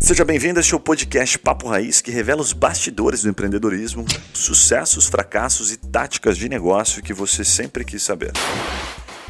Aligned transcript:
Seja 0.00 0.24
bem-vindo 0.24 0.58
a 0.58 0.60
este 0.60 0.78
podcast 0.78 1.38
Papo 1.38 1.68
Raiz, 1.68 2.00
que 2.00 2.10
revela 2.10 2.40
os 2.40 2.52
bastidores 2.52 3.22
do 3.22 3.30
empreendedorismo, 3.30 4.04
sucessos, 4.32 5.06
fracassos 5.06 5.72
e 5.72 5.76
táticas 5.76 6.36
de 6.36 6.48
negócio 6.48 7.02
que 7.02 7.12
você 7.12 7.44
sempre 7.44 7.84
quis 7.84 8.02
saber. 8.02 8.32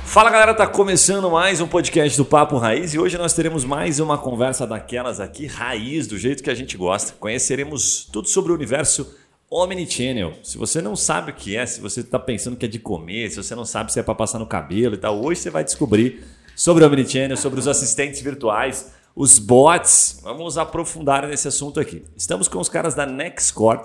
Fala 0.05 0.31
galera, 0.31 0.55
tá 0.55 0.67
começando 0.67 1.31
mais 1.31 1.61
um 1.61 1.67
podcast 1.67 2.17
do 2.19 2.25
Papo 2.25 2.59
Raiz 2.59 2.93
e 2.93 2.99
hoje 2.99 3.17
nós 3.17 3.33
teremos 3.33 3.65
mais 3.65 3.99
uma 4.01 4.19
conversa 4.19 4.67
daquelas 4.67 5.21
aqui, 5.21 5.47
raiz, 5.47 6.07
do 6.07 6.19
jeito 6.19 6.43
que 6.43 6.51
a 6.51 6.55
gente 6.55 6.77
gosta. 6.77 7.15
Conheceremos 7.19 8.09
tudo 8.13 8.29
sobre 8.29 8.53
o 8.53 8.55
universo 8.55 9.15
Omnichannel. 9.51 10.35
Se 10.43 10.59
você 10.59 10.83
não 10.83 10.97
sabe 10.97 11.31
o 11.31 11.35
que 11.35 11.57
é, 11.57 11.65
se 11.65 11.81
você 11.81 12.01
está 12.01 12.19
pensando 12.19 12.57
que 12.57 12.67
é 12.67 12.69
de 12.69 12.79
comer, 12.79 13.31
se 13.31 13.37
você 13.37 13.55
não 13.55 13.65
sabe 13.65 13.93
se 13.93 14.01
é 14.01 14.03
para 14.03 14.15
passar 14.15 14.39
no 14.39 14.47
cabelo 14.47 14.95
e 14.95 14.99
tal, 14.99 15.23
hoje 15.23 15.41
você 15.41 15.51
vai 15.51 15.65
descobrir 15.65 16.23
sobre 16.55 16.85
o 16.85 16.87
Omnichannel, 16.87 17.37
sobre 17.37 17.61
os 17.61 17.69
assistentes 17.69 18.21
virtuais, 18.21 18.93
os 19.15 19.39
bots. 19.39 20.21
Vamos 20.23 20.59
aprofundar 20.59 21.27
nesse 21.27 21.49
assunto 21.49 21.81
aqui. 21.81 22.05
Estamos 22.17 22.49
com 22.49 22.59
os 22.59 22.69
caras 22.69 22.95
da 22.95 23.07
Nextcore. 23.07 23.81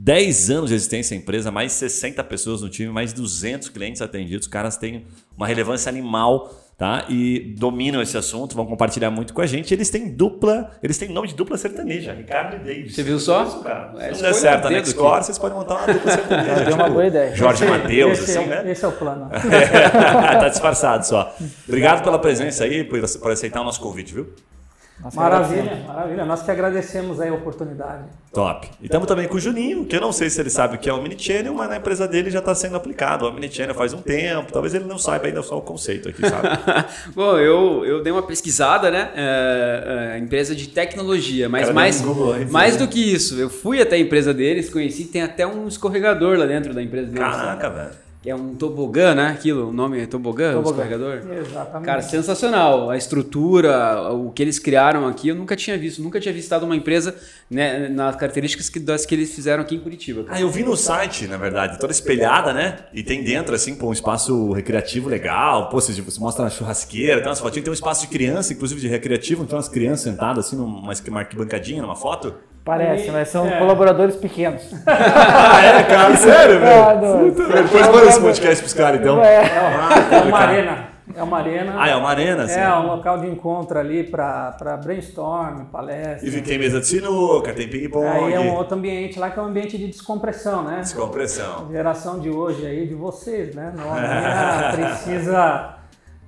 10 0.00 0.50
anos 0.50 0.68
de 0.70 0.76
existência 0.76 1.16
empresa, 1.16 1.50
mais 1.50 1.72
60 1.72 2.22
pessoas 2.24 2.62
no 2.62 2.68
time, 2.68 2.92
mais 2.92 3.12
200 3.12 3.68
clientes 3.68 4.00
atendidos. 4.00 4.46
Os 4.46 4.52
caras 4.52 4.76
têm 4.76 5.04
uma 5.36 5.46
relevância 5.46 5.90
animal 5.90 6.54
tá? 6.78 7.04
E 7.08 7.56
dominam 7.58 8.00
esse 8.00 8.16
assunto, 8.16 8.54
vão 8.54 8.64
compartilhar 8.64 9.10
muito 9.10 9.34
com 9.34 9.42
a 9.42 9.46
gente. 9.46 9.74
Eles 9.74 9.90
têm 9.90 10.08
dupla, 10.08 10.70
eles 10.80 10.96
têm 10.96 11.08
nome 11.08 11.26
de 11.26 11.34
dupla 11.34 11.58
sertaneja, 11.58 12.12
Ricardo 12.12 12.54
e 12.54 12.58
Davis. 12.60 12.94
Você 12.94 13.02
viu 13.02 13.18
só? 13.18 13.42
Isso, 13.42 13.60
cara. 13.64 13.92
É, 13.98 14.14
Se 14.14 14.22
não 14.22 14.30
der 14.30 14.34
certo 14.34 14.66
a 14.68 14.70
Nextcore, 14.70 15.24
vocês 15.24 15.38
podem 15.38 15.58
montar 15.58 15.74
uma 15.74 15.92
dupla 15.92 16.12
sertaneja. 16.12 16.54
Deu 16.54 16.64
tipo, 16.66 16.76
uma 16.76 16.88
boa 16.88 17.06
ideia. 17.06 17.34
Jorge 17.34 17.66
Matheus, 17.66 18.20
assim, 18.20 18.38
é, 18.38 18.46
né? 18.46 18.70
Esse 18.70 18.84
é 18.84 18.88
o 18.88 18.92
plano. 18.92 19.28
tá 20.40 20.48
disfarçado 20.48 21.04
só. 21.04 21.34
Obrigado 21.66 22.04
pela 22.04 22.18
presença 22.18 22.62
aí, 22.62 22.84
por, 22.84 23.00
por 23.18 23.32
aceitar 23.32 23.60
o 23.60 23.64
nosso 23.64 23.80
convite, 23.80 24.14
viu? 24.14 24.28
Nós 25.02 25.14
maravilha, 25.14 25.84
maravilha. 25.86 26.24
Nós 26.24 26.42
que 26.42 26.50
agradecemos 26.50 27.20
aí 27.20 27.28
a 27.28 27.34
oportunidade. 27.34 28.02
Top. 28.32 28.68
E 28.80 28.86
estamos 28.86 29.06
também 29.06 29.28
com 29.28 29.36
o 29.36 29.40
Juninho, 29.40 29.84
que 29.84 29.94
eu 29.94 30.00
não 30.00 30.12
sei 30.12 30.28
se 30.28 30.40
ele 30.40 30.50
sabe 30.50 30.76
o 30.76 30.78
que 30.78 30.90
é 30.90 30.92
o 30.92 30.98
Omnichannel, 30.98 31.54
mas 31.54 31.68
na 31.68 31.76
empresa 31.76 32.08
dele 32.08 32.30
já 32.30 32.40
está 32.40 32.54
sendo 32.54 32.76
aplicado. 32.76 33.24
O 33.24 33.28
Omnichannel 33.28 33.74
faz 33.74 33.92
um 33.92 34.02
tempo, 34.02 34.52
talvez 34.52 34.74
ele 34.74 34.84
não 34.84 34.98
saiba 34.98 35.26
ainda 35.26 35.42
só 35.42 35.56
o 35.56 35.62
conceito 35.62 36.08
aqui, 36.08 36.22
sabe? 36.28 36.48
Bom, 37.14 37.38
eu, 37.38 37.84
eu 37.84 38.02
dei 38.02 38.12
uma 38.12 38.22
pesquisada, 38.22 38.90
né? 38.90 39.10
É, 39.14 40.14
é, 40.14 40.18
empresa 40.18 40.54
de 40.54 40.68
tecnologia, 40.68 41.48
mas 41.48 41.70
mais, 41.70 42.00
Google, 42.00 42.34
mais 42.50 42.76
do 42.76 42.88
que 42.88 43.00
isso, 43.00 43.38
eu 43.38 43.48
fui 43.48 43.80
até 43.80 43.96
a 43.96 43.98
empresa 43.98 44.34
deles, 44.34 44.68
conheci, 44.68 45.04
tem 45.04 45.22
até 45.22 45.46
um 45.46 45.68
escorregador 45.68 46.36
lá 46.36 46.46
dentro 46.46 46.74
da 46.74 46.82
empresa 46.82 47.06
deles. 47.06 47.20
Caraca, 47.20 47.70
velho 47.70 48.07
que 48.20 48.28
é 48.28 48.34
um 48.34 48.54
tobogã, 48.54 49.14
né? 49.14 49.28
Aquilo, 49.28 49.68
o 49.68 49.72
nome 49.72 50.00
é 50.00 50.06
tobogã, 50.06 50.52
tobogã. 50.52 50.82
escorregador? 50.82 51.32
Exatamente. 51.38 51.86
Cara, 51.86 52.02
sensacional. 52.02 52.90
A 52.90 52.96
estrutura, 52.96 54.12
o 54.12 54.30
que 54.32 54.42
eles 54.42 54.58
criaram 54.58 55.06
aqui, 55.06 55.28
eu 55.28 55.36
nunca 55.36 55.54
tinha 55.54 55.78
visto. 55.78 56.02
Nunca 56.02 56.18
tinha 56.18 56.34
visitado 56.34 56.66
uma 56.66 56.74
empresa 56.74 57.14
né, 57.48 57.88
nas 57.88 58.16
características 58.16 58.68
que, 58.68 58.80
das 58.80 59.06
que 59.06 59.14
eles 59.14 59.32
fizeram 59.32 59.62
aqui 59.62 59.76
em 59.76 59.80
Curitiba. 59.80 60.24
Ah, 60.28 60.40
eu 60.40 60.50
vi 60.50 60.64
no 60.64 60.76
site, 60.76 61.28
na 61.28 61.36
verdade, 61.36 61.78
toda 61.78 61.92
espelhada, 61.92 62.52
né? 62.52 62.78
E 62.92 63.04
tem 63.04 63.22
dentro, 63.22 63.54
assim, 63.54 63.76
pô, 63.76 63.88
um 63.88 63.92
espaço 63.92 64.50
recreativo 64.52 65.08
legal. 65.08 65.68
Pô, 65.68 65.80
você, 65.80 65.92
você 66.02 66.18
mostra 66.18 66.42
uma 66.42 66.50
churrasqueira, 66.50 67.20
tem 67.20 67.28
umas 67.28 67.38
fotinhas, 67.38 67.64
tem 67.64 67.70
um 67.70 67.74
espaço 67.74 68.00
de 68.02 68.08
criança, 68.08 68.52
inclusive 68.52 68.80
de 68.80 68.88
recreativo, 68.88 69.46
tem 69.46 69.54
umas 69.54 69.68
crianças 69.68 70.00
sentadas, 70.00 70.46
assim, 70.46 70.56
numa, 70.56 70.80
numa 70.80 71.20
arquibancadinha, 71.20 71.82
numa 71.82 71.96
foto. 71.96 72.34
Parece, 72.68 73.10
mas 73.10 73.28
são 73.28 73.48
é. 73.48 73.58
colaboradores 73.58 74.14
pequenos. 74.16 74.62
ah, 74.86 75.64
é, 75.64 75.82
cara? 75.84 76.14
Sério, 76.14 76.60
velho? 76.60 77.30
Depois 77.32 77.88
manda 77.88 78.04
esse 78.04 78.20
podcast 78.20 78.62
pros 78.62 78.74
caras, 78.74 79.00
então. 79.00 79.24
É, 79.24 79.36
é, 79.36 80.14
é 80.16 80.20
uma 80.20 80.38
arena. 80.38 80.88
É 81.16 81.22
uma 81.22 81.38
arena. 81.38 81.74
Ah, 81.78 81.88
é 81.88 81.96
uma 81.96 82.10
arena, 82.10 82.46
sim. 82.46 82.60
É 82.60 82.70
um 82.74 82.88
local 82.88 83.20
de 83.20 83.26
encontro 83.26 83.78
ali 83.78 84.04
para 84.04 84.78
brainstorm, 84.84 85.64
palestra. 85.72 86.28
E 86.28 86.42
tem 86.42 86.58
mesa 86.58 86.80
de 86.80 86.86
sinuca, 86.88 87.54
tem 87.54 87.68
ping-pong. 87.68 88.06
Aí 88.06 88.34
é 88.34 88.40
um 88.40 88.54
outro 88.54 88.76
ambiente 88.76 89.18
lá 89.18 89.30
que 89.30 89.38
é 89.38 89.42
um 89.42 89.46
ambiente 89.46 89.78
de 89.78 89.86
descompressão, 89.86 90.62
né? 90.62 90.80
Descompressão. 90.80 91.68
A 91.70 91.72
geração 91.72 92.20
de 92.20 92.28
hoje 92.28 92.66
aí, 92.66 92.86
de 92.86 92.94
vocês, 92.94 93.54
né? 93.54 93.72
Não, 93.74 94.76
precisa 94.76 95.77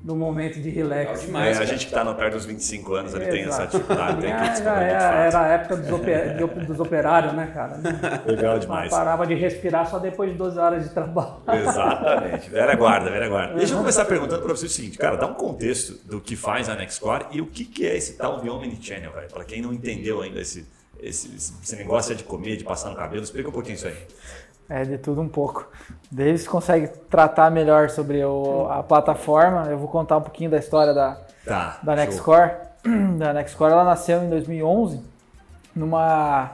no 0.03 0.17
momento 0.17 0.59
de 0.61 0.71
relax. 0.71 1.23
Demais, 1.23 1.59
é, 1.59 1.63
a 1.63 1.67
gente 1.67 1.81
que 1.81 1.93
está 1.93 2.03
no 2.03 2.15
perto 2.15 2.35
dos 2.35 2.47
25 2.47 2.95
anos, 2.95 3.15
ele 3.15 3.27
tem 3.27 3.43
essa 3.45 3.67
dificuldade. 3.67 4.21
Tem 4.21 4.31
que 4.31 4.65
já 4.65 4.83
é, 4.83 5.27
era 5.27 5.41
a 5.41 5.49
época 5.49 5.77
dos, 5.77 5.91
oper, 5.91 6.67
dos, 6.67 6.81
operários, 6.81 7.33
né, 7.35 7.51
cara? 7.53 7.81
Legal 8.25 8.59
demais. 8.59 8.91
Parava 8.91 9.27
de 9.27 9.35
respirar 9.35 9.89
só 9.89 9.99
depois 9.99 10.31
de 10.31 10.39
12 10.39 10.59
horas 10.59 10.85
de 10.85 10.91
trabalho. 10.91 11.35
Exatamente. 11.53 12.51
Vera 12.51 12.75
guarda, 12.75 13.11
vera 13.11 13.29
guarda. 13.29 13.55
Deixa 13.55 13.75
eu 13.75 13.79
começar 13.79 14.05
perguntando 14.07 14.43
para 14.43 14.57
você 14.57 14.67
o 14.67 14.71
seguinte, 14.71 14.97
cara, 14.97 15.17
dá 15.17 15.27
um 15.27 15.35
contexto 15.35 15.99
do 16.07 16.21
que 16.21 16.35
faz 16.35 16.69
a 16.69 16.75
Nextcore 16.75 17.27
e 17.33 17.41
o 17.43 17.47
que, 17.47 17.65
que 17.65 17.87
é 17.87 17.97
esse 17.97 18.15
tal 18.15 18.41
de 18.41 18.49
Omnichannel, 18.49 19.13
velho? 19.13 19.29
Para 19.29 19.45
quem 19.45 19.61
não 19.61 19.73
entendeu 19.73 20.23
ainda 20.23 20.41
esse, 20.41 20.67
esse, 21.03 21.29
esse 21.63 21.77
negócio 21.77 22.15
de 22.15 22.25
comer, 22.25 22.57
de 22.57 22.65
passar 22.65 22.89
no 22.89 22.97
cabelo, 22.97 23.23
explica 23.23 23.51
um 23.51 23.53
pouquinho 23.53 23.75
isso 23.75 23.87
aí. 23.87 23.97
É, 24.71 24.85
de 24.85 24.99
tudo 24.99 25.21
um 25.21 25.29
pouco. 25.29 25.69
Davis 26.13 26.47
consegue 26.47 26.87
tratar 26.87 27.51
melhor 27.51 27.91
sobre 27.91 28.25
o, 28.25 28.69
a 28.71 28.85
plataforma. 28.85 29.67
Eu 29.69 29.77
vou 29.77 29.89
contar 29.89 30.19
um 30.19 30.23
pouquinho 30.23 30.49
da 30.49 30.59
história 30.59 30.95
da, 30.95 31.19
tá, 31.45 31.79
da 31.83 31.97
Nextcore. 31.97 32.53
Da 33.19 33.35
Nextcore, 33.35 33.73
ela 33.73 33.85
nasceu 33.85 34.23
em 34.23 34.31
2011 34.31 35.03
numa 35.75 36.53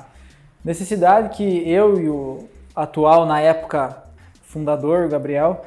necessidade 0.65 1.37
que 1.37 1.71
eu 1.71 2.01
e 2.01 2.09
o 2.09 2.49
atual, 2.75 3.27
na 3.27 3.41
época, 3.41 3.97
fundador, 4.43 5.09
Gabriel, 5.09 5.65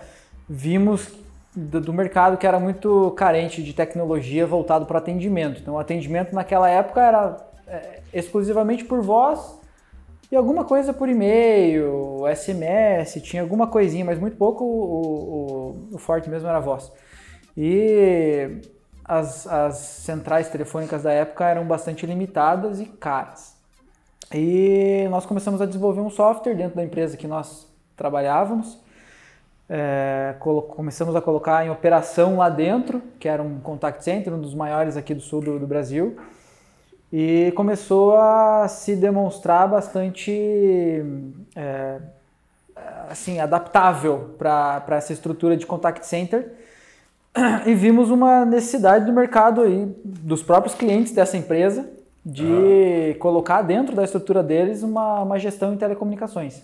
vimos 0.49 1.07
do, 1.55 1.79
do 1.79 1.93
mercado 1.93 2.35
que 2.35 2.45
era 2.45 2.59
muito 2.59 3.11
carente 3.11 3.63
de 3.63 3.73
tecnologia 3.73 4.45
voltado 4.45 4.85
para 4.85 4.97
atendimento. 4.97 5.61
Então, 5.61 5.75
o 5.75 5.79
atendimento 5.79 6.33
naquela 6.33 6.67
época 6.67 7.01
era 7.01 7.37
é, 7.67 7.99
exclusivamente 8.11 8.83
por 8.83 9.01
voz 9.01 9.58
e 10.31 10.35
alguma 10.35 10.63
coisa 10.63 10.93
por 10.93 11.09
e-mail, 11.09 12.23
SMS, 12.35 13.19
tinha 13.21 13.41
alguma 13.41 13.65
coisinha, 13.65 14.05
mas 14.05 14.19
muito 14.19 14.37
pouco 14.37 14.63
o, 14.63 15.89
o, 15.91 15.95
o 15.95 15.97
forte 15.97 16.29
mesmo 16.29 16.47
era 16.47 16.57
a 16.57 16.61
voz. 16.61 16.91
E 17.57 18.61
as, 19.03 19.47
as 19.47 19.77
centrais 19.77 20.47
telefônicas 20.49 21.01
da 21.03 21.11
época 21.11 21.45
eram 21.45 21.65
bastante 21.65 22.05
limitadas 22.05 22.79
e 22.79 22.85
caras. 22.85 23.57
E 24.31 25.07
nós 25.09 25.25
começamos 25.25 25.59
a 25.61 25.65
desenvolver 25.65 26.01
um 26.01 26.11
software 26.11 26.53
dentro 26.53 26.75
da 26.75 26.83
empresa 26.83 27.17
que 27.17 27.27
nós 27.27 27.67
trabalhávamos. 27.97 28.79
É, 29.67 30.35
começamos 30.75 31.15
a 31.15 31.21
colocar 31.21 31.65
em 31.65 31.71
operação 31.71 32.37
lá 32.37 32.49
dentro, 32.49 33.01
que 33.19 33.27
era 33.27 33.41
um 33.41 33.59
contact 33.59 34.03
center, 34.03 34.31
um 34.33 34.41
dos 34.41 34.53
maiores 34.53 34.95
aqui 34.95 35.15
do 35.15 35.21
sul 35.21 35.41
do, 35.41 35.57
do 35.57 35.65
Brasil 35.65 36.17
e 37.11 37.51
começou 37.55 38.15
a 38.15 38.67
se 38.67 38.95
demonstrar 38.95 39.67
bastante 39.67 41.03
é, 41.55 41.97
assim 43.09 43.39
adaptável 43.39 44.35
para 44.37 44.83
essa 44.89 45.11
estrutura 45.11 45.57
de 45.57 45.65
contact 45.65 46.05
center. 46.05 46.53
E 47.65 47.73
vimos 47.73 48.09
uma 48.09 48.45
necessidade 48.45 49.05
do 49.05 49.13
mercado 49.13 49.61
aí 49.61 49.87
dos 50.03 50.43
próprios 50.43 50.75
clientes 50.75 51.13
dessa 51.13 51.37
empresa 51.37 51.89
de 52.25 52.45
uhum. 52.45 53.13
colocar 53.19 53.61
dentro 53.61 53.95
da 53.95 54.03
estrutura 54.03 54.43
deles 54.43 54.83
uma, 54.83 55.21
uma 55.21 55.39
gestão 55.39 55.73
em 55.73 55.77
telecomunicações. 55.77 56.61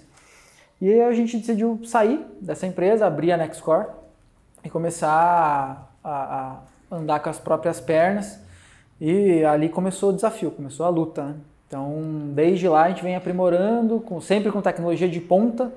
E 0.82 1.00
a 1.00 1.12
gente 1.14 1.38
decidiu 1.38 1.80
sair 1.86 2.20
dessa 2.42 2.68
empresa 2.68 3.08
abrir 3.08 3.32
a 3.32 3.38
Nextcore 3.38 3.88
e 4.64 4.70
começar 4.70 5.90
a, 6.04 6.60
a 6.92 6.96
andar 6.96 7.20
com 7.20 7.30
as 7.30 7.40
próprias 7.40 7.80
pernas 7.80 8.40
e 9.08 9.46
ali 9.46 9.70
começou 9.70 10.10
o 10.10 10.14
desafio, 10.14 10.50
começou 10.50 10.84
a 10.84 10.90
luta. 10.90 11.26
Né? 11.26 11.36
Então, 11.68 12.32
desde 12.34 12.68
lá 12.68 12.86
a 12.86 12.90
gente 12.90 13.04
vem 13.04 13.16
aprimorando, 13.16 14.00
com, 14.00 14.20
sempre 14.20 14.52
com 14.52 14.62
tecnologia 14.62 15.08
de 15.08 15.22
ponta. 15.22 15.72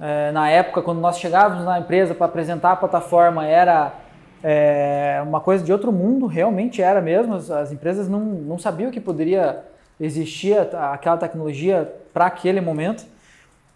É, 0.00 0.32
na 0.32 0.50
época, 0.50 0.82
quando 0.82 0.98
nós 0.98 1.16
chegávamos 1.20 1.64
na 1.64 1.78
empresa 1.78 2.12
para 2.12 2.26
apresentar 2.26 2.72
a 2.72 2.76
plataforma, 2.76 3.46
era 3.46 3.94
é, 4.42 5.22
uma 5.24 5.40
coisa 5.40 5.64
de 5.64 5.72
outro 5.72 5.92
mundo, 5.92 6.26
realmente 6.26 6.82
era 6.82 7.00
mesmo. 7.00 7.34
As, 7.34 7.52
as 7.52 7.70
empresas 7.70 8.08
não, 8.08 8.18
não 8.18 8.58
sabiam 8.58 8.90
que 8.90 9.00
poderia 9.00 9.62
existir 10.00 10.58
aquela 10.74 11.18
tecnologia 11.18 11.88
para 12.12 12.26
aquele 12.26 12.60
momento. 12.60 13.06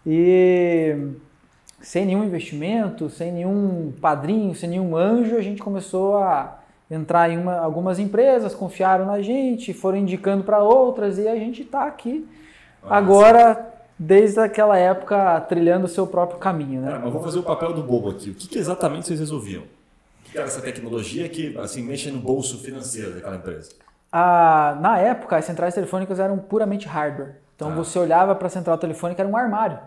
E 0.05 1.13
sem 1.79 2.05
nenhum 2.05 2.25
investimento, 2.25 3.09
sem 3.09 3.31
nenhum 3.31 3.93
padrinho, 4.01 4.53
sem 4.53 4.69
nenhum 4.69 4.97
anjo, 4.97 5.37
a 5.37 5.41
gente 5.41 5.63
começou 5.63 6.17
a 6.17 6.60
entrar 6.91 7.29
em 7.29 7.37
uma, 7.37 7.55
algumas 7.57 7.97
empresas, 7.97 8.53
confiaram 8.53 9.05
na 9.05 9.21
gente, 9.21 9.73
foram 9.73 9.97
indicando 9.97 10.43
para 10.43 10.61
outras 10.61 11.17
e 11.17 11.27
a 11.27 11.35
gente 11.35 11.61
está 11.61 11.85
aqui 11.85 12.27
Nossa. 12.83 12.93
agora, 12.93 13.73
desde 13.97 14.39
aquela 14.41 14.77
época, 14.77 15.39
trilhando 15.41 15.85
o 15.85 15.89
seu 15.89 16.05
próprio 16.05 16.37
caminho. 16.37 16.81
Né? 16.81 16.91
Cara, 16.91 16.99
mas 16.99 17.13
vou 17.13 17.23
fazer 17.23 17.39
o 17.39 17.43
papel 17.43 17.73
do 17.73 17.81
bobo 17.81 18.09
aqui. 18.09 18.31
O 18.31 18.35
que, 18.35 18.47
que 18.49 18.59
exatamente 18.59 19.07
vocês 19.07 19.19
resolviam? 19.19 19.63
O 19.63 20.31
que 20.31 20.37
era 20.37 20.47
essa 20.47 20.61
tecnologia 20.61 21.27
que 21.29 21.57
assim, 21.57 21.81
mexe 21.81 22.11
no 22.11 22.19
bolso 22.19 22.57
financeiro 22.57 23.13
daquela 23.13 23.37
empresa? 23.37 23.71
Ah, 24.11 24.77
na 24.81 24.97
época, 24.99 25.37
as 25.37 25.45
centrais 25.45 25.73
telefônicas 25.73 26.19
eram 26.19 26.37
puramente 26.37 26.87
hardware. 26.87 27.35
Então 27.55 27.69
ah. 27.69 27.75
você 27.75 27.97
olhava 27.97 28.35
para 28.35 28.47
a 28.47 28.49
central 28.49 28.77
telefônica, 28.77 29.21
era 29.21 29.29
um 29.29 29.37
armário. 29.37 29.79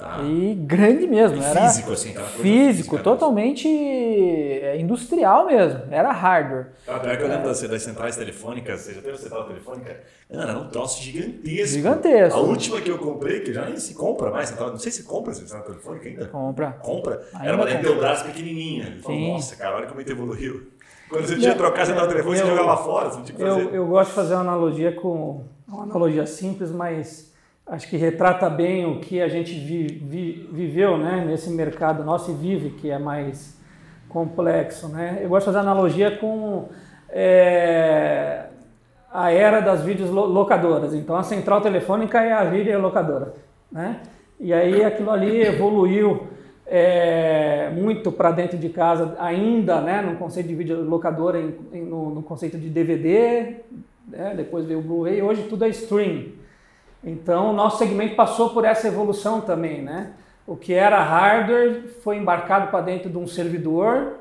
Tá. 0.00 0.22
E 0.22 0.54
grande 0.54 1.06
mesmo. 1.06 1.36
E 1.36 1.44
era 1.44 1.60
físico, 1.68 1.92
assim, 1.92 2.14
físico, 2.14 2.38
física, 2.40 2.98
totalmente 3.00 3.68
é, 3.68 4.80
industrial 4.80 5.44
mesmo. 5.44 5.82
Era 5.90 6.10
hardware. 6.10 6.68
Ah, 6.88 7.02
é 7.04 7.16
que 7.18 7.22
eu 7.22 7.28
lembro 7.28 7.48
das, 7.48 7.60
das 7.60 7.82
centrais 7.82 8.16
telefônicas, 8.16 8.80
você 8.80 8.94
já 8.94 9.02
teve 9.02 9.18
central 9.18 9.44
telefônica? 9.46 10.00
Era 10.30 10.58
um 10.58 10.70
troço 10.70 11.02
gigantesco. 11.02 11.74
Gigantesco. 11.76 12.38
A 12.38 12.40
última 12.40 12.80
que 12.80 12.90
eu 12.90 12.96
comprei, 12.96 13.40
que 13.40 13.52
já 13.52 13.66
nem 13.66 13.76
se 13.76 13.92
compra 13.92 14.30
mais, 14.30 14.58
não 14.58 14.78
sei 14.78 14.90
se 14.90 15.02
compra 15.02 15.34
central 15.34 15.64
telefônica 15.64 16.08
ainda. 16.08 16.26
Compra. 16.28 16.70
Compra. 16.80 17.22
Ainda 17.34 17.46
era 17.46 17.56
uma 17.56 17.70
Intelbras 17.70 18.22
pequenininha. 18.22 19.00
Falei, 19.02 19.32
Nossa, 19.32 19.54
cara, 19.54 19.76
olha 19.76 19.86
como 19.86 20.00
evoluiu. 20.00 20.70
Quando 21.10 21.26
você 21.26 21.36
tinha 21.36 21.52
que 21.52 21.58
trocar 21.58 21.84
central 21.84 22.08
telefônica, 22.08 22.42
você 22.42 22.50
jogava 22.50 22.76
fora, 22.82 23.10
você 23.10 23.22
tinha 23.22 23.36
que 23.36 23.42
fazer. 23.42 23.60
Eu, 23.60 23.74
eu 23.74 23.86
gosto 23.86 24.08
de 24.10 24.14
fazer 24.14 24.32
uma 24.34 24.40
analogia 24.40 24.92
com. 24.92 25.44
Uma 25.68 25.82
analogia 25.82 26.26
simples, 26.26 26.72
mas 26.72 27.29
acho 27.66 27.88
que 27.88 27.96
retrata 27.96 28.50
bem 28.50 28.84
o 28.86 29.00
que 29.00 29.20
a 29.20 29.28
gente 29.28 29.52
vi, 29.52 29.86
vi, 29.86 30.48
viveu 30.52 30.96
né, 30.98 31.24
nesse 31.26 31.50
mercado 31.50 32.04
nosso 32.04 32.30
e 32.30 32.34
vive, 32.34 32.70
que 32.70 32.90
é 32.90 32.98
mais 32.98 33.58
complexo. 34.08 34.88
Né? 34.88 35.20
Eu 35.22 35.28
gosto 35.28 35.46
de 35.46 35.52
fazer 35.52 35.58
analogia 35.58 36.16
com 36.18 36.68
é, 37.08 38.46
a 39.12 39.32
era 39.32 39.60
das 39.60 39.82
videolocadoras. 39.82 40.94
Então, 40.94 41.16
a 41.16 41.22
central 41.22 41.60
telefônica 41.60 42.20
é 42.20 42.32
a 42.32 42.44
videolocadora. 42.44 43.34
Né? 43.70 44.00
E 44.38 44.52
aí 44.52 44.84
aquilo 44.84 45.10
ali 45.10 45.40
evoluiu 45.40 46.26
é, 46.66 47.70
muito 47.70 48.12
para 48.12 48.30
dentro 48.30 48.56
de 48.56 48.68
casa, 48.68 49.16
ainda 49.18 49.80
né, 49.80 50.00
no 50.00 50.16
conceito 50.16 50.46
de 50.46 50.54
videolocadora, 50.54 51.40
em, 51.40 51.54
em, 51.72 51.82
no, 51.82 52.10
no, 52.14 52.22
conceito 52.22 52.56
de 52.56 52.68
DVD, 52.68 53.56
né? 54.06 54.34
depois 54.36 54.64
veio 54.64 54.78
o 54.78 54.82
Blu-ray, 54.82 55.20
hoje 55.20 55.42
tudo 55.48 55.64
é 55.64 55.68
streaming. 55.68 56.32
Então, 57.02 57.50
o 57.50 57.52
nosso 57.52 57.78
segmento 57.78 58.14
passou 58.14 58.50
por 58.50 58.64
essa 58.64 58.86
evolução 58.86 59.40
também, 59.40 59.82
né? 59.82 60.12
O 60.46 60.56
que 60.56 60.74
era 60.74 61.02
hardware 61.02 61.88
foi 62.02 62.16
embarcado 62.16 62.70
para 62.70 62.80
dentro 62.80 63.08
de 63.08 63.16
um 63.16 63.26
servidor, 63.26 64.14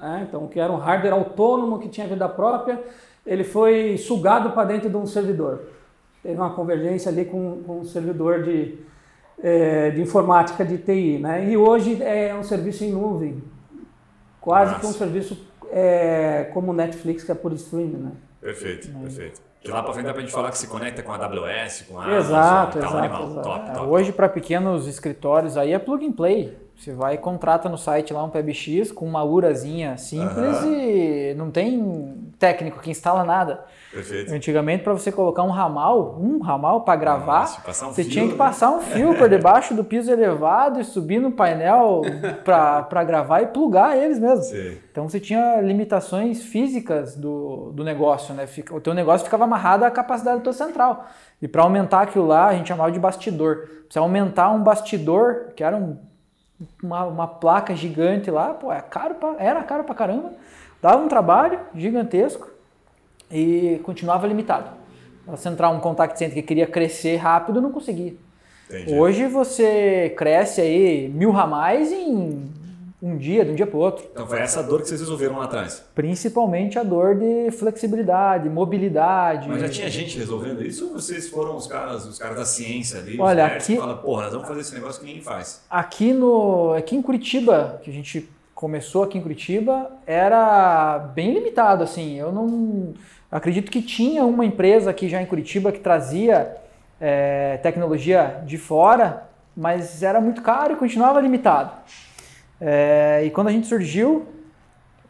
né? 0.00 0.26
então 0.28 0.44
o 0.44 0.48
que 0.48 0.58
era 0.58 0.72
um 0.72 0.76
hardware 0.76 1.12
autônomo 1.12 1.78
que 1.78 1.88
tinha 1.88 2.06
vida 2.06 2.28
própria, 2.28 2.82
ele 3.24 3.44
foi 3.44 3.96
sugado 3.96 4.50
para 4.50 4.64
dentro 4.64 4.90
de 4.90 4.96
um 4.96 5.06
servidor. 5.06 5.60
Teve 6.22 6.34
uma 6.34 6.50
convergência 6.50 7.10
ali 7.10 7.24
com, 7.24 7.62
com 7.64 7.80
um 7.80 7.84
servidor 7.84 8.42
de, 8.42 8.78
é, 9.42 9.90
de 9.90 10.02
informática 10.02 10.64
de 10.64 10.78
TI, 10.78 11.18
né? 11.18 11.48
E 11.48 11.56
hoje 11.56 12.02
é 12.02 12.34
um 12.34 12.42
serviço 12.42 12.84
em 12.84 12.92
nuvem, 12.92 13.42
quase 14.40 14.72
Nossa. 14.72 14.80
que 14.80 14.86
um 14.86 14.92
serviço 14.92 15.46
é, 15.70 16.50
como 16.52 16.72
Netflix 16.72 17.22
que 17.22 17.32
é 17.32 17.34
por 17.34 17.52
streaming, 17.52 17.96
né? 17.96 18.12
Perfeito, 18.40 18.88
perfeito. 18.88 19.49
De 19.62 19.70
lá 19.70 19.82
para 19.82 19.92
frente 19.92 20.06
dá 20.06 20.12
para 20.12 20.22
gente 20.22 20.32
falar 20.32 20.50
que 20.50 20.58
se 20.58 20.66
conecta 20.66 21.02
com 21.02 21.12
a 21.12 21.16
AWS, 21.16 21.84
com 21.88 22.00
a 22.00 22.16
exato, 22.16 22.78
Amazon, 22.78 22.78
exato, 22.78 22.78
tá 22.78 22.90
um 22.90 22.98
animal. 22.98 23.24
Exato. 23.24 23.42
Top, 23.42 23.72
top, 23.74 23.86
Hoje, 23.88 24.12
para 24.12 24.28
pequenos 24.28 24.86
escritórios, 24.86 25.56
aí 25.56 25.72
é 25.72 25.78
plug 25.78 26.06
and 26.06 26.12
play. 26.12 26.56
Você 26.80 26.94
vai 26.94 27.16
e 27.16 27.18
contrata 27.18 27.68
no 27.68 27.76
site 27.76 28.14
lá 28.14 28.24
um 28.24 28.30
PBX 28.30 28.90
com 28.90 29.04
uma 29.04 29.22
urazinha 29.22 29.98
simples 29.98 30.62
e 30.64 31.34
não 31.36 31.50
tem 31.50 32.32
técnico 32.38 32.80
que 32.80 32.90
instala 32.90 33.22
nada. 33.22 33.62
Perfeito. 33.92 34.32
Antigamente, 34.32 34.82
para 34.82 34.94
você 34.94 35.12
colocar 35.12 35.42
um 35.42 35.50
ramal, 35.50 36.18
um 36.18 36.38
ramal 36.38 36.80
para 36.80 36.96
gravar, 36.96 37.40
Nossa, 37.40 37.86
um 37.86 37.92
você 37.92 38.02
fio, 38.02 38.12
tinha 38.12 38.24
que 38.24 38.32
né? 38.32 38.38
passar 38.38 38.70
um 38.70 38.80
fio 38.80 39.14
por 39.14 39.28
debaixo 39.28 39.74
do 39.74 39.84
piso 39.84 40.10
elevado 40.10 40.80
e 40.80 40.84
subir 40.84 41.20
no 41.20 41.32
painel 41.32 42.00
para 42.42 43.04
gravar 43.04 43.42
e 43.42 43.48
plugar 43.48 43.98
eles 43.98 44.18
mesmo. 44.18 44.44
Sim. 44.44 44.78
Então 44.90 45.06
você 45.06 45.20
tinha 45.20 45.60
limitações 45.60 46.42
físicas 46.42 47.14
do, 47.14 47.72
do 47.72 47.84
negócio, 47.84 48.32
né? 48.32 48.48
O 48.70 48.80
teu 48.80 48.94
negócio 48.94 49.26
ficava 49.26 49.44
amarrado 49.44 49.84
à 49.84 49.90
capacidade 49.90 50.38
do 50.38 50.44
teu 50.44 50.54
central. 50.54 51.06
E 51.42 51.46
para 51.46 51.62
aumentar 51.62 52.00
aquilo 52.00 52.26
lá, 52.26 52.46
a 52.46 52.54
gente 52.54 52.68
chamava 52.68 52.90
de 52.90 52.98
bastidor. 52.98 53.68
Você 53.86 53.98
aumentar 53.98 54.48
um 54.50 54.62
bastidor, 54.62 55.48
que 55.54 55.62
era 55.62 55.76
um 55.76 56.08
uma, 56.82 57.04
uma 57.04 57.26
placa 57.26 57.74
gigante 57.74 58.30
lá, 58.30 58.54
pô, 58.54 58.72
é 58.72 58.80
caro 58.80 59.14
pra, 59.14 59.34
era 59.38 59.62
caro 59.62 59.84
pra 59.84 59.94
caramba, 59.94 60.32
dava 60.80 61.02
um 61.02 61.08
trabalho 61.08 61.60
gigantesco 61.74 62.48
e 63.30 63.80
continuava 63.84 64.26
limitado. 64.26 64.70
Você 65.26 65.48
entrar 65.48 65.70
um 65.70 65.80
contact 65.80 66.18
center 66.18 66.34
que 66.34 66.42
queria 66.42 66.66
crescer 66.66 67.16
rápido, 67.16 67.60
não 67.60 67.70
conseguia. 67.70 68.14
Entendi. 68.68 68.94
Hoje 68.94 69.26
você 69.26 70.14
cresce 70.16 70.60
aí 70.60 71.08
mil 71.08 71.30
ramais 71.30 71.92
em 71.92 72.50
um 73.02 73.16
dia, 73.16 73.44
de 73.44 73.52
um 73.52 73.54
dia 73.54 73.66
para 73.66 73.76
o 73.76 73.80
outro. 73.80 74.06
Então 74.12 74.26
foi 74.26 74.40
essa 74.40 74.62
dor 74.62 74.82
que 74.82 74.88
vocês 74.88 75.00
resolveram 75.00 75.38
lá 75.38 75.44
atrás? 75.44 75.82
Principalmente 75.94 76.78
a 76.78 76.82
dor 76.82 77.14
de 77.14 77.50
flexibilidade, 77.52 78.48
mobilidade. 78.48 79.48
Mas 79.48 79.62
já 79.62 79.68
tinha 79.68 79.88
gente 79.88 80.18
resolvendo 80.18 80.62
isso 80.62 80.88
ou 80.88 80.92
vocês 80.94 81.28
foram 81.28 81.56
os 81.56 81.66
caras, 81.66 82.04
os 82.04 82.18
caras 82.18 82.36
da 82.36 82.44
ciência 82.44 82.98
ali? 83.00 83.18
Olha, 83.18 83.46
aqui... 83.46 83.74
que 83.74 83.76
fala, 83.76 83.96
porra, 83.96 84.24
nós 84.24 84.32
vamos 84.32 84.48
fazer 84.48 84.60
esse 84.60 84.74
negócio 84.74 85.00
que 85.00 85.06
ninguém 85.06 85.22
faz. 85.22 85.62
Aqui, 85.70 86.12
no, 86.12 86.74
aqui 86.74 86.94
em 86.94 87.02
Curitiba, 87.02 87.80
que 87.82 87.90
a 87.90 87.92
gente 87.92 88.28
começou 88.54 89.02
aqui 89.02 89.16
em 89.16 89.22
Curitiba, 89.22 89.90
era 90.06 90.98
bem 91.14 91.32
limitado, 91.32 91.82
assim. 91.82 92.18
Eu 92.18 92.30
não... 92.30 92.92
Acredito 93.32 93.70
que 93.70 93.80
tinha 93.80 94.24
uma 94.26 94.44
empresa 94.44 94.90
aqui 94.90 95.08
já 95.08 95.22
em 95.22 95.26
Curitiba 95.26 95.72
que 95.72 95.80
trazia 95.80 96.56
é, 97.00 97.56
tecnologia 97.62 98.42
de 98.44 98.58
fora, 98.58 99.28
mas 99.56 100.02
era 100.02 100.20
muito 100.20 100.42
caro 100.42 100.74
e 100.74 100.76
continuava 100.76 101.20
limitado. 101.20 101.72
É, 102.60 103.22
e 103.24 103.30
quando 103.30 103.48
a 103.48 103.52
gente 103.52 103.66
surgiu, 103.66 104.26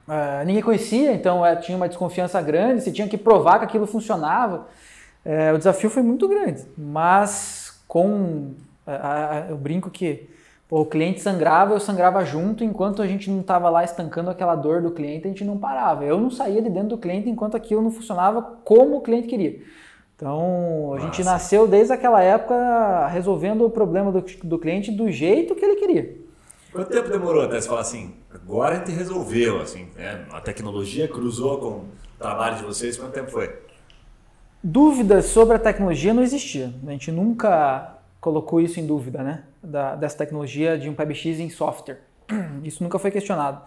é, 0.08 0.44
ninguém 0.44 0.62
conhecia, 0.62 1.12
então 1.12 1.44
é, 1.44 1.56
tinha 1.56 1.76
uma 1.76 1.88
desconfiança 1.88 2.40
grande, 2.40 2.82
você 2.82 2.92
tinha 2.92 3.08
que 3.08 3.18
provar 3.18 3.58
que 3.58 3.64
aquilo 3.64 3.86
funcionava. 3.86 4.68
É, 5.24 5.52
o 5.52 5.58
desafio 5.58 5.90
foi 5.90 6.02
muito 6.02 6.28
grande, 6.28 6.64
mas 6.76 7.82
com. 7.86 8.52
eu 9.48 9.56
brinco 9.56 9.90
que 9.90 10.28
pô, 10.68 10.80
o 10.80 10.86
cliente 10.86 11.20
sangrava, 11.20 11.74
eu 11.74 11.80
sangrava 11.80 12.24
junto, 12.24 12.64
enquanto 12.64 13.02
a 13.02 13.06
gente 13.06 13.28
não 13.30 13.40
estava 13.40 13.68
lá 13.68 13.84
estancando 13.84 14.30
aquela 14.30 14.54
dor 14.54 14.80
do 14.80 14.92
cliente, 14.92 15.26
a 15.26 15.28
gente 15.28 15.44
não 15.44 15.58
parava. 15.58 16.04
Eu 16.04 16.18
não 16.18 16.30
saía 16.30 16.62
de 16.62 16.70
dentro 16.70 16.90
do 16.90 16.98
cliente 16.98 17.28
enquanto 17.28 17.56
aquilo 17.56 17.82
não 17.82 17.90
funcionava 17.90 18.40
como 18.64 18.96
o 18.96 19.00
cliente 19.02 19.28
queria. 19.28 19.60
Então, 20.16 20.92
a 20.92 20.96
Nossa. 20.96 21.06
gente 21.06 21.24
nasceu 21.24 21.66
desde 21.66 21.92
aquela 21.92 22.22
época 22.22 23.06
resolvendo 23.08 23.64
o 23.64 23.70
problema 23.70 24.12
do, 24.12 24.24
do 24.44 24.58
cliente 24.58 24.90
do 24.90 25.10
jeito 25.10 25.54
que 25.54 25.64
ele 25.64 25.76
queria. 25.76 26.29
Quanto 26.72 26.90
tempo 26.90 27.08
demorou 27.08 27.42
até 27.42 27.60
você 27.60 27.68
falar 27.68 27.80
assim, 27.80 28.14
agora 28.32 28.76
a 28.76 28.78
gente 28.78 28.92
resolveu, 28.92 29.60
assim, 29.60 29.88
né? 29.96 30.24
a 30.30 30.40
tecnologia 30.40 31.08
cruzou 31.08 31.58
com 31.58 31.68
o 31.68 31.88
trabalho 32.18 32.56
de 32.56 32.64
vocês, 32.64 32.96
quanto 32.96 33.12
tempo 33.12 33.30
foi? 33.30 33.52
Dúvidas 34.62 35.26
sobre 35.26 35.56
a 35.56 35.58
tecnologia 35.58 36.14
não 36.14 36.22
existia. 36.22 36.72
A 36.86 36.90
gente 36.90 37.10
nunca 37.10 37.96
colocou 38.20 38.60
isso 38.60 38.78
em 38.78 38.86
dúvida, 38.86 39.22
né? 39.22 39.44
Da, 39.62 39.96
dessa 39.96 40.18
tecnologia 40.18 40.78
de 40.78 40.88
um 40.88 40.94
PBX 40.94 41.40
em 41.40 41.48
software. 41.48 41.98
Isso 42.62 42.82
nunca 42.82 42.98
foi 42.98 43.10
questionado. 43.10 43.62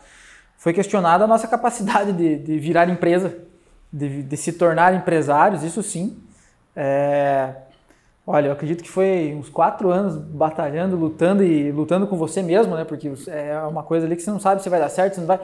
Foi 0.58 0.72
questionada 0.72 1.24
a 1.24 1.28
nossa 1.28 1.48
capacidade 1.48 2.14
de, 2.14 2.38
de 2.38 2.58
virar 2.60 2.88
empresa, 2.90 3.38
de, 3.92 4.24
de, 4.24 4.38
se 4.38 4.54
tornar 4.54 4.94
empresários, 4.96 5.64
isso 5.64 5.84
sim. 5.84 6.18
É, 6.76 7.54
Olha, 8.26 8.48
eu 8.48 8.54
acredito 8.54 8.82
que 8.82 8.90
foi 8.90 9.36
uns 9.38 9.50
quatro 9.50 9.90
anos 9.92 10.16
batalhando, 10.16 10.96
lutando 10.96 11.44
e 11.44 11.72
lutando 11.72 12.08
com 12.08 12.16
você 12.18 12.42
mesmo, 12.42 12.76
né? 12.76 12.86
Porque 12.86 13.12
é 13.28 13.60
uma 13.60 13.84
coisa 13.84 14.06
ali 14.06 14.16
que 14.16 14.22
você 14.22 14.32
não 14.32 14.40
sabe 14.40 14.64
se 14.64 14.70
vai 14.70 14.80
dar 14.80 14.90
certo, 14.90 15.16
se 15.16 15.20
não 15.20 15.28
vai. 15.28 15.42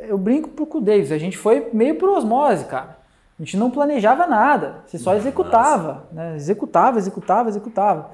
Eu 0.00 0.18
brinco 0.18 0.48
pro 0.48 0.66
com 0.66 0.78
o 0.78 0.80
Davis, 0.80 1.12
a 1.12 1.18
gente 1.18 1.36
foi 1.36 1.68
meio 1.72 1.94
por 1.94 2.08
osmose, 2.08 2.64
cara. 2.64 2.98
A 3.38 3.44
gente 3.44 3.56
não 3.56 3.70
planejava 3.70 4.26
nada, 4.26 4.82
você 4.84 4.98
só 4.98 5.14
executava, 5.14 6.08
né? 6.10 6.34
Executava, 6.34 6.98
executava, 6.98 7.48
executava. 7.48 8.10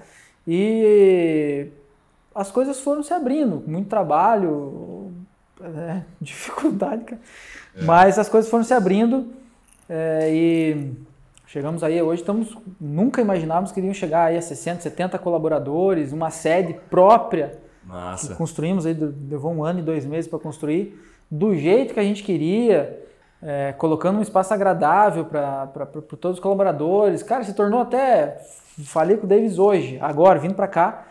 E 0.46 1.68
as 2.34 2.50
coisas 2.50 2.80
foram 2.80 3.02
se 3.02 3.14
abrindo, 3.14 3.64
muito 3.66 3.88
trabalho, 3.88 5.12
é, 5.62 6.02
dificuldade, 6.20 7.04
cara. 7.04 7.22
É. 7.74 7.82
Mas 7.84 8.18
as 8.18 8.28
coisas 8.28 8.50
foram 8.50 8.64
se 8.64 8.74
abrindo 8.74 9.32
é, 9.88 10.28
e 10.30 10.92
Chegamos 11.54 11.84
aí, 11.84 12.02
hoje 12.02 12.20
estamos, 12.20 12.58
nunca 12.80 13.20
imaginávamos 13.20 13.70
que 13.70 13.78
iriam 13.78 13.94
chegar 13.94 14.24
aí 14.24 14.36
a 14.36 14.42
60, 14.42 14.80
70 14.80 15.20
colaboradores, 15.20 16.10
uma 16.10 16.28
sede 16.28 16.74
própria. 16.90 17.60
Massa. 17.84 18.26
Que 18.26 18.34
construímos 18.34 18.84
aí, 18.84 18.92
levou 18.92 19.52
um 19.52 19.62
ano 19.62 19.78
e 19.78 19.82
dois 19.82 20.04
meses 20.04 20.28
para 20.28 20.40
construir, 20.40 21.00
do 21.30 21.54
jeito 21.54 21.94
que 21.94 22.00
a 22.00 22.02
gente 22.02 22.24
queria, 22.24 23.00
é, 23.40 23.72
colocando 23.78 24.18
um 24.18 24.22
espaço 24.22 24.52
agradável 24.52 25.26
para 25.26 25.86
todos 26.18 26.38
os 26.38 26.42
colaboradores. 26.42 27.22
Cara, 27.22 27.44
se 27.44 27.54
tornou 27.54 27.82
até, 27.82 28.36
falei 28.86 29.16
com 29.16 29.24
o 29.24 29.28
Davis 29.28 29.56
hoje, 29.56 29.96
agora, 30.02 30.40
vindo 30.40 30.56
para 30.56 30.66
cá, 30.66 31.06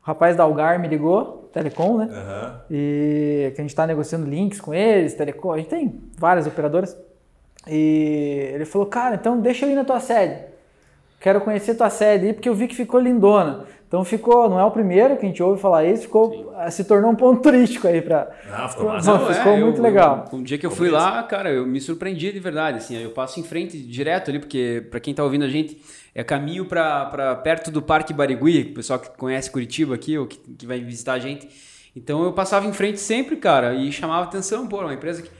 o 0.00 0.06
rapaz 0.06 0.36
da 0.36 0.44
Algar 0.44 0.78
me 0.78 0.86
ligou, 0.86 1.50
Telecom, 1.52 1.98
né? 1.98 2.04
Uhum. 2.04 2.60
E 2.70 3.52
que 3.52 3.60
a 3.60 3.64
gente 3.64 3.70
está 3.70 3.84
negociando 3.84 4.30
links 4.30 4.60
com 4.60 4.72
eles, 4.72 5.14
Telecom, 5.14 5.50
a 5.50 5.56
gente 5.56 5.70
tem 5.70 6.00
várias 6.16 6.46
operadoras. 6.46 6.96
E 7.68 8.50
ele 8.54 8.64
falou, 8.64 8.86
cara, 8.86 9.16
então 9.16 9.40
deixa 9.40 9.66
eu 9.66 9.70
ir 9.70 9.74
na 9.74 9.84
tua 9.84 10.00
sede. 10.00 10.42
quero 11.20 11.40
conhecer 11.40 11.74
tua 11.74 11.90
sede 11.90 12.26
aí, 12.26 12.32
porque 12.32 12.48
eu 12.48 12.54
vi 12.54 12.66
que 12.66 12.74
ficou 12.74 13.00
lindona. 13.00 13.66
Então 13.88 14.04
ficou, 14.04 14.50
não 14.50 14.60
é 14.60 14.64
o 14.64 14.70
primeiro 14.70 15.16
que 15.16 15.24
a 15.24 15.28
gente 15.28 15.42
ouve 15.42 15.58
falar 15.60 15.82
isso, 15.86 16.02
ficou, 16.02 16.30
Sim. 16.30 16.46
Eh, 16.58 16.70
se 16.70 16.84
tornou 16.84 17.10
um 17.10 17.14
ponto 17.14 17.40
turístico 17.42 17.88
aí 17.88 18.02
para. 18.02 18.30
Ah, 18.52 18.68
ficou 18.68 18.86
massa. 18.86 19.10
Não, 19.10 19.32
ficou 19.32 19.52
é, 19.52 19.60
muito 19.60 19.78
eu, 19.78 19.82
legal. 19.82 20.26
Eu, 20.30 20.38
um 20.38 20.42
dia 20.42 20.58
que 20.58 20.66
eu 20.66 20.70
fui 20.70 20.90
lá, 20.90 21.22
cara, 21.22 21.50
eu 21.50 21.66
me 21.66 21.80
surpreendi 21.80 22.30
de 22.30 22.38
verdade, 22.38 22.78
assim, 22.78 23.02
eu 23.02 23.10
passo 23.10 23.40
em 23.40 23.42
frente 23.42 23.78
direto 23.78 24.30
ali, 24.30 24.38
porque 24.38 24.86
para 24.90 25.00
quem 25.00 25.14
tá 25.14 25.24
ouvindo 25.24 25.46
a 25.46 25.48
gente, 25.48 25.80
é 26.14 26.22
caminho 26.22 26.66
para 26.66 27.36
perto 27.36 27.70
do 27.70 27.80
Parque 27.80 28.12
Barigui, 28.12 28.70
o 28.72 28.74
pessoal 28.74 28.98
que 28.98 29.08
conhece 29.16 29.50
Curitiba 29.50 29.94
aqui 29.94 30.18
ou 30.18 30.26
que, 30.26 30.36
que 30.36 30.66
vai 30.66 30.80
visitar 30.80 31.14
a 31.14 31.18
gente. 31.18 31.48
Então 31.96 32.22
eu 32.24 32.32
passava 32.34 32.66
em 32.66 32.72
frente 32.74 33.00
sempre, 33.00 33.36
cara, 33.36 33.74
e 33.74 33.90
chamava 33.90 34.24
atenção, 34.24 34.66
pô, 34.66 34.80
uma 34.80 34.92
empresa 34.92 35.22
que 35.22 35.30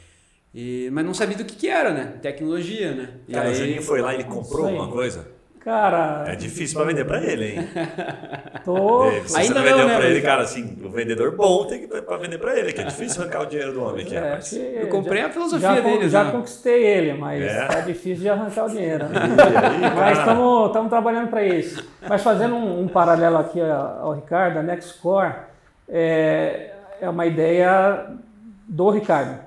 e, 0.61 0.91
mas 0.91 1.05
não 1.05 1.15
sabia 1.15 1.37
do 1.37 1.45
que, 1.45 1.55
que 1.55 1.69
era, 1.69 1.93
né? 1.93 2.15
Tecnologia, 2.21 2.91
né? 2.93 3.11
E 3.29 3.33
cara, 3.33 3.47
aí... 3.47 3.53
o 3.53 3.55
Juninho 3.55 3.81
foi 3.81 4.03
lá 4.03 4.13
e 4.13 4.17
ele 4.17 4.25
comprou 4.25 4.67
alguma 4.67 4.89
coisa? 4.89 5.25
Cara. 5.61 6.25
É 6.27 6.35
difícil 6.35 6.77
para 6.77 6.89
vender 6.89 7.05
para 7.05 7.23
ele, 7.23 7.45
hein? 7.45 7.69
Tô. 8.65 9.05
Dave, 9.05 9.29
se 9.29 9.39
Ainda 9.39 9.55
você 9.55 9.69
vendeu 9.69 9.87
né, 9.87 9.97
para 9.97 10.07
ele, 10.09 10.21
cara, 10.21 10.43
assim, 10.43 10.77
o 10.83 10.91
vendedor 10.91 11.37
bom 11.37 11.65
tem 11.65 11.83
que 11.83 11.87
para 11.87 12.17
vender 12.17 12.39
para 12.39 12.59
ele, 12.59 12.73
que 12.73 12.81
é 12.81 12.85
difícil 12.85 13.23
arrancar 13.23 13.43
o 13.43 13.47
dinheiro 13.47 13.73
do 13.73 13.85
homem 13.85 14.05
aqui, 14.05 14.17
é, 14.17 14.19
rapaz. 14.19 14.53
Eu 14.53 14.89
comprei 14.89 15.23
já, 15.23 15.29
a 15.29 15.31
filosofia 15.31 15.69
já, 15.77 15.81
dele, 15.81 16.09
Já 16.09 16.25
né? 16.25 16.33
conquistei 16.33 16.85
ele, 16.85 17.13
mas 17.13 17.41
é. 17.41 17.67
tá 17.67 17.81
difícil 17.81 18.23
de 18.23 18.29
arrancar 18.29 18.65
o 18.65 18.69
dinheiro. 18.69 19.05
Né? 19.05 19.21
Aí, 19.63 19.95
mas 19.95 20.19
estamos 20.19 20.89
trabalhando 20.89 21.29
para 21.29 21.45
isso. 21.45 21.89
Mas 22.09 22.21
fazendo 22.21 22.57
um, 22.57 22.83
um, 22.83 22.89
paralelo 22.89 23.37
aqui 23.37 23.61
ao 23.61 24.13
Ricardo, 24.13 24.59
a 24.59 24.63
Nextcore 24.65 25.35
é, 25.89 26.73
é 27.01 27.09
uma 27.09 27.27
ideia 27.27 28.07
do 28.67 28.91
Ricardo. 28.91 29.47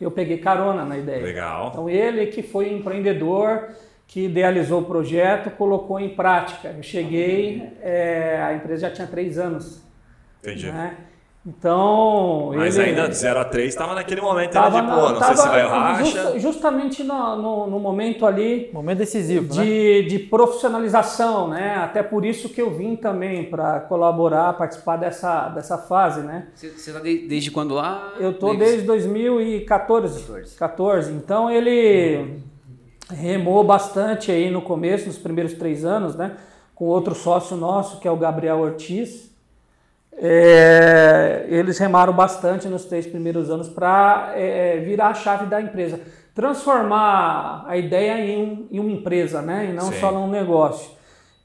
Eu 0.00 0.10
peguei 0.10 0.38
carona 0.38 0.84
na 0.84 0.96
ideia. 0.96 1.22
Legal. 1.22 1.68
Então 1.68 1.90
ele 1.90 2.26
que 2.26 2.42
foi 2.42 2.72
empreendedor 2.72 3.68
que 4.06 4.24
idealizou 4.24 4.80
o 4.80 4.84
projeto, 4.84 5.50
colocou 5.50 6.00
em 6.00 6.08
prática. 6.08 6.68
Eu 6.76 6.82
cheguei, 6.82 7.62
é, 7.80 8.40
a 8.42 8.54
empresa 8.54 8.88
já 8.88 8.94
tinha 8.94 9.06
três 9.06 9.38
anos. 9.38 9.82
Entendi. 10.42 10.66
Né? 10.72 10.96
Então. 11.46 12.52
Mas 12.54 12.76
ele, 12.76 12.90
ainda 12.90 13.08
de 13.08 13.16
0 13.16 13.40
a 13.40 13.44
3 13.46 13.68
estava 13.68 13.94
naquele 13.94 14.20
momento 14.20 14.52
tava, 14.52 14.82
de, 14.82 14.86
pô, 14.88 15.08
não 15.08 15.22
sei 15.22 15.36
se 15.36 15.48
vai 15.48 15.66
racha. 15.66 16.04
Just, 16.04 16.38
justamente 16.38 17.02
no, 17.02 17.36
no, 17.36 17.66
no, 17.66 17.78
momento 17.80 18.26
ali. 18.26 18.68
Momento 18.74 18.98
decisivo. 18.98 19.46
De, 19.48 20.02
né? 20.02 20.02
de 20.02 20.18
profissionalização, 20.18 21.48
né? 21.48 21.76
Até 21.76 22.02
por 22.02 22.26
isso 22.26 22.50
que 22.50 22.60
eu 22.60 22.70
vim 22.70 22.94
também 22.94 23.44
para 23.44 23.80
colaborar, 23.80 24.52
participar 24.52 24.96
dessa, 24.98 25.48
dessa 25.48 25.78
fase, 25.78 26.20
né? 26.20 26.48
Você 26.54 26.66
está 26.66 27.00
de, 27.00 27.26
desde 27.26 27.50
quando 27.50 27.74
lá? 27.74 28.12
Eu 28.20 28.32
estou 28.32 28.54
desde 28.54 28.82
2014. 28.82 30.20
14. 30.20 30.56
14. 30.56 31.12
Então 31.12 31.50
ele 31.50 32.38
remou 33.08 33.64
bastante 33.64 34.30
aí 34.30 34.50
no 34.50 34.60
começo, 34.60 35.06
nos 35.06 35.16
primeiros 35.16 35.54
três 35.54 35.86
anos, 35.86 36.14
né? 36.14 36.36
Com 36.74 36.84
outro 36.84 37.14
sócio 37.14 37.56
nosso, 37.56 37.98
que 37.98 38.06
é 38.06 38.10
o 38.10 38.16
Gabriel 38.16 38.58
Ortiz. 38.58 39.29
É, 40.22 41.46
eles 41.48 41.78
remaram 41.78 42.12
bastante 42.12 42.68
nos 42.68 42.84
três 42.84 43.06
primeiros 43.06 43.48
anos 43.48 43.70
para 43.70 44.32
é, 44.34 44.78
virar 44.80 45.08
a 45.08 45.14
chave 45.14 45.46
da 45.46 45.62
empresa. 45.62 45.98
Transformar 46.34 47.64
a 47.66 47.76
ideia 47.78 48.20
em, 48.20 48.42
um, 48.42 48.68
em 48.70 48.78
uma 48.78 48.90
empresa, 48.90 49.40
né? 49.40 49.70
E 49.70 49.72
não 49.72 49.90
Sim. 49.90 49.98
só 49.98 50.12
num 50.12 50.28
negócio. 50.28 50.90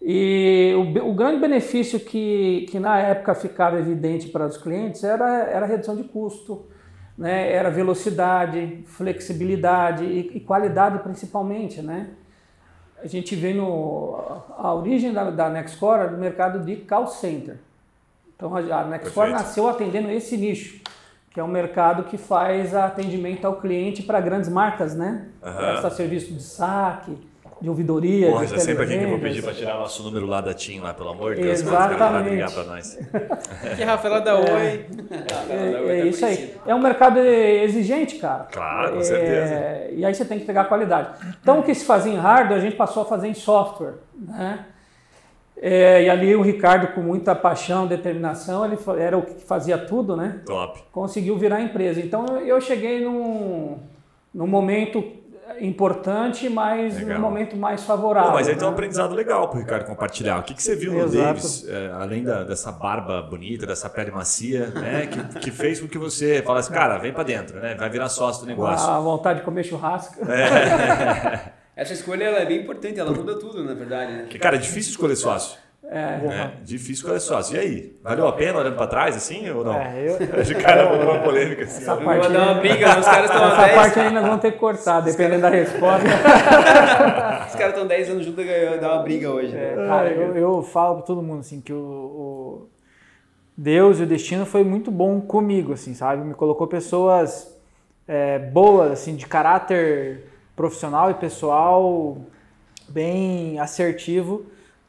E 0.01 0.73
o, 0.75 1.09
o, 1.09 1.13
grande 1.13 1.39
benefício 1.39 1.99
que, 1.99 2.67
que 2.69 2.77
na 2.77 2.99
época 2.99 3.33
ficava 3.33 3.79
evidente 3.79 4.27
para 4.27 4.45
os 4.45 4.57
clientes 4.57 5.03
era, 5.03 5.45
era 5.45 5.65
a 5.65 5.67
redução 5.67 5.95
de 5.95 6.03
custo, 6.03 6.65
né, 7.17 7.51
era 7.51 7.71
velocidade, 7.71 8.83
flexibilidade 8.85 10.03
e, 10.03 10.37
e, 10.37 10.39
qualidade 10.41 10.99
principalmente, 10.99 11.81
né? 11.81 12.09
A 13.01 13.07
gente 13.07 13.35
vê 13.35 13.53
no 13.53 14.15
a 14.57 14.73
origem 14.73 15.13
da, 15.13 15.31
da 15.31 15.49
Nextcore 15.49 16.09
do 16.09 16.17
mercado 16.17 16.63
de 16.63 16.75
call 16.77 17.07
center. 17.07 17.57
Então 18.35 18.55
a, 18.55 18.59
a 18.59 18.85
Nextcore 18.85 19.31
nasceu 19.31 19.67
atendendo 19.67 20.09
esse 20.11 20.37
nicho, 20.37 20.81
que 21.31 21.39
é 21.39 21.43
um 21.43 21.47
mercado 21.47 22.03
que 22.03 22.17
faz 22.17 22.75
atendimento 22.75 23.45
ao 23.45 23.57
cliente 23.57 24.03
para 24.03 24.19
grandes 24.19 24.49
marcas, 24.49 24.95
né? 24.95 25.27
Uhum. 25.43 25.53
Presta 25.53 25.89
serviço 25.89 26.33
de 26.33 26.43
saque, 26.43 27.17
de 27.61 27.69
ouvidoria. 27.69 28.31
Porra, 28.31 28.47
já 28.47 28.59
sempre 28.59 28.83
aqui 28.83 28.97
que 28.97 29.03
eu 29.03 29.09
vou 29.09 29.19
pedir 29.19 29.41
para 29.41 29.53
tirar 29.53 29.75
nosso 29.75 30.03
número 30.03 30.25
lá 30.25 30.41
da 30.41 30.53
TIM, 30.53 30.81
lá, 30.81 30.93
pelo 30.93 31.09
amor 31.09 31.35
de 31.35 31.41
Deus. 31.41 31.61
Exatamente. 31.61 32.29
ligar 32.29 32.51
para 32.51 32.63
nós. 32.65 32.99
que 33.75 33.83
Rafaela 33.83 34.21
dá 34.21 34.31
é, 34.31 34.53
oi. 34.53 34.85
É, 35.49 35.53
é, 35.53 35.99
é 35.99 36.05
isso 36.05 36.25
aí. 36.25 36.55
É 36.65 36.75
um 36.75 36.81
mercado 36.81 37.19
exigente, 37.19 38.17
cara. 38.17 38.47
Claro, 38.51 38.93
com 38.93 38.99
é, 38.99 39.03
certeza. 39.03 39.93
E 39.93 40.05
aí 40.05 40.13
você 40.13 40.25
tem 40.25 40.39
que 40.39 40.45
pegar 40.45 40.61
a 40.61 40.65
qualidade. 40.65 41.09
Então, 41.41 41.59
o 41.59 41.63
que 41.63 41.73
se 41.73 41.85
fazia 41.85 42.11
em 42.11 42.17
hardware, 42.17 42.57
a 42.57 42.61
gente 42.61 42.75
passou 42.75 43.03
a 43.03 43.05
fazer 43.05 43.27
em 43.27 43.33
software. 43.33 43.95
Né? 44.13 44.65
É, 45.57 46.03
e 46.03 46.09
ali 46.09 46.35
o 46.35 46.41
Ricardo, 46.41 46.93
com 46.93 47.01
muita 47.01 47.33
paixão, 47.33 47.87
determinação, 47.87 48.65
ele 48.65 48.77
era 48.99 49.17
o 49.17 49.21
que 49.21 49.41
fazia 49.43 49.77
tudo, 49.77 50.15
né? 50.15 50.41
Top. 50.45 50.83
Conseguiu 50.91 51.37
virar 51.37 51.61
empresa. 51.61 51.99
Então 51.99 52.25
eu 52.41 52.59
cheguei 52.59 53.03
num, 53.03 53.77
num 54.33 54.47
momento 54.47 55.03
importante, 55.61 56.49
mas 56.49 56.97
legal. 56.97 57.15
no 57.15 57.21
momento 57.21 57.55
mais 57.55 57.83
favorável. 57.83 58.31
Pô, 58.31 58.37
mas 58.37 58.47
aí 58.47 58.53
né? 58.53 58.59
tem 58.59 58.67
um 58.67 58.71
aprendizado 58.71 59.13
legal 59.13 59.47
para 59.47 59.57
o 59.57 59.61
Ricardo 59.61 59.85
compartilhar. 59.85 60.39
O 60.39 60.43
que, 60.43 60.53
que 60.53 60.61
você 60.61 60.75
viu 60.75 60.93
no 60.93 61.09
Davis, 61.09 61.67
é, 61.67 61.91
além 61.93 62.23
da, 62.23 62.43
dessa 62.43 62.71
barba 62.71 63.21
bonita, 63.21 63.65
dessa 63.65 63.89
pele 63.89 64.11
macia, 64.11 64.67
né, 64.67 65.07
que, 65.07 65.39
que 65.39 65.51
fez 65.51 65.79
com 65.79 65.87
que 65.87 65.97
você 65.97 66.41
falasse, 66.41 66.71
cara, 66.71 66.97
vem 66.97 67.13
para 67.13 67.23
dentro, 67.23 67.59
né, 67.59 67.75
vai 67.75 67.89
virar 67.89 68.09
sócio 68.09 68.43
do 68.43 68.47
negócio. 68.47 68.89
A 68.89 68.99
vontade 68.99 69.39
de 69.39 69.45
comer 69.45 69.63
churrasco. 69.63 70.19
É. 70.29 71.51
Essa 71.75 71.93
escolha 71.93 72.25
é 72.25 72.45
bem 72.45 72.61
importante, 72.61 72.99
ela 72.99 73.11
muda 73.11 73.37
tudo, 73.37 73.63
na 73.63 73.73
verdade. 73.73 74.11
Né? 74.11 74.19
Porque, 74.21 74.39
cara, 74.39 74.55
é 74.55 74.59
difícil 74.59 74.91
escolher 74.91 75.15
sócio. 75.15 75.57
É, 75.87 75.99
é 75.99 76.51
difícil 76.63 77.09
olha 77.09 77.19
só. 77.19 77.39
E 77.53 77.57
aí? 77.57 77.95
Valeu 78.03 78.27
a 78.27 78.33
pena 78.33 78.59
olhando 78.59 78.75
pra 78.75 78.87
trás 78.87 79.15
assim 79.15 79.47
ou 79.51 79.63
não? 79.63 79.75
É, 79.75 80.09
eu. 80.09 80.17
Que 80.45 80.55
cara 80.55 80.91
uma 80.91 81.19
polêmica 81.19 81.63
assim. 81.63 81.83
Essa 81.83 81.97
parte 81.97 82.21
vai 82.21 82.31
dar 82.31 82.51
uma 82.51 82.53
briga, 82.55 82.99
os 82.99 83.05
caras 83.05 83.29
estão 83.29 83.45
Essa 83.53 83.61
10... 83.61 83.75
parte 83.75 83.99
ainda 83.99 84.21
vão 84.21 84.37
ter 84.39 84.51
que 84.53 84.57
cortar, 84.57 85.01
dependendo 85.01 85.41
da 85.43 85.49
resposta. 85.49 86.07
os 87.47 87.55
caras 87.55 87.73
estão 87.73 87.85
10 87.85 88.09
anos 88.09 88.25
juntos 88.25 88.45
e 88.45 88.77
dá 88.79 88.93
uma 88.93 89.03
briga 89.03 89.29
hoje. 89.29 89.51
Né? 89.51 89.73
É, 89.73 89.87
cara, 89.87 90.09
eu, 90.09 90.35
eu 90.35 90.63
falo 90.63 90.95
pra 90.95 91.05
todo 91.05 91.21
mundo 91.21 91.41
assim 91.41 91.61
que 91.61 91.71
o, 91.71 91.77
o, 91.77 92.69
Deus 93.55 93.99
e 93.99 94.03
o 94.03 94.07
destino 94.07 94.45
foi 94.45 94.63
muito 94.63 94.89
bom 94.89 95.21
comigo, 95.21 95.73
assim, 95.73 95.93
sabe? 95.93 96.23
Me 96.23 96.33
colocou 96.33 96.65
pessoas 96.65 97.55
é, 98.07 98.39
boas, 98.39 98.91
assim, 98.91 99.15
de 99.15 99.27
caráter 99.27 100.34
profissional 100.55 101.11
e 101.11 101.13
pessoal 101.15 102.17
bem 102.87 103.59
assertivo 103.59 104.45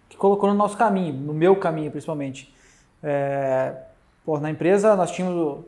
que 0.08 0.16
colocou 0.16 0.48
no 0.48 0.54
nosso 0.54 0.76
caminho, 0.76 1.14
no 1.14 1.34
meu 1.34 1.56
caminho 1.56 1.90
principalmente. 1.90 2.54
É, 3.02 3.72
pô, 4.24 4.38
na 4.38 4.50
empresa 4.50 4.94
nós 4.96 5.10
tínhamos 5.10 5.64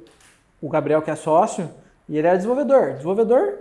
o 0.61 0.69
Gabriel 0.69 1.03
que 1.03 1.11
é 1.11 1.17
sócio 1.17 1.71
e 2.09 2.17
ele 2.17 2.27
era 2.27 2.37
desenvolvedor. 2.37 2.93
Desenvolvedor 2.93 3.59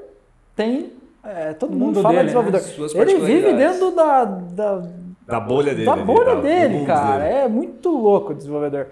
tem 0.55 0.93
é, 1.23 1.53
todo 1.53 1.71
mundo, 1.71 1.85
mundo 1.85 2.01
fala 2.01 2.15
dele, 2.15 2.25
desenvolvedor. 2.25 2.61
Né? 2.61 3.01
Ele 3.01 3.19
vive 3.25 3.53
dentro 3.53 3.91
da, 3.91 4.25
da, 4.25 4.83
da 5.27 5.39
bolha 5.39 5.73
dele. 5.73 5.85
Da 5.85 5.95
bolha 5.95 6.35
dele, 6.37 6.85
cara. 6.85 7.23
Dele. 7.23 7.35
É 7.35 7.47
muito 7.47 7.89
louco 7.89 8.31
o 8.31 8.35
desenvolvedor. 8.35 8.87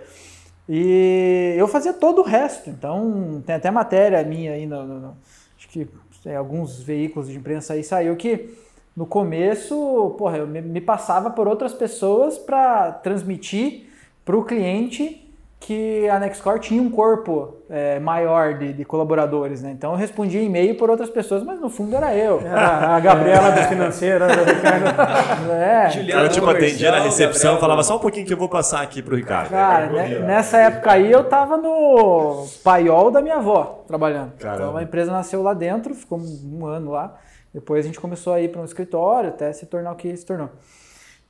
E 0.68 1.56
eu 1.58 1.68
fazia 1.68 1.94
todo 1.94 2.22
o 2.22 2.24
resto. 2.24 2.70
Então 2.70 3.42
tem 3.46 3.56
até 3.56 3.72
matéria 3.72 4.24
minha 4.24 4.52
aí 4.52 4.66
no, 4.66 4.84
no, 4.84 5.00
no 5.00 5.18
acho 5.58 5.70
que 5.70 5.88
tem 6.26 6.36
alguns 6.36 6.82
veículos 6.82 7.30
de 7.30 7.38
imprensa 7.38 7.76
aí 7.76 7.84
saiu 7.84 8.16
que 8.16 8.50
no 8.98 9.06
começo, 9.06 10.16
porra, 10.18 10.40
eu 10.40 10.48
me, 10.48 10.82
passava 10.82 11.30
por 11.30 11.48
outras 11.48 11.72
pessoas 11.72 12.36
para 12.36 12.94
transmitir 12.94 13.84
para 14.26 14.36
o 14.36 14.44
cliente 14.44 15.25
que 15.66 16.08
a 16.08 16.20
Nextcore 16.20 16.60
tinha 16.60 16.80
um 16.80 16.92
corpo 16.92 17.56
é, 17.68 18.00
maior 18.00 18.54
de, 18.54 18.72
de, 18.72 18.86
colaboradores, 18.86 19.64
né? 19.64 19.72
Então 19.72 19.94
eu 19.94 19.98
respondia 19.98 20.40
e-mail 20.40 20.78
por 20.78 20.92
outras 20.92 21.10
pessoas, 21.10 21.42
mas 21.42 21.60
no 21.60 21.72
fundo 21.72 21.96
era 21.96 22.16
eu. 22.16 22.40
Era 22.46 22.96
a 22.96 23.00
Gabriela 23.00 23.50
do 23.50 23.62
financeiro, 23.64 24.28
do 24.28 24.44
Ricardo. 24.44 25.52
É. 25.52 25.90
Juliana, 25.90 26.26
eu 26.26 26.30
tipo 26.30 26.48
atendia 26.48 26.92
na 26.92 27.00
recepção, 27.00 27.54
Gabriel. 27.54 27.62
falava 27.62 27.84
só 27.84 27.96
um 27.96 28.00
pouquinho 28.00 28.28
que 28.28 28.34
eu 28.34 28.38
vou 28.38 28.48
passar 28.48 28.84
aqui 28.84 29.02
pro 29.02 29.16
Ricardo. 29.16 29.50
Cara, 29.50 29.88
né, 29.88 30.20
nessa 30.20 30.60
época 30.60 30.92
aí 30.92 31.12
eu 31.12 31.24
tava 31.24 31.58
no 31.58 32.46
paiol 32.64 33.10
da 33.10 33.20
minha 33.20 33.38
avó 33.38 33.84
trabalhando. 33.88 34.34
Caramba. 34.34 34.64
Então 34.66 34.78
a 34.78 34.84
empresa 34.84 35.12
nasceu 35.12 35.42
lá 35.42 35.56
dentro, 35.56 35.96
ficou 35.96 36.20
um 36.20 36.68
ano 36.68 36.92
lá. 36.92 37.18
Depois 37.52 37.84
a 37.84 37.88
gente 37.88 38.00
começou 38.00 38.34
a 38.34 38.40
ir 38.40 38.52
para 38.52 38.62
um 38.62 38.66
escritório 38.66 39.30
até 39.30 39.52
se 39.52 39.66
tornar 39.66 39.94
o 39.94 39.96
que 39.96 40.16
se 40.16 40.26
tornou. 40.28 40.52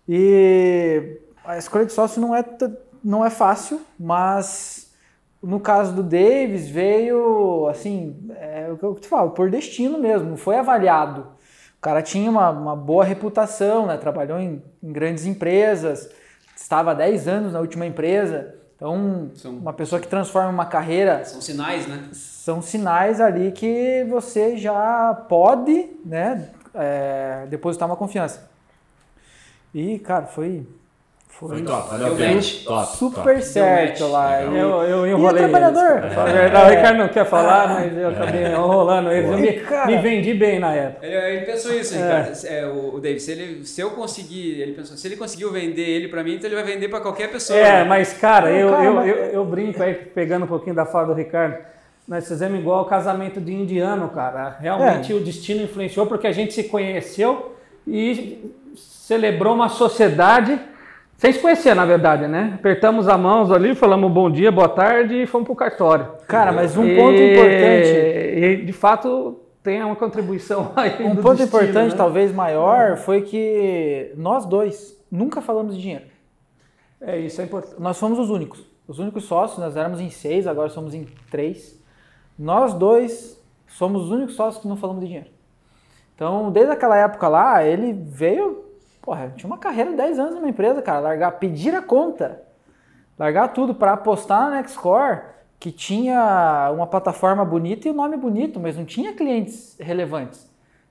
E 0.10 1.22
a 1.46 1.58
escolha 1.58 1.86
de 1.86 1.94
sócio 1.94 2.20
não 2.20 2.36
é, 2.36 2.44
não 3.06 3.24
é 3.24 3.30
fácil, 3.30 3.80
mas 4.00 4.92
no 5.42 5.60
caso 5.60 5.94
do 5.94 6.02
Davis 6.02 6.68
veio, 6.68 7.68
assim, 7.70 8.18
é 8.36 8.68
o 8.72 8.78
que 8.78 8.84
eu 8.84 8.96
te 8.96 9.08
falo, 9.08 9.30
por 9.30 9.52
destino 9.52 10.00
mesmo, 10.00 10.32
não 10.32 10.38
foi 10.38 10.58
avaliado. 10.58 11.22
O 11.78 11.82
cara 11.82 12.02
tinha 12.02 12.32
uma, 12.32 12.50
uma 12.50 12.76
boa 12.76 13.06
reputação, 13.06 13.86
né? 13.86 13.96
trabalhou 13.96 14.40
em, 14.40 14.60
em 14.82 14.92
grandes 14.92 15.28
empresas, 15.28 16.10
estava 16.56 16.92
há 16.92 16.94
10 16.96 17.28
anos 17.28 17.54
na 17.54 17.60
última 17.60 17.86
empresa, 17.86 18.56
então, 18.76 19.32
são, 19.36 19.52
uma 19.52 19.72
pessoa 19.72 20.02
que 20.02 20.08
transforma 20.08 20.50
uma 20.50 20.66
carreira. 20.66 21.24
São 21.24 21.40
sinais, 21.40 21.88
né? 21.88 22.10
São 22.12 22.62
sinais 22.62 23.22
ali 23.22 23.52
que 23.52 24.06
você 24.10 24.58
já 24.58 25.14
pode 25.30 25.92
né, 26.04 26.50
é, 26.74 27.46
depositar 27.50 27.88
uma 27.88 27.96
confiança. 27.96 28.50
E, 29.74 29.98
cara, 30.00 30.26
foi 30.26 30.68
Foi, 31.38 31.50
foi 31.50 31.62
top, 31.64 31.90
valeu 31.90 32.06
a 32.06 32.10
Deu 32.10 32.18
pena. 32.18 32.36
match. 32.36 32.64
Top, 32.64 32.96
super 32.98 33.24
top. 33.34 33.42
certo 33.44 34.08
lá. 34.08 34.38
Legal. 34.38 34.54
E- 34.54 34.58
Eu, 34.60 34.70
eu 34.84 35.08
E 35.08 35.10
enrolei 35.10 35.44
o 35.46 35.50
trabalhador? 35.50 36.04
eles. 36.04 36.18
a 36.18 36.24
verdade, 36.26 36.66
O 36.66 36.76
Ricardo 36.76 36.98
não 36.98 37.08
quer 37.10 37.26
falar, 37.26 37.68
mas 37.68 37.98
eu 37.98 38.10
acabei 38.10 38.46
enrolando 38.46 39.12
eles. 39.12 39.30
Eu 39.30 39.38
me, 39.38 39.54
Cara. 39.54 39.86
me 39.88 39.98
vendi 39.98 40.34
bem 40.34 40.60
na 40.60 40.74
época. 40.74 41.06
Ele, 41.06 41.16
ele 41.36 41.46
pensou 41.46 41.74
isso, 41.74 41.94
Ricardo. 41.94 42.32
É, 42.46 42.66
o, 42.68 42.96
o 42.96 43.00
Dave, 43.02 43.20
se, 43.20 43.32
ele, 43.34 43.66
se 43.66 43.82
eu 43.82 43.92
conseguir, 43.92 44.62
ele 44.62 44.72
pensou, 44.72 44.96
se 44.96 45.06
ele 45.08 45.18
conseguiu 45.18 45.52
vender 45.52 45.82
ele 45.88 46.08
pra 46.08 46.24
mim, 46.24 46.36
então 46.36 46.48
ele 46.48 46.56
vai 46.56 46.64
vender 46.64 46.88
pra 46.88 47.02
qualquer 47.02 47.30
pessoa. 47.30 47.60
É, 47.60 47.80
né? 47.80 47.84
mas 47.84 48.14
cara, 48.14 48.50
Não, 48.50 48.56
eu, 48.58 48.70
cara, 48.72 48.84
eu, 48.86 48.94
mas- 48.94 49.08
eu, 49.10 49.16
eu 49.16 49.46
brinco 49.46 49.84
aí, 49.84 49.94
pegando 49.94 50.46
um 50.46 50.48
pouquinho 50.48 50.76
da 50.76 50.86
fala 50.86 51.08
do 51.08 51.14
Ricardo. 51.14 51.58
Nós 52.08 52.26
fizemos 52.28 52.58
igual 52.60 52.84
o 52.84 52.86
casamento 52.86 53.42
de 53.42 53.52
indiano, 53.52 54.08
cara. 54.10 54.56
Realmente 54.62 55.12
É. 55.12 55.16
o 55.16 55.20
destino 55.20 55.64
influenciou 55.64 56.06
porque 56.06 56.28
a 56.28 56.32
gente 56.32 56.54
se 56.54 56.64
conheceu 56.66 57.58
e 57.86 58.52
celebrou 58.76 59.54
uma 59.54 59.68
sociedade 59.70 60.58
se 61.18 61.40
conhecer, 61.40 61.74
na 61.76 61.86
verdade, 61.86 62.28
né? 62.28 62.54
Apertamos 62.56 63.08
a 63.08 63.18
mãos 63.18 63.52
ali, 63.52 63.74
falamos 63.74 64.12
bom 64.12 64.30
dia, 64.30 64.52
boa 64.52 64.70
tarde 64.70 65.24
e 65.24 65.26
fomos 65.26 65.46
pro 65.48 65.56
cartório. 65.56 66.08
Cara, 66.28 66.52
mas 66.52 66.76
um 66.78 66.86
E- 66.86 66.96
ponto 66.96 67.16
importante, 67.20 67.90
E 68.38 68.66
de 68.66 68.74
fato 68.74 69.40
tem 69.64 69.84
uma 69.84 69.96
contribuição 69.96 70.72
aí. 70.76 70.92
um 71.04 71.16
ponto 71.16 71.38
destino, 71.38 71.48
importante, 71.64 71.92
né? 71.92 71.98
talvez 71.98 72.32
maior, 72.32 72.98
foi 72.98 73.22
que 73.22 74.12
nós 74.16 74.46
dois 74.46 74.96
nunca 75.12 75.42
falamos 75.42 75.76
de 75.76 75.82
dinheiro. 75.82 76.06
É 77.02 77.18
isso, 77.18 77.42
é 77.42 77.46
importante. 77.46 77.82
Nós 77.82 77.98
fomos 78.00 78.20
os 78.20 78.30
únicos. 78.30 78.64
Os 78.88 79.00
únicos 79.00 79.24
sócios, 79.24 79.58
nós 79.60 79.76
éramos 79.76 80.00
em 80.00 80.10
seis, 80.10 80.46
agora 80.46 80.70
somos 80.70 80.94
em 80.94 81.08
três. 81.32 81.80
Nós 82.38 82.74
dois 82.74 83.42
somos 83.68 84.04
os 84.04 84.12
únicos 84.12 84.36
sócios 84.36 84.62
que 84.62 84.68
não 84.68 84.76
falamos 84.78 85.02
de 85.02 85.08
dinheiro. 85.08 85.30
Então, 86.14 86.52
desde 86.52 86.72
aquela 86.72 86.96
época 86.98 87.28
lá, 87.28 87.64
ele 87.64 87.94
veio, 87.94 88.65
porra, 89.06 89.32
tinha 89.36 89.48
uma 89.48 89.58
carreira 89.58 89.92
de 89.92 89.98
10 89.98 90.20
anos 90.20 90.36
numa 90.36 90.50
empresa, 90.50 90.82
cara, 90.82 91.00
largar, 91.00 91.32
pedir 91.34 91.76
a 91.76 91.82
conta, 91.82 92.42
largar 93.18 93.50
tudo 93.50 93.74
para 93.76 93.94
apostar 93.94 94.50
na 94.50 94.58
Nextcore, 94.58 95.22
que 95.60 95.72
tinha 95.72 96.72
uma 96.74 96.88
plataforma 96.88 97.46
bonita 97.46 97.88
e 97.88 97.92
um 97.92 97.96
nome 97.96 98.18
bonito, 98.18 98.60
mas 98.60 98.76
não 98.78 98.86
tinha 98.86 99.14
clientes 99.14 99.78
relevantes, 99.80 100.50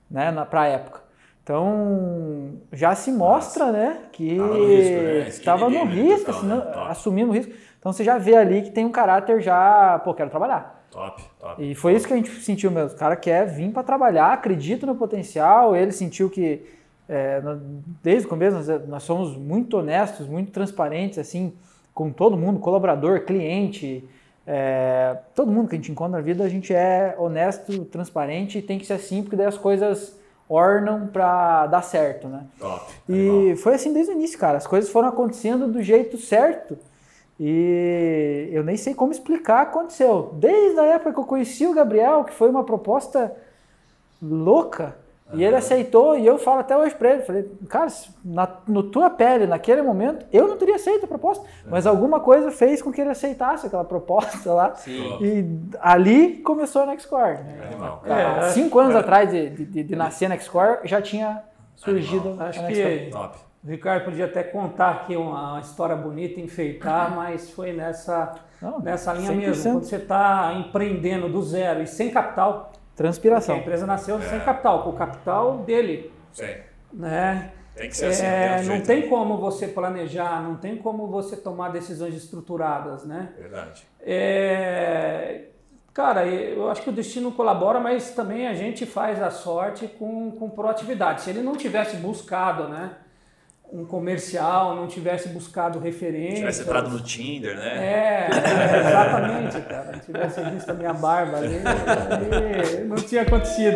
né, 0.09 0.31
na, 0.31 0.45
pra 0.45 0.65
época. 0.67 1.01
Então, 1.43 2.53
já 2.73 2.95
se 2.95 3.11
mostra, 3.11 3.71
né, 3.71 3.99
que 4.11 4.35
Tava 4.37 4.49
no 4.57 4.65
risco, 4.65 4.95
né? 5.03 5.27
Estava 5.27 5.69
no 5.69 5.85
risco, 5.85 6.25
total, 6.25 6.35
assinando- 6.39 6.65
né? 6.65 6.71
Top. 6.71 6.87
assumindo 6.91 7.29
o 7.31 7.33
risco. 7.33 7.53
Então, 7.79 7.93
você 7.93 8.03
já 8.03 8.17
vê 8.17 8.35
ali 8.35 8.63
que 8.63 8.71
tem 8.71 8.83
um 8.83 8.91
caráter 8.91 9.39
já, 9.41 9.99
pô, 10.03 10.11
quero 10.13 10.31
trabalhar. 10.31 10.83
Top, 10.89 11.23
top. 11.39 11.63
E 11.63 11.75
foi 11.75 11.93
isso 11.93 12.07
que 12.07 12.13
a 12.13 12.15
gente 12.15 12.31
sentiu 12.41 12.71
mesmo. 12.71 12.95
O 12.95 12.99
cara 12.99 13.15
quer 13.15 13.45
vir 13.45 13.71
para 13.71 13.83
trabalhar, 13.83 14.33
acredita 14.33 14.87
no 14.87 14.95
potencial. 14.95 15.75
Ele 15.75 15.91
sentiu 15.91 16.29
que, 16.29 16.65
é, 17.07 17.41
desde 18.01 18.25
o 18.25 18.29
começo, 18.29 18.55
nós, 18.57 18.87
nós 18.87 19.03
somos 19.03 19.37
muito 19.37 19.77
honestos, 19.77 20.27
muito 20.27 20.51
transparentes, 20.51 21.19
assim, 21.19 21.53
com 21.93 22.11
todo 22.11 22.37
mundo, 22.37 22.59
colaborador, 22.59 23.21
cliente, 23.21 24.07
é, 24.47 25.17
todo 25.33 25.51
mundo 25.51 25.69
que 25.69 25.75
a 25.75 25.77
gente 25.77 25.91
encontra 25.91 26.17
na 26.17 26.23
vida, 26.23 26.43
a 26.43 26.49
gente 26.49 26.73
é 26.73 27.15
honesto, 27.17 27.85
transparente 27.85 28.57
e 28.57 28.61
tem 28.61 28.77
que 28.77 28.85
ser 28.85 28.93
assim, 28.93 29.21
porque 29.21 29.35
daí 29.35 29.47
as 29.47 29.57
coisas 29.57 30.19
ornam 30.47 31.07
para 31.07 31.65
dar 31.67 31.81
certo, 31.81 32.27
né? 32.27 32.45
Top. 32.59 32.85
E 33.09 33.55
foi 33.57 33.73
assim 33.75 33.91
desde 33.91 34.11
o 34.11 34.15
início, 34.15 34.37
cara. 34.37 34.57
As 34.57 34.67
coisas 34.67 34.89
foram 34.89 35.07
acontecendo 35.07 35.67
do 35.67 35.81
jeito 35.81 36.17
certo. 36.17 36.77
E 37.39 38.49
eu 38.51 38.63
nem 38.63 38.77
sei 38.77 38.93
como 38.93 39.11
explicar, 39.11 39.63
aconteceu. 39.63 40.31
Desde 40.33 40.79
a 40.79 40.85
época 40.85 41.13
que 41.13 41.19
eu 41.19 41.25
conheci 41.25 41.65
o 41.65 41.73
Gabriel, 41.73 42.23
que 42.23 42.33
foi 42.33 42.49
uma 42.49 42.63
proposta 42.63 43.35
louca, 44.21 44.95
e 45.33 45.43
ele 45.43 45.55
aceitou, 45.55 46.15
e 46.17 46.25
eu 46.25 46.37
falo 46.37 46.59
até 46.59 46.77
hoje 46.77 46.93
pra 46.95 47.13
ele, 47.13 47.23
falei, 47.23 47.49
cara, 47.67 47.87
na 48.23 48.47
no 48.67 48.83
tua 48.83 49.09
pele, 49.09 49.47
naquele 49.47 49.81
momento, 49.81 50.25
eu 50.31 50.47
não 50.47 50.55
teria 50.55 50.75
aceito 50.75 51.05
a 51.05 51.07
proposta, 51.07 51.43
mas 51.67 51.87
alguma 51.87 52.19
coisa 52.19 52.51
fez 52.51 52.81
com 52.81 52.91
que 52.91 53.01
ele 53.01 53.09
aceitasse 53.09 53.65
aquela 53.67 53.83
proposta 53.83 54.53
lá. 54.53 54.75
Sim. 54.75 55.17
E 55.21 55.45
ali 55.79 56.37
começou 56.37 56.83
a 56.83 56.85
Nextcore. 56.85 57.39
Animal. 57.65 58.01
Cara, 58.05 58.45
É, 58.47 58.49
cinco 58.51 58.77
anos 58.79 58.95
atrás 58.95 59.31
de, 59.31 59.49
de, 59.49 59.83
de 59.83 59.95
nascer 59.95 60.25
a 60.27 60.29
Nextcore, 60.29 60.79
já 60.83 61.01
tinha 61.01 61.41
surgido 61.75 62.35
Acho 62.39 62.59
a 62.59 62.63
Nextcore. 62.63 62.99
que 63.05 63.09
Top. 63.11 63.37
o 63.63 63.67
Ricardo 63.67 64.05
podia 64.05 64.25
até 64.25 64.43
contar 64.43 64.91
aqui 64.91 65.15
uma, 65.17 65.53
uma 65.53 65.59
história 65.59 65.95
bonita, 65.95 66.39
enfeitar, 66.39 67.13
mas 67.15 67.49
foi 67.49 67.73
nessa, 67.73 68.35
Não, 68.61 68.79
nessa 68.79 69.11
linha 69.11 69.31
100%. 69.31 69.35
mesmo. 69.37 69.71
Quando 69.73 69.83
você 69.85 69.95
está 69.95 70.53
empreendendo 70.53 71.27
do 71.27 71.41
zero 71.41 71.81
e 71.81 71.87
sem 71.87 72.11
capital, 72.11 72.71
porque 72.95 73.03
a 73.03 73.11
Transpiração. 73.11 73.57
empresa 73.57 73.85
nasceu 73.85 74.21
sem 74.21 74.39
capital, 74.39 74.83
com 74.83 74.91
o 74.91 74.93
capital 74.93 75.57
dele, 75.59 76.11
Sim. 76.31 76.55
né? 76.93 77.51
Tem 77.75 77.89
que 77.89 77.97
ser 77.97 78.05
assim. 78.05 78.25
É, 78.25 78.47
tem 78.57 78.67
não 78.67 78.75
jeito. 78.75 78.87
tem 78.87 79.09
como 79.09 79.37
você 79.37 79.67
planejar, 79.67 80.41
não 80.41 80.55
tem 80.55 80.77
como 80.77 81.07
você 81.07 81.35
tomar 81.35 81.69
decisões 81.69 82.15
estruturadas, 82.15 83.03
né? 83.03 83.33
Verdade. 83.37 83.85
É, 83.99 85.41
cara, 85.93 86.25
eu 86.25 86.69
acho 86.69 86.81
que 86.83 86.89
o 86.89 86.93
destino 86.93 87.33
colabora, 87.33 87.81
mas 87.81 88.11
também 88.11 88.47
a 88.47 88.53
gente 88.53 88.85
faz 88.85 89.21
a 89.21 89.29
sorte 89.29 89.89
com, 89.89 90.31
com 90.31 90.49
proatividade. 90.49 91.21
Se 91.21 91.29
ele 91.31 91.41
não 91.41 91.57
tivesse 91.57 91.97
buscado, 91.97 92.69
né, 92.69 92.91
um 93.75 93.83
comercial, 93.85 94.73
não 94.73 94.87
tivesse 94.87 95.27
buscado 95.27 95.79
referências... 95.79 96.39
Tivesse 96.39 96.61
entrado 96.61 96.89
no 96.89 97.01
Tinder, 97.01 97.57
né? 97.57 97.77
É, 97.77 98.29
é, 98.31 98.79
exatamente, 98.79 99.61
cara. 99.61 99.93
Se 99.95 100.05
tivesse 100.05 100.41
visto 100.49 100.69
a 100.69 100.73
minha 100.73 100.93
barba 100.93 101.37
ali, 101.37 101.59
não 102.87 102.95
tinha 102.95 103.23
acontecido. 103.23 103.75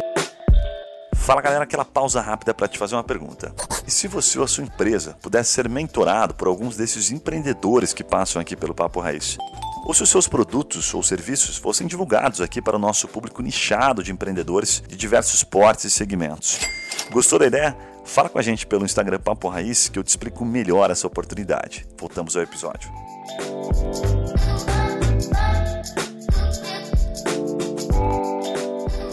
Fala 1.13 1.41
galera, 1.41 1.65
aquela 1.65 1.83
pausa 1.83 2.21
rápida 2.21 2.53
para 2.53 2.67
te 2.67 2.79
fazer 2.79 2.95
uma 2.95 3.03
pergunta. 3.03 3.53
E 3.85 3.91
se 3.91 4.07
você 4.07 4.39
ou 4.39 4.45
a 4.45 4.47
sua 4.47 4.63
empresa 4.63 5.17
pudesse 5.21 5.51
ser 5.51 5.67
mentorado 5.67 6.33
por 6.33 6.47
alguns 6.47 6.77
desses 6.77 7.12
empreendedores 7.12 7.93
que 7.93 8.03
passam 8.03 8.41
aqui 8.41 8.55
pelo 8.55 8.73
Papo 8.73 9.01
Raiz? 9.01 9.38
Ou 9.85 9.93
se 9.93 10.01
os 10.01 10.09
seus 10.09 10.27
produtos 10.27 10.93
ou 10.93 11.03
serviços 11.03 11.57
fossem 11.57 11.85
divulgados 11.85 12.39
aqui 12.39 12.62
para 12.62 12.77
o 12.77 12.79
nosso 12.79 13.07
público 13.07 13.41
nichado 13.41 14.01
de 14.01 14.13
empreendedores 14.13 14.81
de 14.88 14.95
diversos 14.95 15.43
portes 15.43 15.85
e 15.85 15.89
segmentos? 15.89 16.59
Gostou 17.12 17.38
da 17.38 17.47
ideia? 17.47 17.75
Fala 18.10 18.28
com 18.28 18.39
a 18.39 18.41
gente 18.41 18.65
pelo 18.65 18.84
Instagram 18.86 19.19
Papo 19.19 19.48
Raiz 19.48 19.88
que 19.88 20.00
eu 20.00 20.04
te 20.04 20.08
explico 20.08 20.43
melhor 20.43 20.89
essa 20.89 21.06
oportunidade. 21.06 21.86
Voltamos 21.95 22.36
ao 22.36 22.41
episódio. 22.41 22.89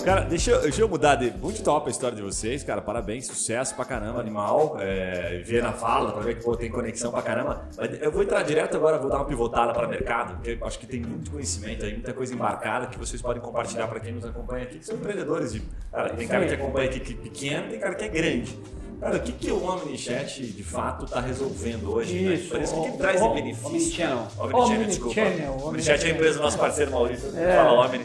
Cara, 0.03 0.23
deixa 0.23 0.53
eu, 0.53 0.63
deixa 0.63 0.81
eu 0.81 0.89
mudar 0.89 1.17
de. 1.17 1.31
Muito 1.33 1.63
top 1.63 1.89
a 1.89 1.91
história 1.91 2.17
de 2.17 2.23
vocês, 2.23 2.65
cara. 2.65 2.81
Parabéns, 2.81 3.27
sucesso 3.27 3.75
pra 3.75 3.85
caramba, 3.85 4.19
animal. 4.19 4.79
É, 4.81 5.43
ver 5.45 5.63
na 5.63 5.73
fala, 5.73 6.13
pra 6.13 6.23
ver 6.23 6.39
que 6.39 6.45
pô, 6.45 6.57
tem 6.57 6.71
conexão 6.71 7.11
pra 7.13 7.21
caramba. 7.21 7.69
Mas 7.77 8.01
eu 8.01 8.11
vou 8.11 8.23
entrar 8.23 8.43
direto 8.45 8.79
agora, 8.79 8.99
vou 8.99 9.11
dar 9.11 9.17
uma 9.17 9.27
pivotada 9.27 9.75
para 9.75 9.87
mercado, 9.87 10.37
porque 10.37 10.57
eu 10.59 10.67
acho 10.67 10.79
que 10.79 10.87
tem 10.87 11.01
muito 11.01 11.31
conhecimento 11.31 11.85
aí, 11.85 11.93
muita 11.93 12.15
coisa 12.15 12.33
embarcada 12.33 12.87
que 12.87 12.99
vocês 12.99 13.21
podem 13.21 13.43
compartilhar 13.43 13.89
pra 13.89 14.01
quem 14.01 14.13
nos 14.13 14.25
acompanha 14.25 14.63
aqui, 14.63 14.79
que 14.79 14.87
são 14.87 14.97
empreendedores. 14.97 15.53
De, 15.53 15.63
cara, 15.93 16.09
tem 16.11 16.27
cara 16.27 16.47
que 16.47 16.55
acompanha 16.55 16.89
aqui 16.89 17.01
que 17.01 17.13
é 17.13 17.17
pequeno, 17.17 17.69
tem 17.69 17.79
cara 17.79 17.95
que 17.95 18.05
é 18.05 18.09
grande. 18.09 18.59
Cara, 19.01 19.17
o 19.17 19.21
que, 19.21 19.33
que 19.33 19.51
o 19.51 19.63
Omnichat 19.63 20.43
de 20.47 20.63
fato 20.65 21.05
está 21.05 21.21
resolvendo 21.21 21.93
hoje? 21.93 22.19
né? 22.21 22.35
Isso, 22.35 22.51
Parece 22.51 22.75
que 22.75 22.89
o- 22.89 22.93
traz 22.97 23.21
o- 23.21 23.29
de 23.29 23.35
benefício. 23.35 23.69
Omnichannel. 23.69 24.27
Omnichannel, 24.39 24.85
desculpa. 24.87 25.21
Omnichat 25.67 26.05
é 26.05 26.09
a 26.11 26.15
empresa 26.15 26.39
do 26.39 26.43
nosso 26.43 26.59
parceiro 26.59 26.91
Maurício. 26.91 27.31
É. 27.37 27.57
Fala, 27.57 27.87
Omni. 27.87 28.05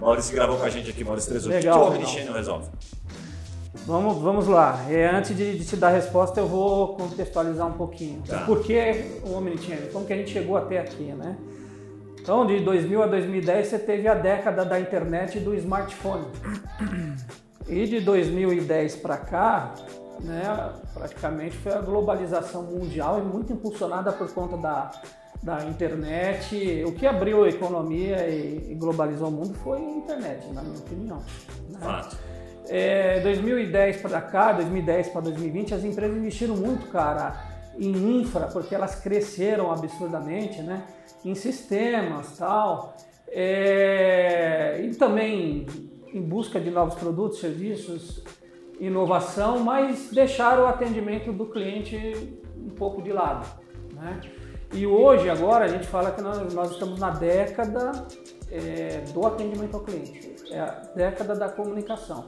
Maurício 0.00 0.34
gravou 0.34 0.56
com 0.58 0.64
a 0.64 0.70
gente 0.70 0.90
aqui, 0.90 1.02
Maurício. 1.02 1.32
Legal, 1.48 1.88
o 1.88 1.92
que, 1.92 1.98
que 1.98 2.04
o. 2.04 2.06
Omnichannel 2.06 2.32
resolve? 2.34 2.68
Vamos, 3.86 4.18
vamos 4.22 4.46
lá. 4.46 4.84
É, 4.90 5.06
antes 5.08 5.36
de, 5.36 5.58
de 5.58 5.64
te 5.64 5.76
dar 5.76 5.88
a 5.88 5.92
resposta, 5.92 6.38
eu 6.40 6.46
vou 6.46 6.94
contextualizar 6.96 7.66
um 7.66 7.72
pouquinho. 7.72 8.22
Tá. 8.26 8.40
Por 8.44 8.62
que 8.62 9.20
o 9.24 9.32
Omnichannel? 9.34 9.88
Como 9.92 10.04
que 10.06 10.12
a 10.12 10.16
gente 10.16 10.30
chegou 10.30 10.56
até 10.56 10.78
aqui, 10.78 11.04
né? 11.04 11.36
Então, 12.20 12.46
de 12.46 12.60
2000 12.60 13.02
a 13.02 13.06
2010, 13.06 13.66
você 13.68 13.78
teve 13.78 14.06
a 14.06 14.14
década 14.14 14.64
da 14.64 14.78
internet 14.78 15.38
e 15.38 15.40
do 15.40 15.54
smartphone. 15.54 16.26
E 17.66 17.86
de 17.86 18.00
2010 18.00 18.96
para 18.96 19.16
cá, 19.16 19.74
né, 20.20 20.72
praticamente 20.94 21.56
foi 21.56 21.72
a 21.72 21.80
globalização 21.80 22.62
mundial 22.62 23.18
e 23.18 23.22
muito 23.22 23.52
impulsionada 23.52 24.12
por 24.12 24.32
conta 24.32 24.56
da, 24.56 24.90
da 25.42 25.64
internet. 25.64 26.84
O 26.86 26.92
que 26.92 27.06
abriu 27.06 27.44
a 27.44 27.48
economia 27.48 28.28
e, 28.28 28.72
e 28.72 28.74
globalizou 28.74 29.28
o 29.28 29.32
mundo 29.32 29.54
foi 29.54 29.78
a 29.78 29.90
internet, 29.90 30.46
na 30.52 30.62
minha 30.62 30.78
opinião. 30.78 31.22
né? 31.70 31.78
Fato. 31.80 32.16
É, 32.68 33.20
2010 33.20 34.02
para 34.02 34.20
cá, 34.20 34.52
2010 34.52 35.08
para 35.08 35.22
2020, 35.22 35.74
as 35.74 35.84
empresas 35.84 36.16
investiram 36.16 36.54
muito, 36.54 36.86
cara, 36.88 37.34
em 37.78 38.20
infra, 38.20 38.46
porque 38.48 38.74
elas 38.74 38.96
cresceram 38.96 39.72
absurdamente, 39.72 40.60
né? 40.60 40.84
Em 41.24 41.34
sistemas 41.34 42.36
tal. 42.36 42.94
É, 43.28 44.80
e 44.82 44.94
também 44.96 45.66
em 46.12 46.20
busca 46.20 46.60
de 46.60 46.70
novos 46.70 46.94
produtos, 46.94 47.40
serviços, 47.40 48.22
inovação, 48.78 49.60
mas 49.60 50.10
deixaram 50.10 50.64
o 50.64 50.66
atendimento 50.66 51.32
do 51.32 51.46
cliente 51.46 52.38
um 52.56 52.70
pouco 52.70 53.02
de 53.02 53.12
lado. 53.12 53.46
Né? 53.92 54.20
E 54.72 54.86
hoje, 54.86 55.28
agora, 55.30 55.64
a 55.64 55.68
gente 55.68 55.86
fala 55.86 56.10
que 56.10 56.20
nós, 56.20 56.52
nós 56.52 56.72
estamos 56.72 56.98
na 56.98 57.10
década 57.10 58.06
é, 58.50 59.02
do 59.12 59.26
atendimento 59.26 59.76
ao 59.76 59.82
cliente, 59.82 60.36
é 60.50 60.60
a 60.60 60.82
década 60.94 61.34
da 61.34 61.48
comunicação. 61.48 62.26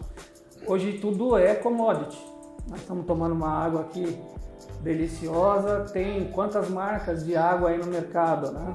Hoje 0.66 0.98
tudo 0.98 1.36
é 1.36 1.54
commodity. 1.54 2.18
Nós 2.68 2.80
estamos 2.80 3.06
tomando 3.06 3.32
uma 3.32 3.48
água 3.48 3.82
aqui 3.82 4.18
deliciosa, 4.82 5.86
tem 5.92 6.30
quantas 6.32 6.68
marcas 6.68 7.24
de 7.24 7.36
água 7.36 7.70
aí 7.70 7.78
no 7.78 7.86
mercado, 7.86 8.52
né? 8.52 8.74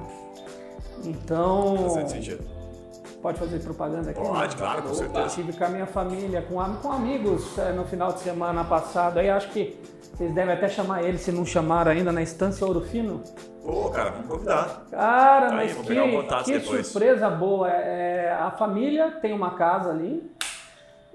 Então, 1.04 1.90
Faz 1.90 2.10
sentido. 2.10 2.55
Pode 3.26 3.40
fazer 3.40 3.58
propaganda 3.58 4.10
aqui? 4.10 4.20
Pode, 4.20 4.54
claro, 4.54 4.82
com 4.82 4.94
certeza. 4.94 5.26
Estive 5.26 5.52
com 5.52 5.64
a 5.64 5.68
minha 5.68 5.86
família, 5.86 6.42
com, 6.42 6.62
com 6.76 6.92
amigos 6.92 7.58
eh, 7.58 7.72
no 7.72 7.84
final 7.84 8.12
de 8.12 8.20
semana 8.20 8.62
passado. 8.64 9.18
Aí 9.18 9.28
acho 9.28 9.50
que 9.50 9.76
vocês 10.14 10.32
devem 10.32 10.54
até 10.54 10.68
chamar 10.68 11.02
ele, 11.02 11.18
se 11.18 11.32
não 11.32 11.44
chamaram 11.44 11.90
ainda, 11.90 12.12
na 12.12 12.22
Estância 12.22 12.64
Ouro 12.64 12.82
Fino. 12.82 13.24
Pô, 13.64 13.90
cara, 13.90 14.10
vamos 14.10 14.28
convidar. 14.28 14.86
Cara, 14.92 15.48
Aí, 15.58 15.74
mas 15.74 16.44
que, 16.44 16.60
que 16.60 16.84
surpresa 16.84 17.28
boa. 17.28 17.68
É, 17.68 18.32
a 18.32 18.52
família 18.52 19.10
tem 19.20 19.32
uma 19.32 19.56
casa 19.56 19.90
ali 19.90 20.22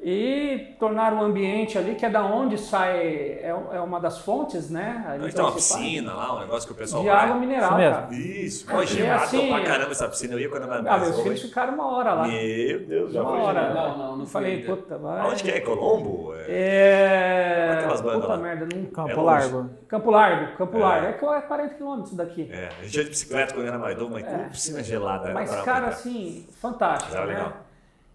e 0.04 0.76
tornar 0.80 1.14
o 1.14 1.22
ambiente 1.22 1.78
ali, 1.78 1.94
que 1.94 2.04
é 2.06 2.10
da 2.10 2.26
onde 2.26 2.58
sai, 2.58 2.98
é, 3.00 3.56
é 3.74 3.80
uma 3.80 4.00
das 4.00 4.18
fontes, 4.18 4.68
né? 4.70 5.06
ali 5.08 5.30
Então, 5.30 5.46
uma 5.46 5.52
piscina 5.54 6.14
lá, 6.14 6.36
um 6.36 6.40
negócio 6.40 6.68
que 6.68 6.74
o 6.74 6.76
pessoal 6.76 7.04
De 7.04 7.10
vai. 7.10 7.18
água 7.26 7.36
mineral, 7.36 7.80
Isso 7.80 7.92
cara. 7.92 8.08
Isso, 8.16 8.66
pô, 8.66 8.82
E 8.82 8.88
gelado 8.88 9.24
assim- 9.26 9.50
pra 9.50 9.64
caramba 9.64 9.92
essa 9.92 10.08
piscina. 10.08 10.34
Eu 10.34 10.40
ia 10.40 10.50
quando 10.50 10.64
eu 10.64 10.74
era 10.74 10.80
Ah, 10.80 10.84
mais 10.98 11.04
meus 11.04 11.22
filhos 11.22 11.42
ficaram 11.44 11.74
uma 11.76 11.88
hora 11.96 12.14
lá. 12.14 12.28
Meu 12.28 12.80
Deus, 12.88 13.14
já 13.14 13.22
Uma 13.22 13.32
foi 13.32 13.40
hora. 13.42 13.74
Não, 13.74 13.98
não, 13.98 14.18
não 14.18 14.26
Falei, 14.26 14.56
ainda. 14.56 14.76
puta, 14.76 14.98
vai. 14.98 15.20
Aonde 15.22 15.44
que 15.44 15.52
é? 15.52 15.60
Colombo? 15.62 16.34
É. 16.36 16.46
É. 16.50 17.74
Aquelas 17.78 18.02
bandas 18.02 18.22
Puta 18.22 18.34
lá. 18.34 18.38
merda, 18.38 18.68
não. 18.76 18.86
Campo 18.86 19.10
É. 19.12 19.16
Largo. 19.24 19.70
Campo 19.88 20.12
Largo, 20.12 20.58
Campo 20.58 20.78
É. 20.78 20.82
Largo. 20.82 21.06
É 21.08 21.14
que 21.14 21.26
é 21.26 21.42
40 21.42 21.74
quilômetros 21.76 22.14
daqui. 22.16 22.50
É, 22.52 22.70
a 22.80 22.84
gente 22.84 22.98
ia 22.98 23.04
de 23.04 23.10
bicicleta 23.12 23.54
quando 23.54 23.66
eu 23.66 23.70
era 23.74 23.80
mais 23.80 23.98
novo, 23.98 24.12
mas 24.14 24.24
como 24.26 24.50
piscina 24.50 24.84
gelada. 24.84 25.30
É. 25.30 25.34
Mas, 25.34 25.50
brabo, 25.50 25.66
cara, 25.66 25.88
assim, 25.88 26.48
fantástico. 26.60 27.16
Era 27.16 27.26
né? 27.28 27.54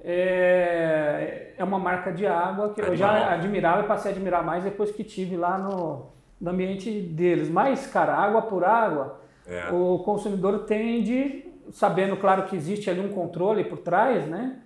É, 0.01 1.53
é 1.57 1.65
uma 1.65 1.79
marca 1.79 2.13
de 2.13 2.27
água 2.27 2.73
que 2.73 2.81
eu 2.81 2.87
Animal. 2.87 2.97
já 2.97 3.33
admirava 3.33 3.83
e 3.83 3.87
passei 3.89 4.13
a 4.13 4.15
admirar 4.15 4.45
mais 4.45 4.63
depois 4.65 4.91
que 4.91 5.03
tive 5.05 5.37
lá 5.37 5.59
no, 5.59 6.07
no 6.41 6.51
ambiente 6.51 6.91
deles. 7.01 7.49
Mas, 7.49 7.87
cara, 7.87 8.15
água 8.15 8.43
por 8.43 8.65
água, 8.65 9.21
É. 9.47 9.71
o 9.73 9.99
consumidor 10.01 10.61
tende, 10.65 11.45
sabendo, 11.71 12.17
claro, 12.17 12.45
que 12.45 12.57
existe 12.57 12.89
ali 12.91 13.01
um 13.01 13.13
controle 13.13 13.65
por 13.65 13.79
trás, 13.79 14.27
né? 14.27 14.59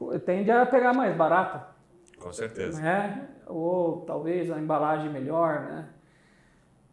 Uhum. 0.00 0.18
Tende 0.20 0.50
a 0.50 0.64
pegar 0.66 0.92
mais 0.92 1.14
barata, 1.16 1.66
Com 2.20 2.32
certeza. 2.32 2.80
né? 2.80 3.26
Ou 3.46 4.02
talvez 4.06 4.50
a 4.50 4.58
embalagem 4.58 5.10
melhor, 5.10 5.60
né? 5.62 5.84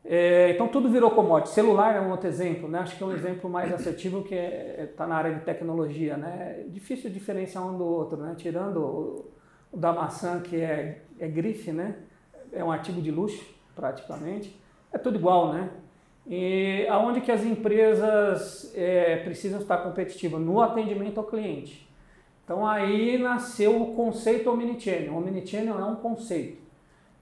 É, 0.08 0.52
então 0.52 0.68
tudo 0.68 0.88
virou 0.88 1.10
commodity. 1.12 1.50
Celular 1.50 1.96
é 1.96 2.02
um 2.02 2.12
outro 2.12 2.28
exemplo, 2.28 2.70
né? 2.70 2.80
Acho 2.80 2.96
que 2.96 3.04
é 3.04 3.06
um 3.08 3.12
exemplo 3.12 3.50
mais 3.50 3.74
assertivo 3.74 4.24
que 4.24 4.36
está 4.36 5.08
na 5.08 5.16
área 5.16 5.34
de 5.34 5.42
tecnologia, 5.42 6.16
né? 6.16 6.58
É 6.60 6.70
difícil 6.70 7.10
diferenciar 7.10 7.68
um 7.68 7.76
do 7.76 7.84
outro, 7.84 8.18
né? 8.18 8.36
Tirando 8.38 8.78
o, 8.78 9.32
o 9.72 9.78
da 9.78 9.92
maçã 9.92 10.40
que 10.40 10.58
é, 10.58 11.02
é 11.20 11.28
grife, 11.28 11.72
né? 11.72 11.96
É 12.54 12.64
um 12.64 12.72
artigo 12.72 13.02
de 13.02 13.10
luxo 13.10 13.44
praticamente. 13.76 14.56
É 14.94 15.00
tudo 15.00 15.18
igual, 15.18 15.52
né? 15.52 15.72
E 16.28 16.86
aonde 16.88 17.22
que 17.22 17.32
as 17.32 17.44
empresas 17.44 18.72
é, 18.76 19.18
precisam 19.18 19.60
estar 19.60 19.78
competitivas? 19.78 20.40
No 20.40 20.62
atendimento 20.62 21.20
ao 21.20 21.26
cliente. 21.26 21.88
Então 22.44 22.66
aí 22.66 23.18
nasceu 23.18 23.82
o 23.82 23.96
conceito 23.96 24.52
Omnichannel. 24.52 25.16
Omnichannel 25.16 25.80
é 25.80 25.84
um 25.84 25.96
conceito 25.96 26.65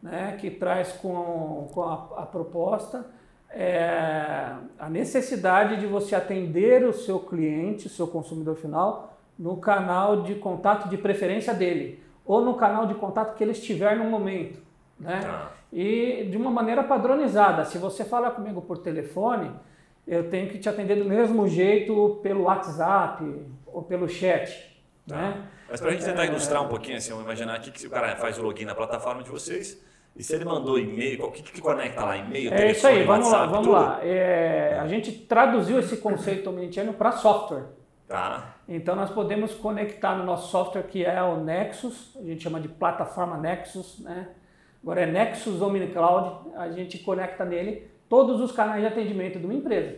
né, 0.04 0.38
que 0.40 0.52
traz 0.52 0.92
com, 0.92 1.70
com 1.74 1.82
a, 1.82 1.94
a 2.18 2.26
proposta 2.26 3.06
é, 3.50 4.52
a 4.80 4.90
necessidade 4.90 5.80
de 5.80 5.86
você 5.86 6.16
atender 6.16 6.84
o 6.84 6.92
seu 6.92 7.20
cliente, 7.20 7.88
o 7.88 7.90
seu 7.90 8.08
consumidor 8.08 8.56
final, 8.56 9.18
no 9.38 9.58
canal 9.58 10.24
de 10.24 10.36
contato 10.36 10.90
de 10.90 10.98
preferência 10.98 11.54
dele, 11.54 12.04
ou 12.26 12.44
no 12.44 12.56
canal 12.56 12.86
de 12.88 12.96
contato 12.96 13.36
que 13.36 13.44
ele 13.44 13.52
estiver 13.52 13.96
no 13.96 14.06
momento. 14.06 14.60
Né? 15.00 15.22
Tá. 15.22 15.52
E 15.72 16.28
de 16.30 16.38
uma 16.38 16.52
maneira 16.52 16.84
padronizada. 16.84 17.66
Se 17.66 17.78
você 17.78 18.04
fala 18.04 18.32
comigo 18.32 18.62
por 18.62 18.80
telefone, 18.80 19.52
eu 20.08 20.30
tenho 20.30 20.50
que 20.50 20.58
te 20.58 20.68
atender 20.68 20.96
do 20.96 21.06
mesmo 21.06 21.48
jeito 21.48 22.20
pelo 22.22 22.44
WhatsApp 22.44 23.24
ou 23.66 23.84
pelo 23.84 24.08
chat. 24.08 24.72
Né? 25.06 25.48
Mas 25.70 25.82
pra 25.82 25.92
gente 25.92 26.06
tentar 26.06 26.26
ilustrar 26.26 26.64
um 26.64 26.68
pouquinho, 26.68 26.98
assim, 26.98 27.10
vamos 27.10 27.26
imaginar 27.26 27.56
aqui 27.56 27.72
que 27.72 27.82
se 27.82 27.88
o 27.88 27.90
cara 27.90 28.16
faz 28.16 28.38
o 28.38 28.44
login 28.44 28.66
na 28.66 28.76
plataforma 28.76 29.24
de 29.24 29.30
vocês, 29.30 29.84
e 30.16 30.24
se 30.24 30.36
ele 30.36 30.46
mandou 30.46 30.78
e-mail, 30.78 31.24
o 31.26 31.32
que, 31.32 31.42
que 31.42 31.60
conecta 31.62 32.04
lá? 32.04 32.18
E-mail, 32.18 32.54
É 32.54 32.72
isso 32.72 32.86
aí, 32.86 33.04
vamos 33.04 33.32
lá, 33.32 33.40
WhatsApp, 33.40 33.52
vamos 33.52 33.68
tudo? 33.68 33.76
lá. 33.76 34.00
É, 34.04 34.78
a 34.80 34.88
gente 34.88 35.12
traduziu 35.12 35.80
esse 35.80 35.98
conceito 35.98 36.50
omnichannel 36.50 36.94
para 36.94 37.12
software. 37.14 37.64
Tá. 38.08 38.56
Então 38.68 38.96
nós 38.96 39.10
podemos 39.10 39.54
conectar 39.56 40.16
no 40.16 40.24
nosso 40.26 40.52
software 40.52 40.84
que 40.84 41.04
é 41.04 41.22
o 41.24 41.38
Nexus, 41.38 42.16
a 42.16 42.24
gente 42.24 42.44
chama 42.44 42.60
de 42.60 42.68
plataforma 42.68 43.38
Nexus, 43.38 44.00
né? 44.00 44.30
Agora 44.84 45.02
é 45.02 45.06
Nexus 45.06 45.62
OmniCloud, 45.62 46.50
a 46.58 46.70
gente 46.70 47.00
conecta 47.00 47.44
nele 47.46 47.88
todos 48.10 48.40
os 48.42 48.52
canais 48.52 48.82
de 48.82 48.88
atendimento 48.88 49.40
de 49.40 49.46
uma 49.46 49.54
empresa. 49.54 49.98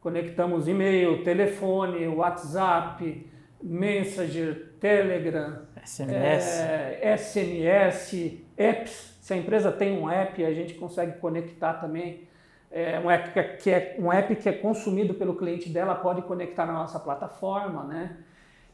Conectamos 0.00 0.68
e-mail, 0.68 1.24
telefone, 1.24 2.06
WhatsApp, 2.06 3.26
Messenger, 3.62 4.74
Telegram, 4.78 5.62
SMS. 5.84 6.60
é, 6.60 7.16
SMS, 7.16 8.38
apps. 8.56 9.09
Se 9.30 9.34
a 9.34 9.36
empresa 9.36 9.70
tem 9.70 9.96
um 9.96 10.10
app, 10.10 10.44
a 10.44 10.52
gente 10.52 10.74
consegue 10.74 11.20
conectar 11.20 11.74
também. 11.74 12.26
É, 12.68 12.98
um, 12.98 13.08
app 13.08 13.30
que 13.30 13.38
é, 13.38 13.42
que 13.44 13.70
é- 13.70 13.96
um 13.96 14.12
app 14.12 14.34
que 14.34 14.48
é 14.48 14.52
consumido 14.52 15.14
pelo 15.14 15.36
cliente 15.36 15.68
dela 15.68 15.94
pode 15.94 16.22
conectar 16.22 16.66
na 16.66 16.72
nossa 16.72 16.98
plataforma, 16.98 17.84
né? 17.84 18.16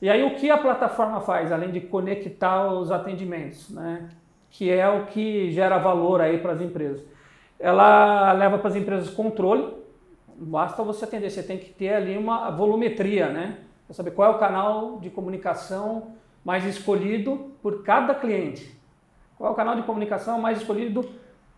E 0.01 0.09
aí 0.09 0.25
o 0.25 0.35
que 0.35 0.49
a 0.49 0.57
plataforma 0.57 1.21
faz, 1.21 1.53
além 1.53 1.71
de 1.71 1.83
conectar 1.83 2.73
os 2.73 2.91
atendimentos, 2.91 3.69
né? 3.69 4.09
Que 4.51 4.71
é 4.71 4.89
o 4.89 5.05
que 5.05 5.51
gera 5.51 5.77
valor 5.77 6.23
aí 6.23 6.39
para 6.39 6.53
as 6.53 6.63
empresas. 6.63 7.05
Ela 7.61 8.33
leva 8.33 8.57
para 8.57 8.69
as 8.69 8.77
empresas 8.77 9.11
controle, 9.11 9.75
basta 10.39 10.83
você 10.83 11.05
atender, 11.05 11.29
você 11.29 11.43
tem 11.43 11.59
que 11.59 11.69
ter 11.69 11.93
ali 11.93 12.17
uma 12.17 12.49
volumetria, 12.51 13.29
né? 13.29 13.59
Para 13.87 13.95
saber 13.95 14.13
qual 14.13 14.33
é 14.33 14.35
o 14.35 14.39
canal 14.39 15.01
de 15.01 15.11
comunicação 15.11 16.13
mais 16.43 16.65
escolhido 16.65 17.53
por 17.63 17.83
cada 17.83 18.15
cliente. 18.15 18.76
Qual 19.37 19.51
é 19.51 19.53
o 19.53 19.57
canal 19.57 19.77
de 19.77 19.83
comunicação 19.83 20.41
mais 20.41 20.59
escolhido 20.59 21.09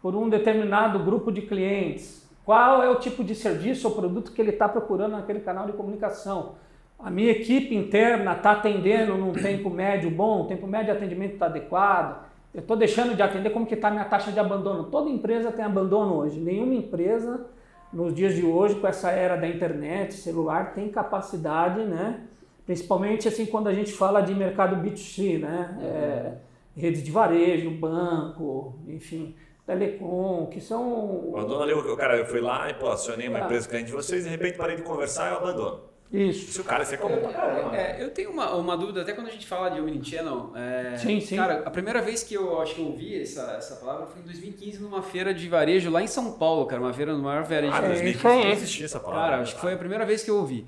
por 0.02 0.14
um 0.16 0.28
determinado 0.28 0.98
grupo 0.98 1.30
de 1.30 1.42
clientes? 1.42 2.28
Qual 2.44 2.82
é 2.82 2.88
o 2.88 2.96
tipo 2.96 3.22
de 3.22 3.34
serviço 3.34 3.88
ou 3.88 3.94
produto 3.94 4.32
que 4.32 4.40
ele 4.40 4.50
está 4.50 4.68
procurando 4.68 5.12
naquele 5.12 5.40
canal 5.40 5.66
de 5.66 5.72
comunicação? 5.72 6.54
A 6.98 7.10
minha 7.10 7.30
equipe 7.30 7.76
interna 7.76 8.32
está 8.32 8.52
atendendo 8.52 9.16
num 9.16 9.32
tempo 9.32 9.70
médio 9.70 10.10
bom, 10.10 10.42
o 10.42 10.44
tempo 10.46 10.66
médio 10.66 10.86
de 10.86 10.92
atendimento 10.92 11.34
está 11.34 11.46
adequado. 11.46 12.26
Eu 12.52 12.60
estou 12.60 12.76
deixando 12.76 13.14
de 13.14 13.22
atender, 13.22 13.50
como 13.50 13.66
que 13.66 13.74
está 13.74 13.88
a 13.88 13.90
minha 13.90 14.04
taxa 14.04 14.32
de 14.32 14.40
abandono? 14.40 14.84
Toda 14.84 15.08
empresa 15.08 15.52
tem 15.52 15.64
abandono 15.64 16.16
hoje. 16.16 16.40
Nenhuma 16.40 16.74
empresa, 16.74 17.46
nos 17.92 18.12
dias 18.12 18.34
de 18.34 18.44
hoje, 18.44 18.74
com 18.76 18.88
essa 18.88 19.10
era 19.10 19.36
da 19.36 19.46
internet, 19.46 20.14
celular, 20.14 20.72
tem 20.72 20.88
capacidade, 20.88 21.84
né? 21.84 22.22
Principalmente 22.66 23.28
assim 23.28 23.46
quando 23.46 23.68
a 23.68 23.74
gente 23.74 23.92
fala 23.92 24.20
de 24.20 24.34
mercado 24.34 24.76
B2C, 24.76 25.38
né? 25.38 25.78
É, 25.80 26.32
redes 26.78 27.02
de 27.02 27.10
varejo, 27.10 27.70
banco, 27.70 28.78
enfim, 28.86 29.34
telecom, 29.66 30.46
que 30.50 30.60
são... 30.60 31.32
Abandono 31.34 31.62
ali, 31.62 31.72
o 31.74 31.96
cara, 31.96 32.16
eu 32.16 32.26
fui 32.26 32.40
lá 32.40 32.70
e 32.70 32.74
pô, 32.74 32.88
acionei 32.88 33.28
uma 33.28 33.38
Ah. 33.38 33.44
empresa 33.44 33.68
cliente 33.68 33.86
de 33.86 33.92
vocês, 33.92 34.24
de 34.24 34.30
repente 34.30 34.56
parei 34.56 34.76
de 34.76 34.82
conversar 34.82 35.28
e 35.28 35.32
eu 35.34 35.38
abandono. 35.38 35.88
Isso. 36.10 36.52
Se 36.52 36.60
o 36.62 36.64
cara, 36.64 36.84
isso 36.84 36.94
é 36.94 36.96
comum 36.96 37.18
pra 37.20 37.30
caramba. 37.34 37.76
É, 37.76 38.02
eu 38.02 38.08
tenho 38.10 38.30
uma, 38.30 38.54
uma 38.54 38.78
dúvida, 38.78 39.02
até 39.02 39.12
quando 39.12 39.26
a 39.26 39.30
gente 39.30 39.46
fala 39.46 39.68
de 39.68 39.78
Omnichannel. 39.78 40.52
É, 40.56 40.96
Sim, 40.96 41.20
sim. 41.20 41.36
Cara, 41.36 41.62
a 41.66 41.70
primeira 41.70 42.00
vez 42.00 42.22
que 42.22 42.32
eu 42.32 42.58
acho 42.62 42.76
que 42.76 42.80
eu 42.80 42.86
ouvi 42.86 43.20
essa, 43.20 43.42
essa 43.58 43.76
palavra 43.76 44.06
foi 44.06 44.22
em 44.22 44.24
2015 44.24 44.80
numa 44.80 45.02
feira 45.02 45.34
de 45.34 45.46
varejo 45.50 45.90
lá 45.90 46.00
em 46.02 46.06
São 46.06 46.32
Paulo, 46.38 46.64
cara. 46.64 46.80
Uma 46.80 46.94
feira, 46.94 47.12
no 47.14 47.22
maior 47.22 47.44
feira 47.44 47.68
de 47.68 47.74
Ah, 47.74 47.80
É, 47.84 47.88
2015 47.88 48.16
isso 48.16 48.26
aí. 48.26 48.44
não 48.44 48.50
existia 48.52 48.84
essa 48.86 48.98
palavra. 49.00 49.30
Cara, 49.32 49.42
acho 49.42 49.54
que 49.56 49.60
foi 49.60 49.74
a 49.74 49.76
primeira 49.76 50.06
vez 50.06 50.24
que 50.24 50.30
eu 50.30 50.36
ouvi. 50.38 50.66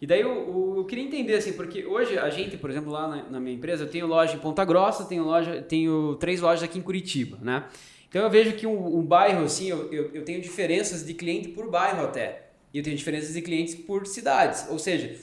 E 0.00 0.06
daí 0.06 0.20
eu, 0.20 0.28
eu- 0.30 0.74
eu 0.78 0.84
queria 0.84 1.04
entender, 1.04 1.34
assim, 1.34 1.52
porque 1.52 1.84
hoje 1.86 2.18
a 2.18 2.28
gente, 2.30 2.56
por 2.56 2.68
exemplo, 2.70 2.90
lá 2.92 3.08
na, 3.08 3.22
na 3.30 3.40
minha 3.40 3.54
empresa, 3.56 3.84
eu 3.84 3.88
tenho 3.90 4.06
loja 4.06 4.34
em 4.34 4.38
Ponta 4.38 4.64
Grossa, 4.64 5.04
tenho, 5.04 5.24
loja, 5.24 5.62
tenho 5.62 6.16
três 6.16 6.40
lojas 6.40 6.62
aqui 6.62 6.78
em 6.78 6.82
Curitiba, 6.82 7.38
né? 7.40 7.64
Então 8.08 8.22
eu 8.22 8.30
vejo 8.30 8.52
que 8.54 8.66
um, 8.66 8.98
um 8.98 9.02
bairro, 9.02 9.44
assim, 9.44 9.68
eu, 9.68 9.90
eu, 9.92 10.10
eu 10.12 10.24
tenho 10.24 10.40
diferenças 10.40 11.04
de 11.04 11.14
cliente 11.14 11.48
por 11.48 11.70
bairro 11.70 12.04
até. 12.04 12.50
E 12.72 12.78
eu 12.78 12.84
tenho 12.84 12.96
diferenças 12.96 13.32
de 13.34 13.40
clientes 13.40 13.74
por 13.74 14.06
cidades. 14.06 14.66
Ou 14.68 14.78
seja, 14.78 15.16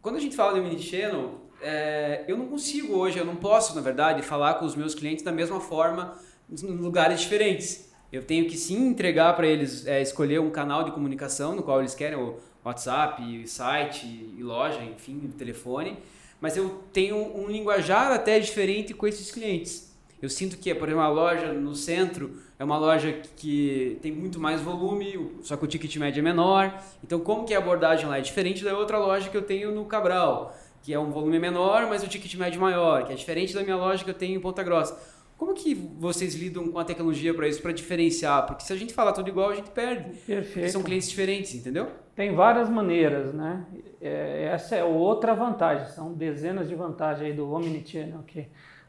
quando 0.00 0.16
a 0.16 0.20
gente 0.20 0.34
fala 0.34 0.54
de 0.54 0.60
Omnichannel, 0.60 1.40
é, 1.60 2.24
eu 2.26 2.36
não 2.38 2.46
consigo 2.46 2.94
hoje, 2.96 3.18
eu 3.18 3.24
não 3.24 3.36
posso, 3.36 3.74
na 3.74 3.80
verdade, 3.80 4.22
falar 4.22 4.54
com 4.54 4.64
os 4.64 4.74
meus 4.74 4.94
clientes 4.94 5.22
da 5.24 5.32
mesma 5.32 5.60
forma 5.60 6.16
em 6.50 6.66
lugares 6.76 7.20
diferentes. 7.20 7.90
Eu 8.12 8.22
tenho 8.24 8.46
que 8.48 8.56
sim 8.56 8.88
entregar 8.88 9.36
para 9.36 9.46
eles, 9.46 9.86
é, 9.86 10.00
escolher 10.00 10.40
um 10.40 10.50
canal 10.50 10.82
de 10.84 10.90
comunicação 10.90 11.54
no 11.54 11.62
qual 11.62 11.80
eles 11.80 11.94
querem, 11.94 12.18
o 12.18 12.38
WhatsApp, 12.64 13.46
site, 13.46 14.06
e 14.06 14.42
loja, 14.42 14.82
enfim, 14.82 15.18
telefone, 15.38 15.98
mas 16.40 16.56
eu 16.56 16.82
tenho 16.92 17.16
um 17.16 17.48
linguajar 17.48 18.12
até 18.12 18.38
diferente 18.38 18.94
com 18.94 19.06
esses 19.06 19.30
clientes. 19.30 19.90
Eu 20.22 20.28
sinto 20.28 20.58
que, 20.58 20.74
por 20.74 20.86
exemplo, 20.86 21.02
a 21.02 21.08
loja 21.08 21.52
no 21.52 21.74
centro 21.74 22.38
é 22.58 22.64
uma 22.64 22.76
loja 22.76 23.22
que 23.36 23.98
tem 24.02 24.12
muito 24.12 24.38
mais 24.38 24.60
volume, 24.60 25.30
só 25.42 25.56
que 25.56 25.64
o 25.64 25.66
ticket 25.66 25.96
médio 25.96 26.20
é 26.20 26.22
menor. 26.22 26.78
Então, 27.02 27.18
como 27.20 27.46
que 27.46 27.54
a 27.54 27.58
abordagem 27.58 28.06
lá 28.06 28.18
é 28.18 28.20
diferente 28.20 28.62
da 28.62 28.76
outra 28.76 28.98
loja 28.98 29.30
que 29.30 29.36
eu 29.36 29.42
tenho 29.42 29.72
no 29.72 29.86
Cabral, 29.86 30.54
que 30.82 30.92
é 30.92 30.98
um 30.98 31.10
volume 31.10 31.38
menor, 31.38 31.86
mas 31.88 32.02
o 32.02 32.08
ticket 32.08 32.34
médio 32.34 32.60
maior, 32.60 33.06
que 33.06 33.12
é 33.12 33.16
diferente 33.16 33.54
da 33.54 33.62
minha 33.62 33.76
loja 33.76 34.04
que 34.04 34.10
eu 34.10 34.14
tenho 34.14 34.36
em 34.36 34.40
Ponta 34.40 34.62
Grossa. 34.62 34.98
Como 35.40 35.54
que 35.54 35.74
vocês 35.74 36.34
lidam 36.34 36.70
com 36.70 36.78
a 36.78 36.84
tecnologia 36.84 37.32
para 37.32 37.48
isso, 37.48 37.62
para 37.62 37.72
diferenciar? 37.72 38.44
Porque 38.44 38.62
se 38.62 38.74
a 38.74 38.76
gente 38.76 38.92
falar 38.92 39.12
tudo 39.12 39.30
igual, 39.30 39.48
a 39.48 39.54
gente 39.54 39.70
perde. 39.70 40.10
Porque 40.10 40.34
Perfeito. 40.34 40.70
são 40.70 40.82
clientes 40.82 41.08
diferentes, 41.08 41.54
entendeu? 41.54 41.88
Tem 42.14 42.34
várias 42.34 42.68
maneiras, 42.68 43.32
né? 43.32 43.64
É, 44.02 44.50
essa 44.52 44.76
é 44.76 44.84
outra 44.84 45.34
vantagem, 45.34 45.86
são 45.86 46.12
dezenas 46.12 46.68
de 46.68 46.74
vantagens 46.74 47.24
aí 47.24 47.32
do 47.32 47.50
Omnichannel, 47.50 48.22
que 48.26 48.48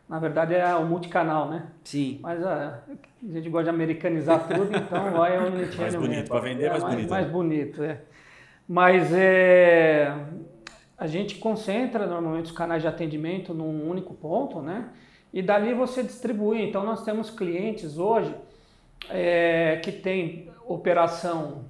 na 0.09 0.19
verdade 0.19 0.53
é 0.53 0.75
o 0.75 0.85
multicanal, 0.85 1.49
né? 1.49 1.67
Sim. 1.85 2.19
Mas 2.21 2.43
a, 2.43 2.83
a 3.23 3.31
gente 3.31 3.47
gosta 3.47 3.63
de 3.63 3.69
americanizar 3.69 4.45
tudo, 4.49 4.75
então 4.75 5.09
vai 5.11 5.39
o 5.39 5.47
Omnichannel 5.55 5.77
Mais 5.79 5.95
bonito, 5.95 6.27
para 6.27 6.39
vender 6.41 6.65
é 6.65 6.69
mais 6.69 6.83
bonito. 6.83 7.09
Mais 7.09 7.25
né? 7.27 7.31
bonito, 7.31 7.81
é. 7.81 8.01
Mas 8.67 9.13
é, 9.13 10.13
a 10.97 11.07
gente 11.07 11.35
concentra 11.35 12.05
normalmente 12.05 12.47
os 12.47 12.51
canais 12.51 12.81
de 12.81 12.89
atendimento 12.89 13.53
num 13.53 13.89
único 13.89 14.13
ponto, 14.13 14.61
né? 14.61 14.89
E 15.33 15.41
dali 15.41 15.73
você 15.73 16.03
distribui. 16.03 16.61
Então 16.61 16.83
nós 16.83 17.03
temos 17.03 17.29
clientes 17.29 17.97
hoje 17.97 18.33
é, 19.09 19.79
que 19.83 19.91
tem 19.91 20.49
operação 20.67 21.65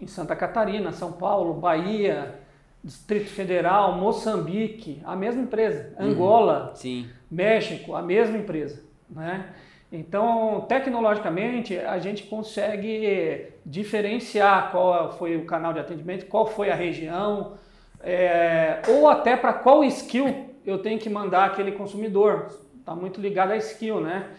em 0.00 0.06
Santa 0.06 0.36
Catarina, 0.36 0.92
São 0.92 1.12
Paulo, 1.12 1.54
Bahia, 1.54 2.34
Distrito 2.82 3.28
Federal, 3.30 3.96
Moçambique, 3.96 5.00
a 5.04 5.16
mesma 5.16 5.42
empresa, 5.42 5.92
Angola, 5.98 6.72
Sim. 6.74 7.08
México, 7.30 7.94
a 7.94 8.02
mesma 8.02 8.38
empresa, 8.38 8.82
né? 9.10 9.52
Então, 9.90 10.66
tecnologicamente, 10.68 11.76
a 11.78 11.98
gente 11.98 12.24
consegue 12.24 13.48
diferenciar 13.64 14.70
qual 14.70 15.12
foi 15.16 15.36
o 15.36 15.46
canal 15.46 15.72
de 15.72 15.80
atendimento, 15.80 16.26
qual 16.26 16.46
foi 16.46 16.70
a 16.70 16.74
região, 16.74 17.54
é, 18.00 18.82
ou 18.86 19.08
até 19.08 19.34
para 19.34 19.52
qual 19.54 19.82
skill 19.84 20.50
eu 20.64 20.78
tenho 20.78 20.98
que 20.98 21.08
mandar 21.08 21.46
aquele 21.46 21.72
consumidor. 21.72 22.48
Está 22.88 22.96
muito 22.98 23.20
ligado 23.20 23.50
à 23.50 23.56
skill, 23.58 24.00
né? 24.00 24.30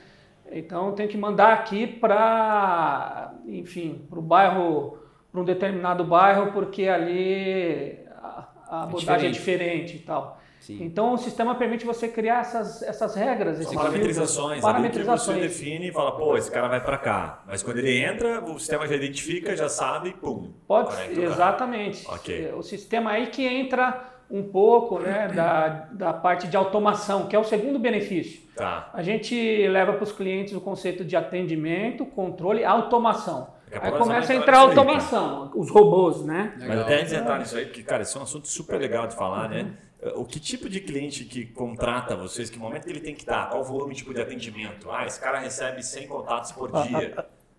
Então, 0.52 0.88
eu 0.88 0.94
tenho 0.94 1.08
que 1.08 1.16
mandar 1.16 1.54
aqui 1.54 1.86
para, 1.86 3.32
enfim, 3.46 4.04
para 4.10 4.18
o 4.18 4.22
bairro, 4.24 4.98
para 5.32 5.40
um 5.40 5.44
determinado 5.44 6.04
bairro, 6.04 6.52
porque 6.52 6.88
ali 6.88 8.00
a, 8.18 8.48
a 8.68 8.84
abordagem 8.86 9.30
é 9.30 9.32
diferente 9.32 9.98
e 9.98 10.00
tal. 10.00 10.42
Sim. 10.60 10.80
Então 10.82 11.14
o 11.14 11.18
sistema 11.18 11.54
permite 11.54 11.86
você 11.86 12.08
criar 12.08 12.42
essas, 12.42 12.82
essas 12.82 13.16
regras, 13.16 13.58
São 13.58 13.66
esses 13.66 13.76
parametrizações, 13.76 14.36
filtros, 14.36 14.52
ali 14.52 14.62
parametrizações. 14.62 15.42
define 15.42 15.90
e 15.90 15.92
fala, 15.92 16.18
pô, 16.18 16.36
esse 16.36 16.50
cara 16.50 16.68
vai 16.68 16.84
para 16.84 16.98
cá. 16.98 17.44
Mas 17.46 17.62
quando 17.62 17.78
ele 17.78 18.00
entra, 18.00 18.44
o 18.44 18.58
sistema 18.58 18.88
já 18.88 18.96
identifica, 18.96 19.56
já 19.56 19.70
sabe, 19.70 20.14
pum. 20.14 20.52
Pode, 20.68 20.96
o 20.96 21.24
exatamente. 21.24 22.04
Ok. 22.10 22.52
O 22.56 22.64
sistema 22.64 23.12
aí 23.12 23.28
que 23.28 23.46
entra 23.46 24.09
um 24.30 24.44
pouco 24.44 25.00
né, 25.00 25.28
da, 25.30 25.68
da 25.92 26.14
parte 26.14 26.48
de 26.48 26.56
automação, 26.56 27.28
que 27.28 27.36
é 27.36 27.40
o 27.40 27.44
segundo 27.44 27.80
benefício. 27.80 28.42
Tá. 28.56 28.90
A 28.94 29.02
gente 29.02 29.68
leva 29.68 29.94
para 29.94 30.04
os 30.04 30.12
clientes 30.12 30.54
o 30.54 30.62
conceito 30.62 31.04
de 31.04 31.16
atendimento, 31.16 32.06
controle, 32.06 32.64
automação. 32.64 33.54
A 33.72 33.86
Aí 33.86 33.92
começa 33.92 34.02
a 34.02 34.06
vamos 34.08 34.30
entrar 34.30 34.60
a 34.60 34.64
entrar 34.64 34.68
nisso 34.68 34.72
aí, 34.72 34.78
automação, 35.18 35.52
os 35.56 35.70
robôs, 35.70 36.24
né? 36.26 36.54
Mas 36.58 36.68
Legal. 36.70 36.84
até 36.86 36.96
antes 36.96 37.10
de 37.10 37.16
entrar 37.16 37.40
nisso 37.40 37.56
aí, 37.58 37.66
porque, 37.66 37.84
cara, 37.84 38.04
isso 38.04 38.18
é 38.18 38.22
um 38.22 38.24
assunto 38.24 38.48
super 38.48 38.80
legal 38.80 39.08
de 39.08 39.16
falar, 39.16 39.48
né? 39.50 39.72
O 40.16 40.24
que 40.26 40.40
tipo 40.40 40.70
de 40.70 40.80
cliente 40.80 41.26
que 41.26 41.46
contrata 41.46 42.16
vocês? 42.16 42.50
Que 42.50 42.58
momento 42.58 42.86
que 42.86 42.90
ele 42.90 43.02
tem 43.02 43.14
que 43.14 43.22
estar? 43.22 43.50
Qual 43.50 43.62
o 43.62 43.66
volume 43.66 43.94
tipo 43.94 44.14
de 44.14 44.22
atendimento? 44.22 44.90
Ah, 44.90 45.06
esse 45.06 45.20
cara 45.20 45.40
recebe 45.40 45.84
100 45.84 46.08
contatos 46.08 46.52
por 46.52 46.70
Ah, 46.74 46.82
dia. 46.84 47.14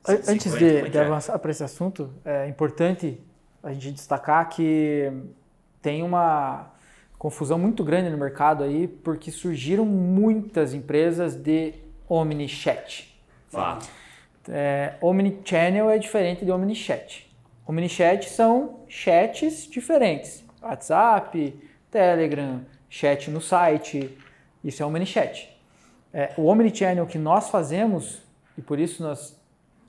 An- 0.08 0.16
150, 0.16 0.32
Antes 0.32 0.58
de, 0.58 0.76
é 0.78 0.88
de 0.88 0.98
é? 0.98 1.00
avançar 1.02 1.38
para 1.38 1.50
esse 1.50 1.62
assunto, 1.62 2.10
é 2.24 2.48
importante 2.48 3.20
a 3.62 3.72
gente 3.72 3.92
destacar 3.92 4.48
que 4.48 5.12
tem 5.82 6.02
uma 6.02 6.70
confusão 7.18 7.58
muito 7.58 7.84
grande 7.84 8.08
no 8.08 8.16
mercado 8.16 8.64
aí, 8.64 8.88
porque 8.88 9.30
surgiram 9.30 9.84
muitas 9.84 10.72
empresas 10.72 11.34
de 11.34 11.74
omnichat. 12.08 13.14
Fato. 13.48 13.88
É, 14.48 14.94
omnichannel 15.00 15.90
é 15.90 15.98
diferente 15.98 16.44
de 16.44 16.50
omnichat. 16.50 17.30
Omnichat 17.66 18.28
são 18.30 18.80
chats 18.88 19.68
diferentes. 19.70 20.42
WhatsApp, 20.62 21.54
Telegram, 21.90 22.62
chat 22.88 23.30
no 23.30 23.40
site, 23.40 24.18
isso 24.64 24.82
é 24.82 24.86
omnichat. 24.86 25.48
É, 26.12 26.32
o 26.36 26.46
omnichannel 26.46 27.06
que 27.06 27.18
nós 27.18 27.50
fazemos, 27.50 28.22
e 28.56 28.62
por 28.62 28.78
isso 28.78 29.02
nós 29.02 29.38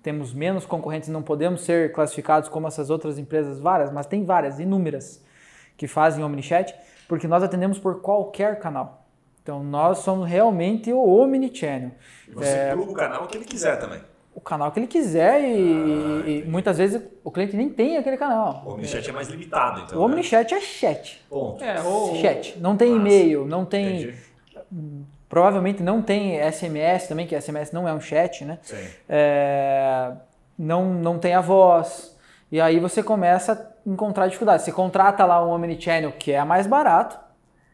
temos 0.03 0.33
menos 0.33 0.65
concorrentes, 0.65 1.09
não 1.09 1.23
podemos 1.23 1.61
ser 1.61 1.91
classificados 1.91 2.49
como 2.49 2.67
essas 2.67 2.89
outras 2.89 3.17
empresas, 3.17 3.59
várias, 3.59 3.91
mas 3.91 4.05
tem 4.05 4.25
várias, 4.25 4.59
inúmeras, 4.59 5.23
que 5.81 5.87
fazem 5.87 6.23
omnichat, 6.23 6.75
porque 7.07 7.27
nós 7.27 7.41
atendemos 7.41 7.79
por 7.79 8.01
qualquer 8.01 8.59
canal. 8.59 9.03
Então 9.41 9.63
nós 9.63 9.97
somos 9.97 10.29
realmente 10.29 10.93
o 10.93 11.03
omnichannel. 11.03 11.89
E 12.27 12.35
você 12.35 12.69
pluga 12.73 12.91
o 12.91 12.93
canal 12.93 13.25
que 13.25 13.35
ele 13.35 13.45
quiser 13.45 13.79
também. 13.79 13.99
O 14.35 14.39
canal 14.39 14.71
que 14.71 14.79
ele 14.79 14.85
quiser 14.85 15.41
e, 15.41 16.43
e 16.43 16.45
muitas 16.47 16.77
vezes 16.77 17.01
o 17.23 17.31
cliente 17.31 17.57
nem 17.57 17.67
tem 17.67 17.97
aquele 17.97 18.15
canal. 18.15 18.61
O 18.63 18.73
Omnichat 18.73 19.09
é 19.09 19.11
mais 19.11 19.27
limitado, 19.27 19.81
então. 19.81 19.99
O 19.99 20.03
Omnichat 20.03 20.53
é 20.53 20.61
chat. 20.61 21.13
Né? 21.15 21.19
Ponto. 21.27 21.63
É, 21.63 21.81
ou, 21.81 22.15
Chat. 22.17 22.59
Não 22.59 22.77
tem 22.77 22.91
Massa. 22.91 23.01
e-mail, 23.01 23.47
não 23.47 23.65
tem. 23.65 24.03
Entendi. 24.03 24.17
Provavelmente 25.27 25.81
não 25.81 25.99
tem 26.03 26.39
SMS 26.51 27.07
também, 27.07 27.25
que 27.25 27.41
SMS 27.41 27.71
não 27.71 27.87
é 27.87 27.93
um 27.93 27.99
chat, 27.99 28.45
né? 28.45 28.59
Sim. 28.61 28.87
É, 29.09 30.11
não, 30.55 30.93
não 30.93 31.17
tem 31.17 31.33
a 31.33 31.41
voz. 31.41 32.10
E 32.51 32.59
aí 32.59 32.79
você 32.79 33.01
começa 33.01 33.53
a 33.53 33.89
encontrar 33.89 34.27
dificuldade. 34.27 34.63
Você 34.63 34.71
contrata 34.71 35.25
lá 35.25 35.43
um 35.45 35.49
Omnichannel, 35.51 36.11
que 36.11 36.31
é 36.31 36.39
a 36.39 36.45
mais 36.45 36.67
barato. 36.67 37.17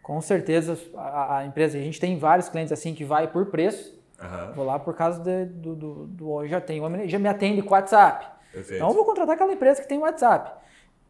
Com 0.03 0.21
certeza 0.21 0.77
a, 0.95 1.37
a 1.39 1.45
empresa, 1.45 1.77
a 1.77 1.81
gente 1.81 1.99
tem 1.99 2.17
vários 2.17 2.47
clientes 2.47 2.71
assim 2.71 2.93
que 2.93 3.03
vai 3.03 3.27
por 3.27 3.47
preço. 3.47 3.97
Aham. 4.21 4.51
Vou 4.55 4.65
lá 4.65 4.79
por 4.79 4.93
causa 4.95 5.19
de- 5.21 5.45
do, 5.45 5.75
do, 5.75 5.93
do, 6.07 6.41
eu 6.43 6.47
já 6.47 6.61
tenho, 6.61 6.83
Omni- 6.85 7.07
já 7.09 7.19
me 7.19 7.27
atende 7.27 7.61
com 7.61 7.73
WhatsApp. 7.73 8.25
Perfeito. 8.51 8.75
Então 8.77 8.87
eu 8.89 8.93
vou 8.95 9.05
contratar 9.05 9.35
aquela 9.35 9.51
empresa 9.53 9.81
que 9.81 9.87
tem 9.87 9.97
WhatsApp. 9.99 10.51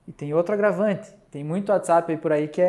E 0.07 0.11
tem 0.11 0.33
outro 0.33 0.53
agravante. 0.53 1.13
Tem 1.29 1.43
muito 1.43 1.71
WhatsApp 1.71 2.11
aí 2.11 2.17
por 2.17 2.31
aí 2.31 2.47
que 2.47 2.61
é, 2.61 2.65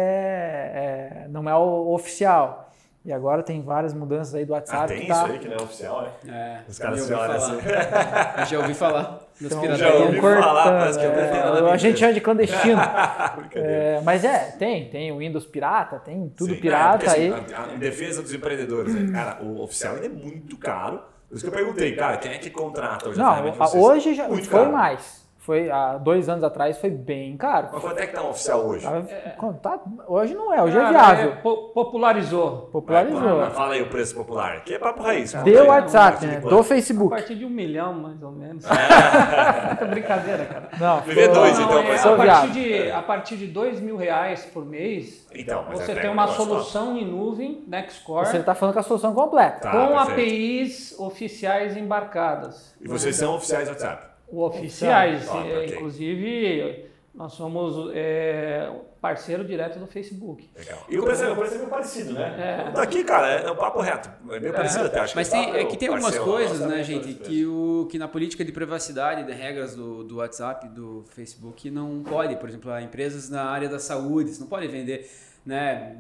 é- 1.25 1.29
não 1.29 1.49
é 1.49 1.55
o 1.57 1.93
oficial. 1.95 2.71
E 3.05 3.13
agora 3.13 3.43
tem 3.43 3.63
várias 3.63 3.95
mudanças 3.95 4.35
aí 4.35 4.45
do 4.45 4.53
Ah, 4.53 4.59
WhatsApp. 4.59 4.89
tem 4.89 5.01
que 5.03 5.07
tá, 5.07 5.15
isso 5.23 5.33
aí 5.33 5.39
que 5.39 5.49
não 5.49 5.57
é 5.57 5.63
oficial, 5.63 6.05
é? 6.27 6.31
É, 6.31 6.61
Os 6.69 6.79
caras 6.79 6.99
eu 6.99 7.05
se 7.07 7.13
ouvi 7.15 7.25
olham 7.25 7.41
falar. 7.41 7.53
assim. 7.55 7.63
Eu 8.41 8.45
já 8.47 8.59
ouvi 8.59 8.75
falar 8.75 9.19
Então, 9.41 9.77
já 9.77 9.95
ouvi 9.95 10.21
cortando, 10.21 10.43
falar, 10.43 10.65
parece 10.79 10.99
que 10.99 11.05
eu 11.05 11.11
é, 11.13 11.33
nada 11.33 11.71
a 11.71 11.77
gente 11.77 11.99
chama 11.99 12.13
de 12.13 12.21
clandestino. 12.21 12.81
É, 13.55 14.01
mas 14.05 14.25
é, 14.25 14.57
tem. 14.59 14.89
Tem 14.89 15.13
o 15.13 15.19
Windows 15.19 15.47
pirata, 15.47 15.99
tem 15.99 16.33
tudo 16.37 16.55
Sim. 16.55 16.61
pirata 16.61 17.05
É, 17.07 17.09
porque, 17.09 17.21
aí. 17.21 17.33
assim, 17.33 17.75
Em 17.75 17.79
defesa 17.79 18.23
dos 18.23 18.33
empreendedores, 18.33 18.95
né? 18.95 19.13
cara, 19.13 19.43
o 19.43 19.63
oficial 19.63 19.95
ainda 19.95 20.07
é 20.07 20.09
muito 20.09 20.57
caro. 20.57 21.01
Por 21.29 21.37
isso 21.37 21.45
que 21.45 21.51
eu 21.51 21.55
perguntei, 21.55 21.95
cara, 21.95 22.17
quem 22.17 22.33
é 22.33 22.39
que 22.39 22.51
contrata 22.51 23.09
hoje 23.09 23.19
Não, 23.19 23.53
vocês? 23.53 23.83
hoje 23.83 24.15
já 24.15 24.27
Muito 24.29 24.49
foi 24.49 24.61
caro. 24.61 24.73
mais. 24.73 25.28
Foi 25.49 25.71
há 25.71 25.97
dois 25.97 26.29
anos 26.29 26.45
atrás 26.45 26.77
foi 26.77 26.91
bem 26.91 27.35
caro. 27.39 27.71
Mas 27.73 27.81
quanto 27.81 27.99
é 28.01 28.07
que 28.07 28.13
tá 28.15 28.21
um 28.23 28.29
oficial 28.29 28.67
hoje? 28.67 28.85
Tava- 28.85 29.55
tá- 29.55 29.81
hoje 30.07 30.35
não 30.35 30.53
é, 30.53 30.63
hoje 30.63 30.77
é 30.77 30.81
Cara, 30.81 30.91
viável. 30.91 31.33
é, 31.33 31.37
po- 31.37 31.69
popularizou. 31.71 32.69
Popularizou. 32.71 33.19
Mas, 33.23 33.49
mas 33.49 33.57
fala 33.57 33.73
aí 33.73 33.81
o 33.81 33.89
preço 33.89 34.15
popular. 34.15 34.57
Aqui 34.59 34.75
é 34.75 34.79
papo 34.79 35.03
raiz. 35.03 35.33
conta 35.33 35.45
De 35.45 35.57
aí. 35.57 35.67
WhatsApp, 35.67 36.27
né? 36.27 36.41
Do 36.41 36.59
A 36.59 36.63
Facebook. 36.65 37.17
partir 37.17 37.35
de 37.35 37.47
um 37.47 37.49
milhão, 37.49 37.95
mais 37.95 38.23
ou 38.23 38.31
menos. 38.31 38.63
É. 38.67 38.69
Muita 39.69 39.87
brincadeira, 39.87 40.45
cara. 40.45 40.69
Não, 40.79 41.01
Viver 41.01 41.25
foi- 41.25 41.35
dois, 41.35 41.59
Não, 41.59 41.65
então, 41.65 41.79
é, 41.79 41.83
mas- 41.89 42.01
a, 42.01 42.03
Sou 42.03 42.17
partir 42.19 42.51
de, 42.53 42.91
a 42.91 43.03
partir 43.03 43.37
de 43.39 43.47
dois 43.47 43.81
mil 43.81 43.97
reais 43.97 44.45
por 44.53 44.67
mês, 44.67 45.27
Então, 45.35 45.65
mas 45.67 45.79
você 45.81 45.93
é 45.93 45.95
tem 45.95 46.11
um 46.11 46.13
uma 46.13 46.27
solução 46.29 46.95
em 46.99 47.07
nuvem, 47.07 47.65
Nextcore, 47.67 48.27
Você 48.27 48.37
está 48.37 48.55
falando 48.55 48.75
com 48.75 48.81
a 48.81 48.83
solução 48.83 49.15
completa. 49.15 49.61
Tá, 49.61 49.71
com 49.71 49.97
perfeito. 49.97 50.13
APIs 50.13 50.99
oficiais 50.99 51.75
embarcadas. 51.75 52.75
E 52.83 52.87
vocês 52.87 53.17
são 53.17 53.35
oficiais 53.35 53.65
do 53.67 53.71
WhatsApp? 53.71 54.09
O 54.31 54.45
Oficiais, 54.45 55.27
Top, 55.27 55.49
é, 55.49 55.59
ok. 55.59 55.75
inclusive 55.75 56.88
nós 57.19 57.33
somos 57.33 57.91
é, 57.97 58.71
parceiro 59.01 59.45
direto 59.45 59.77
do 59.81 59.89
Facebook. 59.89 60.49
Legal. 60.57 60.79
E 60.89 60.97
o 61.01 61.03
preço, 61.03 61.27
o 61.29 61.35
preço 61.35 61.55
é 61.55 61.59
meio 61.59 61.69
parecido, 61.69 62.13
né? 62.13 62.69
É. 62.69 62.71
Daqui, 62.71 63.03
cara, 63.03 63.27
é 63.29 63.51
um 63.51 63.57
papo 63.57 63.81
reto. 63.81 64.09
É 64.31 64.39
meio 64.39 64.55
parecido 64.55 64.85
até. 64.85 65.01
Acho 65.01 65.17
Mas 65.17 65.29
que 65.29 65.35
tem, 65.35 65.51
o 65.51 65.57
é 65.57 65.65
que 65.65 65.77
tem 65.77 65.89
algumas 65.89 66.17
coisas, 66.17 66.61
nossa, 66.61 66.73
né, 66.73 66.81
é 66.81 66.85
gente, 66.85 67.15
que, 67.15 67.45
o, 67.45 67.89
que 67.91 67.99
na 67.99 68.07
política 68.07 68.45
de 68.45 68.53
privacidade, 68.53 69.25
de 69.25 69.33
regras 69.33 69.75
do, 69.75 70.05
do 70.05 70.19
WhatsApp, 70.19 70.69
do 70.69 71.05
Facebook, 71.09 71.69
não 71.73 72.05
pode. 72.05 72.37
Por 72.37 72.49
exemplo, 72.49 72.71
há 72.71 72.81
empresas 72.81 73.29
na 73.29 73.47
área 73.51 73.69
da 73.69 73.81
saúde, 73.81 74.39
não 74.39 74.47
pode 74.47 74.69
vender 74.69 75.11
né, 75.45 75.97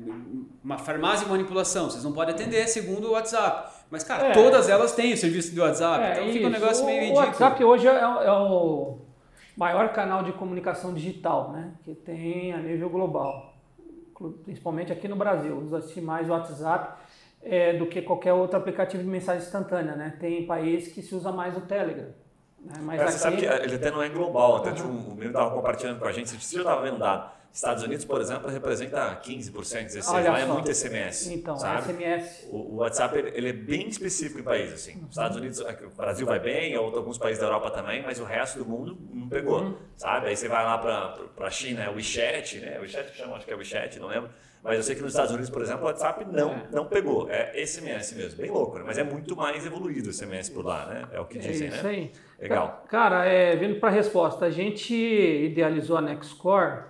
uma 0.62 0.78
farmácia 0.78 1.24
de 1.24 1.30
manipulação, 1.32 1.90
vocês 1.90 2.04
não 2.04 2.12
podem 2.12 2.32
atender 2.32 2.68
segundo 2.68 3.08
o 3.08 3.12
WhatsApp. 3.14 3.72
Mas, 3.90 4.04
cara, 4.04 4.28
É. 4.28 4.32
todas 4.32 4.68
elas 4.68 4.92
têm 4.92 5.14
o 5.14 5.16
serviço 5.16 5.52
do 5.52 5.62
WhatsApp, 5.62 6.04
É, 6.04 6.12
então 6.12 6.32
fica 6.32 6.46
um 6.46 6.50
isso. 6.50 6.60
negócio 6.60 6.86
meio 6.86 6.98
O 6.98 7.00
ridículo. 7.00 7.26
WhatsApp 7.26 7.64
hoje 7.64 7.88
é, 7.88 7.90
é 7.98 8.30
o 8.32 8.98
maior 9.58 9.92
canal 9.92 10.22
de 10.22 10.32
comunicação 10.32 10.94
digital, 10.94 11.50
né? 11.50 11.72
Que 11.82 11.92
tem 11.92 12.52
a 12.52 12.58
nível 12.58 12.88
global, 12.88 13.54
principalmente 14.44 14.92
aqui 14.92 15.08
no 15.08 15.16
Brasil. 15.16 15.58
Usa-se 15.58 16.00
mais 16.00 16.28
o 16.28 16.32
WhatsApp 16.32 17.02
é, 17.42 17.76
do 17.76 17.86
que 17.86 18.00
qualquer 18.00 18.32
outro 18.32 18.56
aplicativo 18.56 19.02
de 19.02 19.08
mensagem 19.08 19.42
instantânea, 19.42 19.96
né? 19.96 20.16
Tem 20.20 20.46
países 20.46 20.92
que 20.92 21.02
se 21.02 21.12
usa 21.12 21.32
mais 21.32 21.56
o 21.56 21.62
Telegram. 21.62 22.06
Né? 22.60 22.74
Mas 22.82 23.02
você 23.02 23.18
sabe 23.18 23.44
aqui, 23.44 23.58
que 23.58 23.66
ele 23.66 23.74
até 23.74 23.90
não 23.90 24.00
é 24.00 24.08
global, 24.08 24.58
até 24.58 24.70
tipo, 24.70 24.88
o 24.88 25.10
menino 25.10 25.30
estava 25.30 25.50
compartilhando 25.50 25.98
com 25.98 26.06
a 26.06 26.12
gente, 26.12 26.28
você 26.28 26.54
já 26.54 26.62
estava 26.62 26.82
vendo 26.82 26.98
dado. 26.98 27.37
Estados 27.52 27.82
Unidos, 27.82 28.04
por 28.04 28.20
exemplo, 28.20 28.48
representa 28.50 29.20
15%, 29.20 29.52
16%. 29.52 30.08
Olha 30.14 30.30
Lá 30.30 30.40
é 30.40 30.46
muito 30.46 30.72
SMS. 30.72 31.26
Então, 31.28 31.56
sabe? 31.56 31.82
SMS. 31.92 32.46
O, 32.52 32.76
WhatsApp 32.76 33.18
ele, 33.34 33.48
é 33.48 33.52
bem 33.52 33.88
específico 33.88 34.38
em 34.40 34.42
países 34.44 34.74
assim. 34.74 35.02
Os 35.02 35.10
Estados 35.10 35.36
Unidos, 35.36 35.58
o 35.60 35.96
Brasil 35.96 36.26
vai 36.26 36.38
bem, 36.38 36.74
alguns 36.74 37.18
países 37.18 37.40
da 37.40 37.46
Europa 37.48 37.70
também, 37.70 38.02
mas 38.02 38.20
o 38.20 38.24
resto 38.24 38.58
do 38.60 38.66
mundo 38.68 38.96
não 39.12 39.28
pegou, 39.28 39.60
Uhum. 39.60 39.76
sabe? 39.96 40.28
Aí 40.28 40.36
você 40.36 40.46
vai 40.46 40.62
lá 40.64 40.78
para 40.78 41.46
a 41.46 41.50
China, 41.50 41.82
é 41.82 41.88
o 41.90 41.94
WeChat, 41.94 42.58
né? 42.60 42.78
O 42.78 42.82
WeChat 42.82 43.16
chama, 43.16 43.36
acho 43.36 43.44
que 43.46 43.52
é 43.52 43.54
o 43.54 43.58
WeChat, 43.58 43.98
não 43.98 44.06
lembro. 44.08 44.30
Mas 44.62 44.76
eu 44.76 44.82
sei 44.82 44.94
que 44.96 45.02
nos 45.02 45.12
Estados 45.12 45.30
Unidos, 45.32 45.50
por 45.50 45.62
exemplo, 45.62 45.82
o 45.82 45.86
WhatsApp 45.86 46.24
não, 46.30 46.66
não 46.72 46.84
pegou. 46.86 47.30
É 47.30 47.64
SMS 47.64 48.12
mesmo, 48.14 48.40
bem 48.40 48.50
louco, 48.50 48.76
né? 48.76 48.84
Mas 48.86 48.98
é 48.98 49.04
muito 49.04 49.36
mais 49.36 49.64
evoluído 49.64 50.10
o 50.10 50.12
SMS 50.12 50.50
por 50.50 50.64
lá, 50.64 50.84
né? 50.86 51.08
É 51.12 51.20
o 51.20 51.24
que 51.26 51.38
É 51.38 51.40
dizem, 51.40 51.68
isso 51.68 51.82
né? 51.84 51.90
aí. 51.90 52.12
Legal. 52.40 52.84
Cara, 52.88 53.24
é, 53.24 53.54
vindo 53.56 53.78
para 53.80 53.88
a 53.88 53.92
resposta, 53.92 54.44
a 54.46 54.50
gente 54.50 54.94
idealizou 54.94 55.96
a 55.96 56.00
Nextcore 56.00 56.82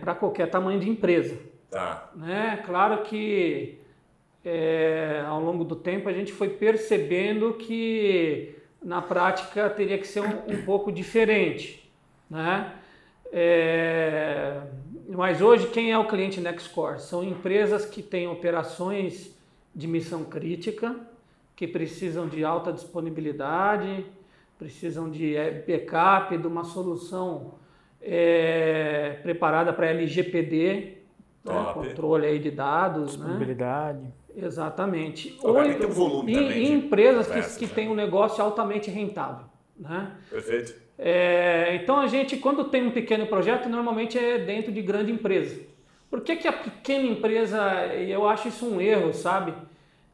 para 0.00 0.14
qualquer 0.14 0.50
tamanho 0.50 0.80
de 0.80 0.88
empresa. 0.88 1.38
Tá. 1.70 2.10
né? 2.14 2.62
Claro 2.64 3.02
que 3.02 3.80
é, 4.44 5.24
ao 5.26 5.40
longo 5.40 5.64
do 5.64 5.74
tempo 5.74 6.08
a 6.08 6.12
gente 6.12 6.32
foi 6.32 6.48
percebendo 6.48 7.54
que 7.54 8.54
na 8.82 9.02
prática 9.02 9.68
teria 9.70 9.98
que 9.98 10.06
ser 10.06 10.20
um, 10.20 10.54
um 10.54 10.64
pouco 10.64 10.92
diferente, 10.92 11.90
né? 12.30 12.74
É, 13.32 14.60
mas 15.08 15.40
hoje 15.40 15.66
quem 15.68 15.90
é 15.90 15.98
o 15.98 16.06
cliente 16.06 16.40
Nextcore? 16.40 17.00
São 17.00 17.24
empresas 17.24 17.84
que 17.84 18.02
têm 18.02 18.28
operações 18.28 19.34
de 19.74 19.88
missão 19.88 20.24
crítica, 20.24 20.94
que 21.56 21.66
precisam 21.66 22.28
de 22.28 22.44
alta 22.44 22.72
disponibilidade, 22.72 24.06
precisam 24.58 25.10
de 25.10 25.34
eh, 25.34 25.64
backup, 25.66 26.36
de 26.38 26.46
uma 26.46 26.64
solução 26.64 27.54
eh, 28.04 29.18
preparada 29.22 29.72
para 29.72 29.88
LGPD, 29.88 30.98
né, 31.44 31.72
controle 31.72 32.26
aí 32.26 32.38
de 32.38 32.50
dados, 32.50 33.16
né? 33.16 33.24
Disponibilidade. 33.24 34.12
Exatamente. 34.36 35.30
Que 35.30 35.74
ter 35.78 35.86
um 35.86 35.90
volume 35.90 36.32
e, 36.32 36.64
e 36.64 36.72
empresas 36.72 37.26
que, 37.26 37.58
que 37.60 37.66
né? 37.66 37.72
têm 37.74 37.88
um 37.88 37.94
negócio 37.94 38.42
altamente 38.42 38.90
rentável, 38.90 39.46
né? 39.78 40.12
Perfeito. 40.28 40.74
É, 40.98 41.78
então 41.82 41.96
a 41.98 42.06
gente, 42.06 42.36
quando 42.36 42.64
tem 42.64 42.86
um 42.86 42.90
pequeno 42.90 43.26
projeto, 43.26 43.68
normalmente 43.68 44.18
é 44.18 44.38
dentro 44.38 44.70
de 44.70 44.82
grande 44.82 45.12
empresa. 45.12 45.60
Por 46.10 46.20
que, 46.20 46.36
que 46.36 46.46
a 46.46 46.52
pequena 46.52 47.06
empresa, 47.06 47.94
e 47.96 48.10
eu 48.10 48.28
acho 48.28 48.48
isso 48.48 48.66
um 48.66 48.80
erro, 48.80 49.12
sabe? 49.12 49.54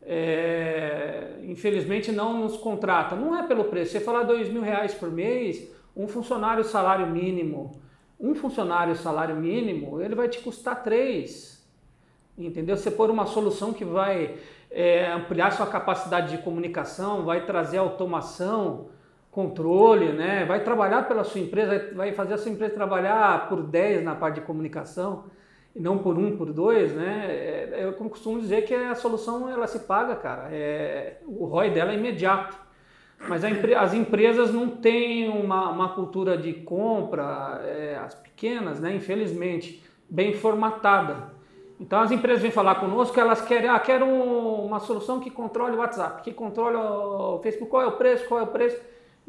É, 0.02 1.34
infelizmente 1.42 2.10
não 2.10 2.40
nos 2.40 2.56
contrata. 2.56 3.14
Não 3.14 3.38
é 3.38 3.46
pelo 3.46 3.64
preço. 3.64 3.92
Você 3.92 4.00
falar 4.00 4.22
dois 4.22 4.48
mil 4.48 4.62
reais 4.62 4.94
por 4.94 5.10
mês, 5.10 5.70
um 5.96 6.08
funcionário 6.08 6.64
salário 6.64 7.06
mínimo, 7.06 7.79
um 8.20 8.34
funcionário 8.34 8.94
salário 8.94 9.34
mínimo, 9.36 10.00
ele 10.00 10.14
vai 10.14 10.28
te 10.28 10.40
custar 10.40 10.82
três. 10.82 11.66
Entendeu? 12.36 12.76
Você 12.76 12.90
pôr 12.90 13.10
uma 13.10 13.26
solução 13.26 13.72
que 13.72 13.84
vai 13.84 14.36
é, 14.70 15.10
ampliar 15.12 15.52
sua 15.52 15.66
capacidade 15.66 16.36
de 16.36 16.42
comunicação, 16.42 17.24
vai 17.24 17.44
trazer 17.44 17.78
automação, 17.78 18.88
controle, 19.30 20.12
né? 20.12 20.44
vai 20.44 20.62
trabalhar 20.62 21.06
pela 21.08 21.24
sua 21.24 21.40
empresa, 21.40 21.92
vai 21.94 22.12
fazer 22.12 22.34
a 22.34 22.38
sua 22.38 22.50
empresa 22.50 22.74
trabalhar 22.74 23.48
por 23.48 23.62
10 23.62 24.04
na 24.04 24.14
parte 24.14 24.36
de 24.36 24.40
comunicação 24.42 25.24
e 25.74 25.80
não 25.80 25.98
por 25.98 26.18
um, 26.18 26.36
por 26.36 26.52
dois, 26.52 26.92
né? 26.92 27.26
É, 27.28 27.84
Eu 27.84 27.92
costumo 27.94 28.40
dizer 28.40 28.62
que 28.62 28.74
a 28.74 28.94
solução 28.94 29.48
ela 29.48 29.66
se 29.66 29.80
paga, 29.80 30.16
cara. 30.16 30.48
É, 30.50 31.18
o 31.26 31.44
ROI 31.46 31.70
dela 31.70 31.92
é 31.92 31.94
imediato. 31.94 32.56
Mas 33.28 33.42
as 33.44 33.92
empresas 33.94 34.52
não 34.52 34.68
têm 34.68 35.28
uma, 35.28 35.68
uma 35.70 35.88
cultura 35.90 36.36
de 36.38 36.52
compra, 36.54 37.60
é, 37.64 37.98
as 38.02 38.14
pequenas, 38.14 38.80
né, 38.80 38.94
infelizmente, 38.94 39.82
bem 40.08 40.32
formatada. 40.32 41.30
Então 41.78 42.00
as 42.00 42.10
empresas 42.10 42.42
vêm 42.42 42.50
falar 42.50 42.76
conosco, 42.76 43.18
elas 43.18 43.40
querem, 43.42 43.68
ah, 43.68 43.78
quero 43.78 44.04
um- 44.04 44.64
uma 44.66 44.80
solução 44.80 45.20
que 45.20 45.30
controle 45.30 45.76
o 45.76 45.78
WhatsApp, 45.80 46.22
que 46.22 46.32
controle 46.32 46.76
o 46.76 47.38
Facebook, 47.42 47.70
qual 47.70 47.82
é 47.82 47.86
o 47.86 47.92
preço, 47.92 48.26
qual 48.26 48.40
é 48.40 48.42
o 48.42 48.46
preço. 48.48 48.78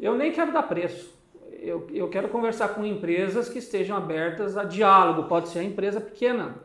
Eu 0.00 0.14
nem 0.14 0.32
quero 0.32 0.52
dar 0.52 0.62
preço. 0.64 1.14
Eu, 1.60 1.86
eu 1.92 2.08
quero 2.08 2.28
conversar 2.28 2.68
com 2.70 2.84
empresas 2.84 3.48
que 3.48 3.58
estejam 3.58 3.96
abertas 3.96 4.56
a 4.56 4.64
diálogo, 4.64 5.24
pode 5.28 5.48
ser 5.48 5.60
a 5.60 5.64
empresa 5.64 6.00
pequena, 6.00 6.56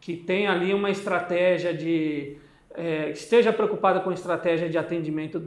que 0.00 0.16
tem 0.16 0.46
ali 0.46 0.72
uma 0.72 0.90
estratégia 0.90 1.74
de. 1.74 2.36
é, 2.76 3.10
esteja 3.10 3.52
preocupada 3.52 4.00
com 4.00 4.12
estratégia 4.12 4.68
de 4.68 4.78
atendimento 4.78 5.42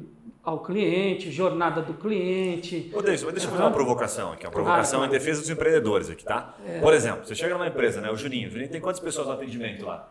ao 0.47 0.60
cliente, 0.62 1.29
jornada 1.29 1.81
do 1.81 1.93
cliente. 1.93 2.89
Ô, 2.95 3.01
Deison, 3.01 3.25
mas 3.25 3.33
deixa 3.36 3.47
eu 3.47 3.51
fazer 3.51 3.63
uma 3.63 3.71
provocação 3.71 4.31
aqui. 4.31 4.45
Uma 4.45 4.51
provocação 4.53 5.03
Ah, 5.03 5.05
em 5.05 5.10
defesa 5.10 5.41
dos 5.41 5.49
empreendedores 5.49 6.10
aqui, 6.10 6.23
tá? 6.23 6.53
É. 6.65 6.79
Por 6.79 6.93
exemplo, 6.93 7.25
você 7.25 7.36
chega 7.36 7.53
numa 7.53 7.67
empresa, 7.67 7.99
né? 7.99 8.10
O 8.10 8.15
Juninho. 8.15 8.47
O 8.47 8.51
Juninho 8.51 8.69
tem 8.69 8.79
quantas 8.79 9.01
pessoas 9.01 9.27
no 9.27 9.33
atendimento 9.33 9.86
lá? 9.86 10.07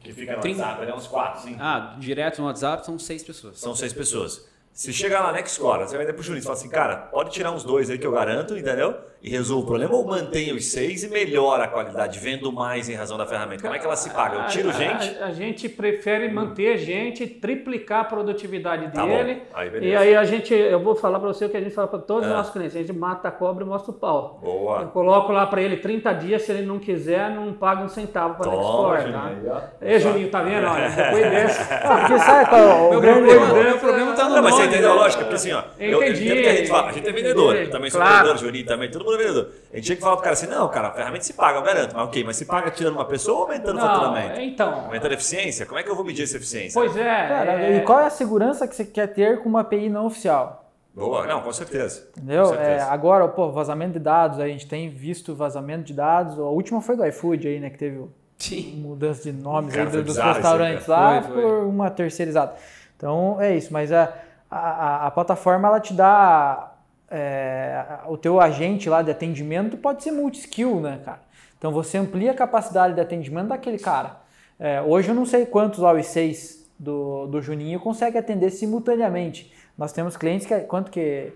Que 0.00 0.12
fica 0.12 0.36
no 0.36 0.42
Trinta. 0.42 0.60
WhatsApp, 0.60 0.82
ele 0.82 0.90
é 0.90 0.94
uns 0.94 1.06
quatro, 1.06 1.40
cinco. 1.42 1.56
Ah, 1.58 1.96
direto 1.98 2.40
no 2.42 2.46
WhatsApp 2.46 2.84
são 2.84 2.98
seis 2.98 3.24
pessoas. 3.24 3.58
São 3.58 3.74
seis 3.74 3.94
pessoas. 3.94 4.46
Se 4.76 4.92
chegar 4.92 5.20
lá 5.20 5.28
na 5.28 5.32
Nextcore, 5.38 5.84
você 5.88 5.96
vai 5.96 6.04
dar 6.04 6.12
pro 6.12 6.22
Juninho 6.22 6.40
e 6.40 6.44
fala 6.44 6.54
assim, 6.54 6.68
cara, 6.68 6.96
pode 7.10 7.30
tirar 7.30 7.50
uns 7.50 7.64
dois 7.64 7.88
aí 7.88 7.96
que 7.96 8.06
eu 8.06 8.12
garanto, 8.12 8.54
entendeu? 8.58 8.94
E 9.22 9.30
resolve 9.30 9.62
o 9.64 9.66
problema, 9.66 9.94
ou 9.94 10.04
mantém 10.06 10.52
os 10.52 10.66
seis 10.66 11.02
e 11.02 11.08
melhora 11.08 11.64
a 11.64 11.68
qualidade, 11.68 12.18
vendo 12.18 12.52
mais 12.52 12.86
em 12.90 12.94
razão 12.94 13.16
da 13.16 13.24
ferramenta. 13.24 13.62
Como 13.62 13.74
é 13.74 13.78
que 13.78 13.86
ela 13.86 13.96
se 13.96 14.10
paga? 14.10 14.36
Eu 14.36 14.46
tiro 14.48 14.68
A- 14.68 14.72
gente? 14.72 15.18
A, 15.18 15.26
a 15.28 15.32
gente 15.32 15.66
prefere 15.70 16.28
manter 16.30 16.76
gente, 16.76 17.26
triplicar 17.26 18.00
a 18.02 18.04
produtividade 18.04 18.92
Tá 18.92 19.00
bom. 19.00 19.08
dele. 19.08 19.42
Aí, 19.54 19.70
e 19.80 19.96
aí 19.96 20.14
a 20.14 20.24
gente, 20.24 20.52
eu 20.52 20.78
vou 20.78 20.94
falar 20.94 21.18
para 21.20 21.28
você 21.28 21.46
o 21.46 21.48
que 21.48 21.56
a 21.56 21.60
gente 21.60 21.74
fala 21.74 21.88
para 21.88 21.98
todos 22.00 22.26
os 22.26 22.32
Ah. 22.32 22.36
nossos 22.36 22.52
clientes. 22.52 22.76
A 22.76 22.80
gente 22.80 22.92
mata 22.92 23.28
a 23.28 23.30
cobra 23.32 23.64
e 23.64 23.66
mostra 23.66 23.90
o 23.90 23.94
pau. 23.94 24.38
Eu 24.44 24.50
Boa. 24.52 24.84
coloco 24.88 25.32
lá 25.32 25.46
para 25.46 25.62
ele 25.62 25.78
30 25.78 26.12
dias, 26.12 26.42
se 26.42 26.52
ele 26.52 26.66
não 26.66 26.78
quiser, 26.78 27.30
não 27.30 27.50
paga 27.54 27.82
um 27.82 27.88
centavo 27.88 28.34
para 28.34 28.50
Toma, 28.50 28.94
Nextcore, 28.98 29.12
tá? 29.48 29.70
Ei, 29.80 29.98
Juninho, 29.98 30.30
tá 30.30 30.42
vendo? 30.42 30.66
Olha, 30.66 30.86
depois 30.94 31.30
dessa. 31.30 31.74
Ah, 31.74 31.96
porque 32.00 32.18
sabe 32.18 32.50
qual 32.50 32.60
é 32.60 32.74
o 32.74 32.90
Meu 32.90 33.00
grande... 33.00 33.20
problema, 33.34 33.54
meu 33.64 33.78
problema 33.78 34.12
tá 34.12 34.24
no 34.28 34.34
Não, 34.36 34.42
mas 34.42 34.54
você 34.54 34.60
nome, 34.60 34.65
entendeu 34.66 34.90
a 34.92 34.94
lógica? 34.94 35.22
Porque 35.22 35.36
assim, 35.36 35.52
ó, 35.52 35.62
eu, 35.78 35.90
eu 35.90 36.02
Entendi. 36.02 36.24
entendo 36.26 36.42
que 36.42 36.48
a 36.48 36.54
gente 36.56 36.68
fala, 36.68 36.88
a 36.88 36.92
gente 36.92 37.08
é 37.08 37.12
vendedor, 37.12 37.56
eu 37.56 37.70
também 37.70 37.90
sou 37.90 38.00
Claro. 38.00 38.16
vendedor, 38.28 38.38
Juninho 38.38 38.66
também, 38.66 38.90
todo 38.90 39.04
mundo 39.04 39.14
é 39.14 39.18
vendedor. 39.18 39.50
A 39.72 39.76
gente 39.76 39.84
tinha 39.86 39.96
que 39.96 40.02
falar 40.02 40.16
pro 40.16 40.22
cara 40.24 40.32
assim, 40.34 40.46
não, 40.46 40.68
cara, 40.68 40.88
a 40.88 40.92
ferramenta 40.92 41.24
se 41.24 41.32
paga, 41.34 41.58
eu 41.58 41.62
garanto, 41.62 41.94
mas 41.94 42.04
ok, 42.06 42.24
mas 42.24 42.36
se 42.36 42.44
paga 42.44 42.70
tirando 42.70 42.94
uma 42.94 43.04
pessoa 43.04 43.36
ou 43.38 43.42
aumentando 43.44 43.78
o 43.78 43.80
faturamento? 43.80 44.40
então. 44.40 44.84
Aumentando 44.86 45.10
a 45.12 45.14
eficiência? 45.14 45.66
Como 45.66 45.78
é 45.78 45.82
que 45.82 45.90
eu 45.90 45.96
vou 45.96 46.04
medir 46.04 46.22
essa 46.24 46.36
eficiência? 46.36 46.80
Pois 46.80 46.96
é. 46.96 47.02
Cara, 47.04 47.52
é- 47.62 47.76
e 47.78 47.80
qual 47.82 48.00
é 48.00 48.06
a 48.06 48.10
segurança 48.10 48.66
que 48.68 48.74
você 48.76 48.84
quer 48.84 49.06
ter 49.08 49.42
com 49.42 49.48
uma 49.48 49.60
API 49.60 49.88
não 49.88 50.06
oficial? 50.06 50.62
Boa, 50.94 51.26
não, 51.26 51.42
com 51.42 51.52
certeza. 51.52 52.08
Entendeu? 52.16 52.44
Com 52.44 52.48
certeza. 52.50 52.70
É, 52.70 52.80
agora, 52.82 53.28
pô, 53.28 53.50
vazamento 53.52 53.92
de 53.94 53.98
dados, 53.98 54.40
a 54.40 54.48
gente 54.48 54.66
tem 54.66 54.88
visto 54.88 55.34
vazamento 55.34 55.84
de 55.84 55.92
dados. 55.92 56.38
A 56.38 56.42
última 56.44 56.80
foi 56.80 56.96
do 56.96 57.04
iFood 57.04 57.46
aí, 57.46 57.60
né? 57.60 57.68
Que 57.68 57.76
teve 57.76 58.00
Sim. 58.38 58.76
mudança 58.82 59.22
de 59.24 59.32
nomes 59.32 59.74
Cara, 59.74 59.88
aí 59.90 59.92
dos 59.92 60.02
bizarro 60.04 60.32
restaurantes 60.32 60.86
lá 60.86 61.20
Foi, 61.22 61.32
foi. 61.34 61.42
por 61.42 61.64
uma 61.66 61.90
terceirizada. 61.90 62.54
Então 62.96 63.36
é 63.38 63.54
isso, 63.54 63.70
mas 63.74 63.92
a, 63.92 64.10
a, 64.50 64.58
a- 64.58 65.06
a 65.06 65.10
plataforma 65.10 65.68
ela 65.68 65.80
te 65.80 65.92
dá 65.94 66.72
é, 67.10 67.84
o 68.08 68.16
teu 68.16 68.40
agente 68.40 68.88
lá 68.88 69.02
de 69.02 69.10
atendimento 69.10 69.76
pode 69.76 70.02
ser 70.02 70.10
multi-skill, 70.10 70.80
né, 70.80 71.00
cara? 71.04 71.20
Então 71.58 71.70
você 71.72 71.98
amplia 71.98 72.32
a 72.32 72.34
capacidade 72.34 72.94
de 72.94 73.00
atendimento 73.00 73.48
daquele 73.48 73.78
cara. 73.78 74.16
É, 74.58 74.80
hoje 74.82 75.08
eu 75.10 75.14
não 75.14 75.24
sei 75.26 75.46
quantos 75.46 75.80
OI6 75.80 76.64
do, 76.78 77.26
do 77.26 77.40
Juninho 77.40 77.78
consegue 77.80 78.18
atender 78.18 78.50
simultaneamente. 78.50 79.52
Nós 79.78 79.92
temos 79.92 80.16
clientes 80.16 80.46
que 80.46 80.58
quanto 80.60 80.90
que 80.90 81.32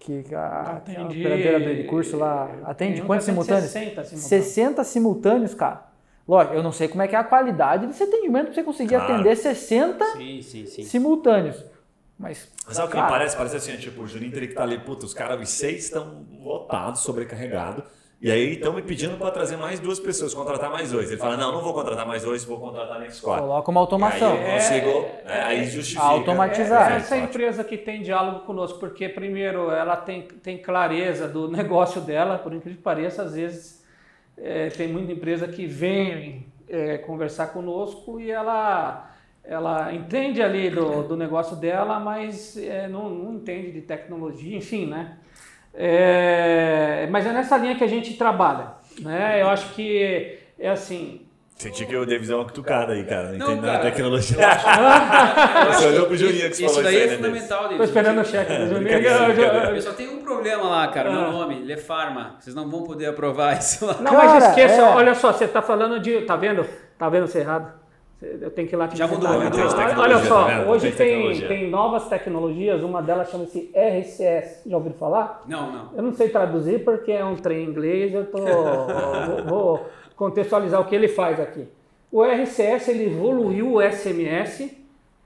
que 0.00 0.32
a, 0.32 0.40
a 0.40 0.60
Atendi- 0.76 1.20
operadeira 1.20 1.74
de 1.74 1.82
curso 1.84 2.16
lá 2.16 2.48
atende 2.66 3.02
quantos 3.02 3.26
simultâneos? 3.26 3.64
60 3.70 4.04
simultâneos. 4.04 4.24
60 4.44 4.84
simultâneos, 4.84 5.54
cara. 5.54 5.82
Lógico, 6.26 6.54
eu 6.54 6.62
não 6.62 6.70
sei 6.70 6.86
como 6.86 7.02
é 7.02 7.08
que 7.08 7.16
é 7.16 7.18
a 7.18 7.24
qualidade 7.24 7.86
desse 7.86 8.04
atendimento 8.04 8.44
para 8.46 8.54
você 8.54 8.62
conseguir 8.62 8.94
Claro. 8.94 9.14
atender 9.14 9.34
60 9.36 10.04
Sim, 10.12 10.40
sim, 10.42 10.66
sim. 10.66 10.82
simultâneos. 10.84 11.64
Mas, 12.18 12.48
Mas 12.66 12.76
sabe 12.76 12.88
o 12.88 12.90
que 12.90 12.96
cara, 12.96 13.06
me 13.06 13.12
parece? 13.12 13.36
Parece 13.36 13.56
assim, 13.56 13.76
tipo, 13.76 14.02
o 14.02 14.06
Juninho 14.06 14.32
teria 14.32 14.48
que 14.48 14.52
estar 14.52 14.64
ali, 14.64 14.78
puta, 14.78 15.06
os 15.06 15.14
caras, 15.14 15.40
os 15.40 15.48
seis 15.50 15.84
estão 15.84 16.26
lotados, 16.40 17.00
sobrecarregados. 17.02 17.84
E 18.20 18.32
aí 18.32 18.54
estão 18.54 18.72
me 18.72 18.82
pedindo 18.82 19.16
para 19.16 19.30
trazer 19.30 19.56
mais 19.56 19.78
duas 19.78 20.00
pessoas, 20.00 20.34
contratar 20.34 20.68
mais 20.72 20.90
dois. 20.90 21.08
Ele 21.08 21.20
fala, 21.20 21.36
não, 21.36 21.52
não 21.52 21.62
vou 21.62 21.72
contratar 21.72 22.04
mais 22.04 22.24
dois, 22.24 22.42
vou 22.44 22.58
contratar 22.58 22.96
a 22.96 22.98
Nextcore. 22.98 23.40
Coloca 23.40 23.70
uma 23.70 23.78
automação. 23.78 24.34
E 24.34 24.38
aí 24.38 24.44
eu 24.44 24.52
consigo, 24.54 25.06
é, 25.24 25.42
aí 25.42 25.64
justifica. 25.70 26.02
automatizar. 26.02 26.90
É, 26.90 26.94
É, 26.94 26.96
essa 26.96 27.16
empresa 27.16 27.62
que 27.62 27.78
tem 27.78 28.02
diálogo 28.02 28.40
conosco, 28.40 28.80
porque 28.80 29.08
primeiro 29.08 29.70
ela 29.70 29.96
tem, 29.96 30.22
tem 30.22 30.58
clareza 30.58 31.28
do 31.28 31.46
negócio 31.48 32.00
dela, 32.00 32.38
por 32.38 32.52
incrível 32.52 32.78
que 32.78 32.82
pareça, 32.82 33.22
às 33.22 33.34
vezes 33.34 33.84
é, 34.36 34.68
tem 34.68 34.88
muita 34.88 35.12
empresa 35.12 35.46
que 35.46 35.64
vem 35.64 36.44
é, 36.68 36.98
conversar 36.98 37.48
conosco 37.48 38.18
e 38.20 38.32
ela, 38.32 39.10
ela 39.48 39.94
entende 39.94 40.42
ali 40.42 40.68
do, 40.68 41.02
do 41.04 41.16
negócio 41.16 41.56
dela, 41.56 41.98
mas 41.98 42.56
é, 42.58 42.86
não, 42.86 43.08
não 43.08 43.34
entende 43.34 43.72
de 43.72 43.80
tecnologia, 43.80 44.56
enfim, 44.56 44.86
né? 44.86 45.16
É, 45.72 47.08
mas 47.10 47.26
é 47.26 47.32
nessa 47.32 47.56
linha 47.56 47.74
que 47.74 47.84
a 47.84 47.88
gente 47.88 48.14
trabalha, 48.14 48.72
né? 49.00 49.40
Eu 49.40 49.48
acho 49.48 49.74
que 49.74 50.38
é 50.58 50.68
assim, 50.68 51.26
Senti 51.56 51.86
que 51.86 51.96
o 51.96 52.06
Davis 52.06 52.30
é 52.30 52.36
uma 52.36 52.44
cutucada 52.44 52.92
aí, 52.92 53.02
cara. 53.04 53.32
Não 53.32 53.56
Não, 53.56 53.62
nada 53.62 53.78
de 53.78 53.90
tecnologia. 53.90 54.36
Você 55.72 55.86
olhou 55.86 56.06
pro 56.06 56.16
Juninho 56.16 56.48
que 56.50 56.54
você 56.54 56.64
Isso 56.66 56.74
falou 56.74 56.84
daí 56.84 56.94
isso 56.94 57.00
é 57.00 57.02
aí, 57.02 57.10
né, 57.10 57.16
fundamental. 57.16 57.68
Tô 57.68 57.82
esperando 57.82 58.20
o 58.20 58.24
cheque 58.24 58.56
do 58.58 58.68
Juninho. 58.68 58.92
Eu- 58.92 59.32
eu-. 59.32 59.74
Eu 59.74 59.82
só 59.82 59.92
tenho 59.92 60.12
um 60.12 60.22
problema 60.22 60.68
lá, 60.68 60.86
cara. 60.86 61.10
Meu 61.10 61.32
nome, 61.32 61.56
Lefarma. 61.64 62.36
Vocês 62.38 62.54
não 62.54 62.70
vão 62.70 62.84
poder 62.84 63.06
aprovar 63.06 63.58
isso 63.58 63.86
lá. 63.86 63.94
Não, 63.94 64.12
Cara, 64.12 64.34
mas 64.34 64.44
esqueça, 64.44 64.82
é. 64.82 64.84
olha 64.84 65.14
só, 65.16 65.32
você 65.32 65.48
tá 65.48 65.60
falando 65.60 65.98
de. 65.98 66.20
Tá 66.20 66.36
vendo? 66.36 66.64
Tá 66.96 67.08
vendo 67.08 67.26
você 67.26 67.40
errado? 67.40 67.87
Eu 68.20 68.50
tenho 68.50 68.66
que 68.66 68.74
ir 68.74 68.76
lá 68.76 68.88
te 68.88 68.96
Já 68.96 69.06
mudou, 69.06 69.30
Olha, 69.30 69.44
mudou 69.44 69.68
de 69.68 69.74
Olha 69.74 69.86
tecnologia, 69.86 70.28
só, 70.28 70.44
tá 70.44 70.64
hoje 70.64 70.92
Tem 70.92 71.46
tem, 71.46 71.70
novas 71.70 72.08
tecnologias, 72.08 72.82
uma 72.82 73.00
delas 73.00 73.30
chama-se 73.30 73.70
RCS. 73.72 74.62
Já 74.66 74.76
ouviram 74.76 74.96
falar? 74.96 75.44
Não, 75.46 75.70
não. 75.70 75.90
Eu 75.96 76.02
não 76.02 76.12
sei 76.12 76.28
traduzir 76.28 76.84
porque 76.84 77.12
é 77.12 77.24
um 77.24 77.36
trem 77.36 77.64
em 77.64 77.68
inglês, 77.68 78.12
eu 78.12 78.26
tô, 78.26 78.38
vou, 78.42 79.44
vou 79.44 79.86
contextualizar 80.16 80.80
o 80.80 80.86
que 80.86 80.96
ele 80.96 81.06
faz 81.06 81.38
aqui. 81.38 81.68
O 82.10 82.24
RCS 82.24 82.88
ele 82.88 83.06
evoluiu 83.06 83.74
o 83.74 83.82
SMS 83.82 84.68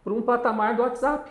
para 0.04 0.12
um 0.12 0.20
patamar 0.20 0.76
do 0.76 0.82
WhatsApp. 0.82 1.30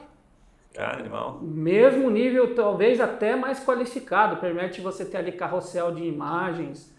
Cara, 0.74 1.00
animal. 1.00 1.40
Mesmo 1.42 2.10
nível, 2.10 2.56
talvez 2.56 3.00
até 3.00 3.36
mais 3.36 3.64
qualificado, 3.64 4.38
permite 4.38 4.82
você 4.82 5.04
ter 5.06 5.18
ali 5.18 5.32
carrossel 5.34 5.94
de 5.94 6.04
imagens, 6.04 6.91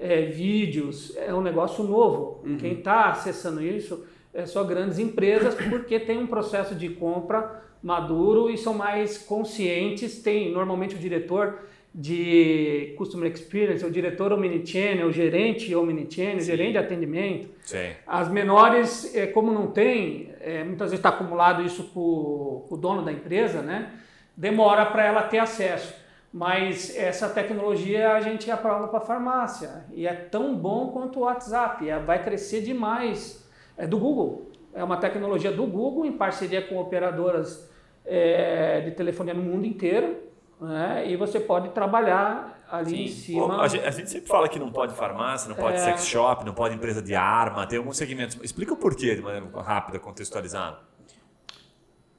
é, 0.00 0.22
vídeos, 0.22 1.14
é 1.16 1.32
um 1.34 1.42
negócio 1.42 1.84
novo. 1.84 2.42
Quem 2.58 2.72
está 2.72 3.10
acessando 3.10 3.62
isso 3.62 4.06
é 4.32 4.46
só 4.46 4.64
grandes 4.64 4.98
empresas, 4.98 5.54
porque 5.68 6.00
tem 6.00 6.18
um 6.18 6.26
processo 6.26 6.74
de 6.74 6.88
compra 6.88 7.62
maduro 7.82 8.50
e 8.50 8.56
são 8.56 8.74
mais 8.74 9.18
conscientes. 9.18 10.22
Tem 10.22 10.50
normalmente 10.50 10.94
o 10.94 10.98
diretor 10.98 11.58
de 11.92 12.94
Customer 12.96 13.30
Experience, 13.30 13.84
o 13.84 13.90
diretor 13.90 14.32
Omnichannel, 14.32 15.08
o 15.08 15.12
gerente 15.12 15.74
Omnichannel, 15.74 16.38
o 16.38 16.40
gerente 16.40 16.72
de 16.72 16.78
atendimento. 16.78 17.48
Sim. 17.62 17.90
As 18.06 18.28
menores, 18.30 19.14
eh, 19.14 19.26
como 19.26 19.52
não 19.52 19.66
tem, 19.68 20.32
eh, 20.40 20.62
muitas 20.62 20.90
vezes 20.90 21.00
está 21.00 21.08
acumulado 21.08 21.62
isso 21.64 21.84
com, 21.92 22.64
com 22.68 22.74
o 22.74 22.78
dono 22.78 23.02
da 23.02 23.10
empresa, 23.10 23.60
né? 23.60 23.90
Demora 24.36 24.86
para 24.86 25.04
ela 25.04 25.22
ter 25.24 25.38
acesso. 25.38 25.99
Mas 26.32 26.94
essa 26.96 27.28
tecnologia 27.28 28.12
a 28.12 28.20
gente 28.20 28.50
aprova 28.50 28.86
para 28.88 28.98
a 28.98 29.02
farmácia 29.02 29.84
e 29.92 30.06
é 30.06 30.14
tão 30.14 30.54
bom 30.54 30.88
quanto 30.92 31.18
o 31.18 31.22
WhatsApp, 31.22 31.88
é- 31.88 31.98
vai 31.98 32.22
crescer 32.22 32.60
demais. 32.62 33.44
É 33.76 33.86
do 33.86 33.98
Google, 33.98 34.50
é 34.72 34.84
uma 34.84 34.96
tecnologia 34.96 35.50
do 35.50 35.66
Google 35.66 36.06
em 36.06 36.12
parceria 36.12 36.62
com 36.62 36.76
operadoras 36.78 37.68
eh, 38.06 38.80
de 38.84 38.90
telefonia 38.92 39.34
no 39.34 39.42
mundo 39.42 39.66
inteiro, 39.66 40.16
né? 40.60 41.04
E 41.06 41.16
você 41.16 41.38
pode 41.38 41.68
trabalhar 41.70 42.58
ali 42.70 43.04
em 43.04 43.08
Pô, 43.08 43.12
cima. 43.12 43.62
a, 43.62 43.68
gente, 43.68 43.84
a 43.84 43.90
gente 43.90 44.10
sempre 44.10 44.28
fala 44.28 44.48
que 44.48 44.58
não 44.58 44.70
pode 44.70 44.94
farmácia, 44.94 45.48
não 45.48 45.56
pode 45.56 45.76
É. 45.76 45.78
sex 45.80 46.06
shop, 46.06 46.44
não 46.44 46.54
pode 46.54 46.74
empresa 46.74 47.02
de 47.02 47.14
arma, 47.14 47.66
tem 47.66 47.78
alguns 47.78 47.96
segmentos. 47.96 48.38
Explica 48.42 48.72
o 48.72 48.76
porquê 48.76 49.14
de 49.16 49.22
maneira 49.22 49.46
rápida, 49.60 49.98
contextualizada. 49.98 50.78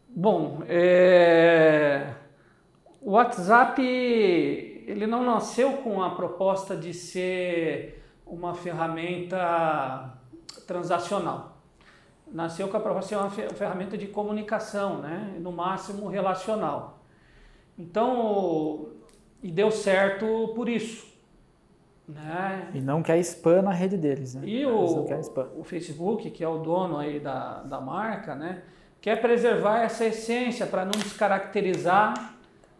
Bom, 0.08 0.62
é, 0.68 2.08
o 3.02 3.12
WhatsApp 3.12 3.82
ele 3.82 5.08
não 5.08 5.24
nasceu 5.26 5.74
com 5.78 6.02
a 6.02 6.12
proposta 6.12 6.76
de 6.76 6.94
ser 6.94 8.04
uma 8.26 8.54
ferramenta 8.54 10.14
transacional. 10.68 11.58
Nasceu 12.32 12.68
com 12.70 12.78
a 12.78 12.80
proposta 12.80 13.16
de 13.16 13.16
ser 13.16 13.22
uma 13.22 13.30
fe- 13.30 13.56
ferramenta 13.56 13.98
de 13.98 14.08
comunicação, 14.08 15.00
né? 15.00 15.36
no 15.40 15.52
máximo 15.52 16.08
relacional. 16.08 17.00
Então, 17.78 18.90
e 19.42 19.52
deu 19.52 19.72
certo 19.72 20.52
por 20.56 20.70
isso. 20.70 21.10
Né? 22.08 22.70
E 22.74 22.82
não 22.82 23.02
quer 23.02 23.18
spam 23.20 23.62
na 23.62 23.72
rede 23.72 23.98
deles, 23.98 24.36
né? 24.36 24.42
E 24.46 24.66
o, 24.66 25.06
o 25.58 25.64
Facebook, 25.64 26.30
que 26.30 26.44
é 26.44 26.48
o 26.48 26.58
dono 26.60 26.98
aí 26.98 27.20
da, 27.20 27.62
da 27.64 27.80
marca, 27.80 28.36
né, 28.36 28.64
quer 29.00 29.22
preservar 29.22 29.82
essa 29.82 30.06
essência 30.06 30.66
para 30.66 30.84
não 30.84 30.92
descaracterizar 30.92 32.31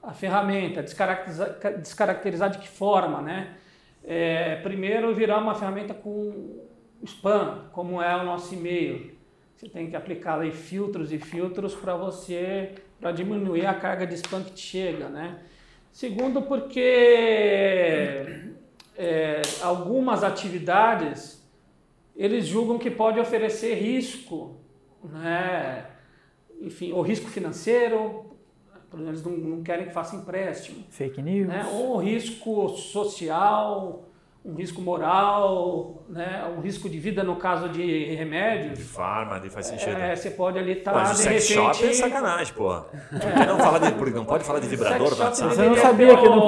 a 0.02 0.14
ferramenta. 0.14 0.82
Descaracterizar, 0.82 1.78
descaracterizar 1.80 2.50
de 2.50 2.58
que 2.60 2.68
forma? 2.68 3.22
Né? 3.22 3.56
É, 4.04 4.56
primeiro, 4.58 5.14
virar 5.14 5.38
uma 5.38 5.56
ferramenta 5.56 5.94
com 5.94 6.62
spam, 7.04 7.70
como 7.72 8.02
é 8.02 8.16
o 8.16 8.24
nosso 8.24 8.54
e-mail. 8.54 9.16
Você 9.56 9.70
tem 9.70 9.90
que 9.90 9.96
aplicar 9.96 10.40
aí 10.40 10.52
filtros 10.52 11.12
e 11.14 11.20
filtros 11.20 11.76
para 11.76 11.96
você, 11.96 12.74
para 13.00 13.12
diminuir 13.12 13.66
a 13.66 13.74
carga 13.74 14.08
de 14.08 14.16
spam 14.16 14.44
que 14.44 14.54
te 14.54 14.62
chega, 14.62 15.08
né? 15.08 15.40
Segundo, 15.92 16.42
porque 16.44 18.26
é, 18.98 19.42
algumas 19.62 20.24
atividades 20.24 21.42
eles 22.16 22.46
julgam 22.46 22.78
que 22.78 22.90
pode 22.90 23.20
oferecer 23.20 23.76
risco, 23.76 24.58
né? 25.04 25.86
Enfim, 26.62 26.92
ou 26.92 27.02
risco 27.02 27.28
financeiro, 27.28 28.31
eles 28.94 29.24
não, 29.24 29.32
não 29.32 29.64
querem 29.64 29.86
que 29.88 29.94
faça 29.94 30.16
empréstimo, 30.16 30.84
Fake 30.90 31.22
news. 31.22 31.48
né? 31.48 31.66
Ou 31.74 31.98
risco 31.98 32.70
social, 32.70 34.04
um 34.44 34.56
risco 34.56 34.82
moral, 34.82 36.04
né? 36.10 36.44
Um 36.58 36.62
risco 36.62 36.90
de 36.90 36.98
vida 37.00 37.24
no 37.24 37.36
caso 37.36 37.70
de 37.70 37.82
De 38.10 38.16
remédios. 38.16 38.80
farma, 38.92 39.40
de 39.40 39.50
faz 39.50 39.68
sentido. 39.68 39.96
É, 39.98 40.16
você 40.16 40.32
pode 40.32 40.58
ali 40.58 40.74
estar 40.80 40.94
Mas 40.94 41.12
o 41.12 41.14
de 41.14 41.20
sex 41.20 41.50
repente. 41.50 41.76
shop 41.78 41.86
é 41.90 41.94
sacanagem, 41.94 42.54
pô. 42.54 42.82
Que 42.82 43.46
não, 43.46 43.58
fala 43.60 43.80
de, 43.80 43.92
por- 43.94 44.10
não 44.12 44.26
pode 44.26 44.44
falar 44.44 44.60
de 44.60 44.68
vibrador 44.68 45.08
WhatsApp? 45.20 45.56
Você 45.56 45.62
não 45.70 45.76
sabia 45.76 46.18
que 46.18 46.26
não 46.28 46.40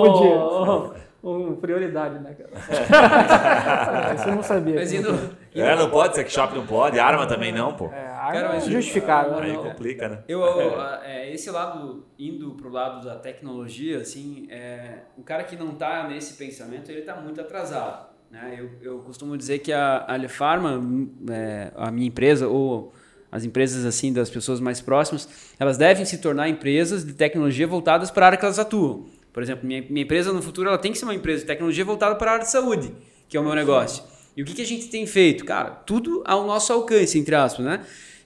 o- 1.21 1.51
o- 1.51 1.55
prioridade, 1.57 2.19
né, 2.19 2.33
cara? 2.35 2.49
Você 4.17 4.31
não 4.31 4.43
sabia. 4.43 4.75
Mas 4.75 4.91
não 4.91 4.99
indo, 4.99 5.29
É, 5.55 5.75
não 5.75 5.89
pode, 5.89 6.15
sex 6.15 6.31
shop 6.31 6.55
não 6.55 6.65
pode, 6.65 6.99
arma 6.99 7.25
também 7.27 7.51
não, 7.51 7.73
pô. 7.73 7.85
podia. 7.85 7.99
É, 7.99 8.12
Cara, 8.31 8.39
é 8.39 8.53
mas- 8.53 8.65
justificável. 8.65 9.37
Aí 9.39 9.55
complica, 9.57 10.07
né? 10.09 10.23
Eu, 10.27 10.39
eu, 10.41 10.79
a- 10.79 11.01
é, 11.03 11.33
esse 11.33 11.49
lado, 11.51 12.05
indo 12.17 12.51
pro 12.51 12.69
lado 12.69 13.05
da 13.05 13.15
tecnologia, 13.15 13.97
assim, 13.99 14.47
é, 14.49 14.99
o 15.17 15.23
cara 15.23 15.43
que 15.43 15.55
não 15.55 15.75
tá 15.75 16.07
nesse 16.07 16.35
pensamento, 16.35 16.89
ele 16.89 17.01
tá 17.01 17.15
muito 17.15 17.41
atrasado. 17.41 18.07
Né? 18.31 18.55
Eu, 18.57 18.69
eu 18.81 18.99
costumo 18.99 19.37
dizer 19.37 19.59
que 19.59 19.71
a, 19.71 19.97
a 20.07 20.13
Alefarma, 20.13 20.81
é, 21.29 21.71
a 21.75 21.91
minha 21.91 22.07
empresa, 22.07 22.47
ou 22.47 22.93
as 23.31 23.43
empresas 23.43 23.85
assim 23.85 24.13
das 24.13 24.29
pessoas 24.29 24.59
mais 24.59 24.79
próximas, 24.79 25.53
elas 25.59 25.77
devem 25.77 26.05
se 26.05 26.19
tornar 26.19 26.47
empresas 26.49 27.03
de 27.05 27.13
tecnologia 27.13 27.67
voltadas 27.67 28.09
para 28.09 28.25
a 28.25 28.27
área 28.27 28.37
que 28.37 28.45
elas 28.45 28.59
atuam. 28.59 29.05
Por 29.31 29.41
exemplo, 29.41 29.65
minha, 29.67 29.81
minha 29.89 30.03
empresa 30.03 30.31
no 30.31 30.41
futuro 30.41 30.69
ela 30.69 30.77
tem 30.77 30.91
que 30.91 30.97
ser 30.97 31.05
uma 31.05 31.15
empresa 31.15 31.41
de 31.41 31.47
tecnologia 31.47 31.83
voltada 31.83 32.15
para 32.15 32.29
a 32.29 32.33
área 32.35 32.45
de 32.45 32.51
saúde, 32.51 32.93
que 33.27 33.35
é 33.35 33.39
o 33.39 33.43
meu 33.43 33.55
negócio. 33.55 34.03
E 34.35 34.41
o 34.41 34.45
que, 34.45 34.53
que 34.53 34.61
a 34.61 34.65
gente 34.65 34.87
tem 34.87 35.05
feito? 35.05 35.45
Cara, 35.45 35.69
tudo 35.71 36.23
ao 36.25 36.45
nosso 36.45 36.73
alcance, 36.73 37.17
entre 37.19 37.35
aspas, 37.35 37.65
né? 37.65 37.83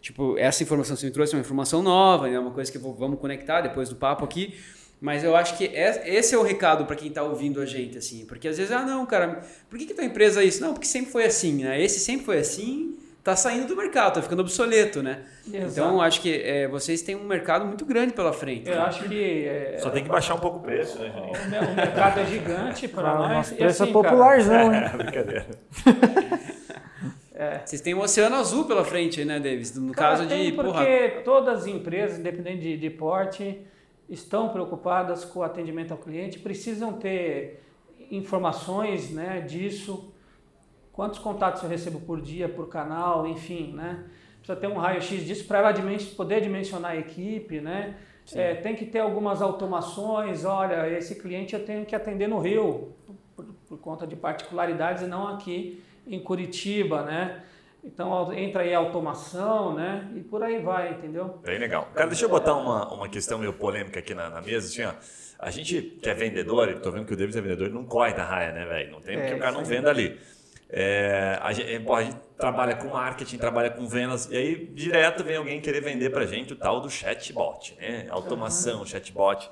Tipo, 0.08 0.38
essa 0.38 0.64
informação 0.64 0.96
que 0.96 1.02
você 1.02 1.06
me 1.08 1.12
trouxe 1.12 1.34
é 1.34 1.38
uma 1.38 1.42
informação 1.42 1.82
nova, 1.82 2.30
é 2.30 2.40
uma 2.40 2.52
coisa 2.52 2.72
que 2.72 2.78
vou- 2.78 2.94
vamos 2.94 3.20
conectar 3.20 3.60
depois 3.60 3.90
do 3.90 3.96
papo 3.98 4.24
aqui. 4.24 4.58
Mas 5.02 5.22
eu 5.22 5.36
acho 5.36 5.58
que 5.58 5.66
é- 5.66 6.16
esse 6.16 6.34
é 6.34 6.38
o 6.38 6.44
recado 6.44 6.86
para 6.86 6.96
quem 6.96 7.10
está 7.10 7.24
ouvindo 7.24 7.60
a 7.60 7.66
gente, 7.66 7.98
assim. 7.98 8.26
Porque 8.26 8.48
às 8.48 8.58
vezes, 8.58 8.72
ah, 8.72 8.84
não, 8.86 9.06
cara, 9.06 9.42
por 9.70 9.78
que, 9.78 9.86
que 9.86 9.94
tua 9.94 10.06
empresa 10.06 10.42
é 10.42 10.46
isso? 10.46 10.62
Não, 10.62 10.72
porque 10.74 10.88
sempre 10.88 11.12
foi 11.12 11.26
assim, 11.26 11.62
né? 11.62 11.82
Esse 11.84 12.00
sempre 12.00 12.26
foi 12.26 12.38
assim, 12.38 12.98
tá 13.22 13.36
saindo 13.36 13.68
do 13.68 13.76
mercado, 13.76 14.14
tá 14.14 14.22
ficando 14.22 14.40
obsoleto, 14.44 15.04
né? 15.04 15.24
Exato. 15.46 15.72
Então, 15.72 16.02
acho 16.02 16.22
que 16.22 16.34
é, 16.42 16.70
vocês 16.70 17.02
têm 17.02 17.14
um 17.18 17.26
mercado 17.26 17.66
muito 17.66 17.86
grande 17.86 18.14
pela 18.14 18.32
frente. 18.32 18.70
Eu 18.70 18.82
acho 18.82 19.04
que 19.10 19.46
é, 19.46 19.78
Só 19.80 19.90
tem 19.90 20.04
que 20.04 20.10
baixar 20.10 20.36
um 20.36 20.40
pouco 20.40 20.60
o 20.60 20.62
preço, 20.62 20.98
né, 21.00 21.12
Juninho? 21.14 21.34
o, 21.34 21.50
me- 21.50 21.74
o 21.74 21.76
mercado 21.76 22.20
é 22.22 22.26
gigante 22.26 22.88
para 22.88 23.14
nós. 23.14 23.52
E 23.52 23.56
preço 23.56 23.84
assim, 23.84 23.92
é 23.92 23.94
cara, 23.94 24.08
popularzão, 24.08 24.74
hein? 24.74 24.82
Brincadeira. 24.98 25.46
Vocês 27.66 27.82
têm 27.82 27.94
um 27.94 28.02
oceano 28.02 28.36
azul 28.36 28.66
pela 28.66 28.84
frente, 28.84 29.24
né, 29.24 29.40
Davis? 29.40 29.76
No 29.78 29.94
Cara, 29.94 30.18
caso 30.18 30.28
de, 30.28 30.52
porque 30.54 31.10
porra, 31.10 31.22
todas 31.24 31.60
as 31.60 31.68
empresas, 31.68 32.20
independente 32.20 32.62
de, 32.62 32.78
de 32.78 32.90
porte, 32.90 33.62
estão 34.10 34.50
preocupadas 34.50 35.24
com 35.24 35.40
o 35.40 35.44
atendimento 35.44 35.92
ao 35.92 35.98
cliente, 35.98 36.40
precisam 36.40 36.94
ter 36.94 37.62
informações 38.10 39.12
né, 39.12 39.42
disso, 39.42 40.12
quantos 40.92 41.20
contatos 41.20 41.62
eu 41.62 41.70
recebo 41.70 42.00
por 42.00 42.22
dia, 42.22 42.50
por 42.50 42.70
canal, 42.70 43.28
enfim, 43.28 43.74
né? 43.74 44.06
Precisa 44.38 44.56
ter 44.60 44.68
um 44.68 44.78
raio-x 44.78 45.26
disso 45.26 45.46
para 45.46 45.60
ela 45.60 45.72
dimen- 45.72 45.98
poder 46.16 46.42
dimensionar 46.42 46.92
a 46.92 46.96
equipe, 46.96 47.60
né? 47.60 47.96
É, 48.34 48.56
tem 48.56 48.76
que 48.76 48.86
ter 48.86 49.00
algumas 49.00 49.42
automações, 49.42 50.44
olha, 50.44 50.90
esse 50.90 51.16
cliente 51.16 51.54
eu 51.54 51.66
tenho 51.66 51.86
que 51.86 51.96
atender 51.96 52.28
no 52.28 52.40
Rio, 52.40 52.94
por, 53.36 53.46
por 53.68 53.78
conta 53.78 54.08
de 54.08 54.16
particularidades 54.16 55.04
e 55.04 55.08
não 55.08 55.28
aqui 55.28 55.82
em 56.08 56.20
Curitiba, 56.20 57.04
né? 57.04 57.44
Então 57.84 58.34
entra 58.34 58.64
aí 58.64 58.74
a 58.74 58.80
automação, 58.80 59.74
né? 59.74 60.10
E 60.16 60.20
por 60.20 60.44
aí 60.44 60.60
vai, 60.60 60.92
entendeu? 60.92 61.40
Bem 61.44 61.58
legal. 61.58 61.90
Cara, 61.94 62.08
deixa 62.08 62.26
eu 62.26 62.30
botar 62.30 62.56
uma, 62.56 62.92
uma 62.94 63.08
questão 63.08 63.38
meio 63.38 63.54
polêmica 63.54 64.00
aqui 64.00 64.14
na, 64.14 64.30
na 64.30 64.42
mesa. 64.42 64.68
Assim, 64.68 64.84
ó. 64.84 64.94
A 65.40 65.52
gente 65.52 65.82
que 66.02 66.10
é 66.10 66.14
vendedor, 66.14 66.68
e 66.70 66.76
tô 66.80 66.92
vendo 66.92 67.06
que 67.06 67.14
o 67.14 67.18
Davis 67.18 67.36
é 67.36 67.42
vendedor, 67.42 67.68
ele 67.68 67.76
não 67.76 67.86
corre 67.86 68.14
da 68.14 68.24
raia, 68.24 68.52
né, 68.52 68.66
velho? 68.66 68.92
Não 68.92 69.02
tem 69.02 69.16
É, 69.16 69.20
porque 69.20 69.36
o 69.36 69.40
cara 69.40 69.52
não 69.52 69.64
venda 69.64 69.90
ali. 69.90 70.20
É, 70.70 71.40
a, 71.42 71.54
gente, 71.54 71.80
pô, 71.82 71.96
a 71.96 72.04
gente 72.04 72.18
trabalha 72.38 72.76
com 72.76 72.90
marketing, 72.90 73.38
trabalha 73.38 73.70
com 73.70 73.88
vendas, 73.88 74.30
e 74.30 74.36
aí 74.36 74.66
direto 74.66 75.24
vem 75.24 75.38
alguém 75.38 75.62
querer 75.62 75.80
vender 75.82 76.10
pra 76.10 76.26
gente 76.26 76.54
o 76.54 76.56
tal 76.56 76.82
do 76.82 76.90
chatbot, 76.90 77.76
né? 77.80 78.08
Automação, 78.10 78.86
chatbot. 78.86 79.50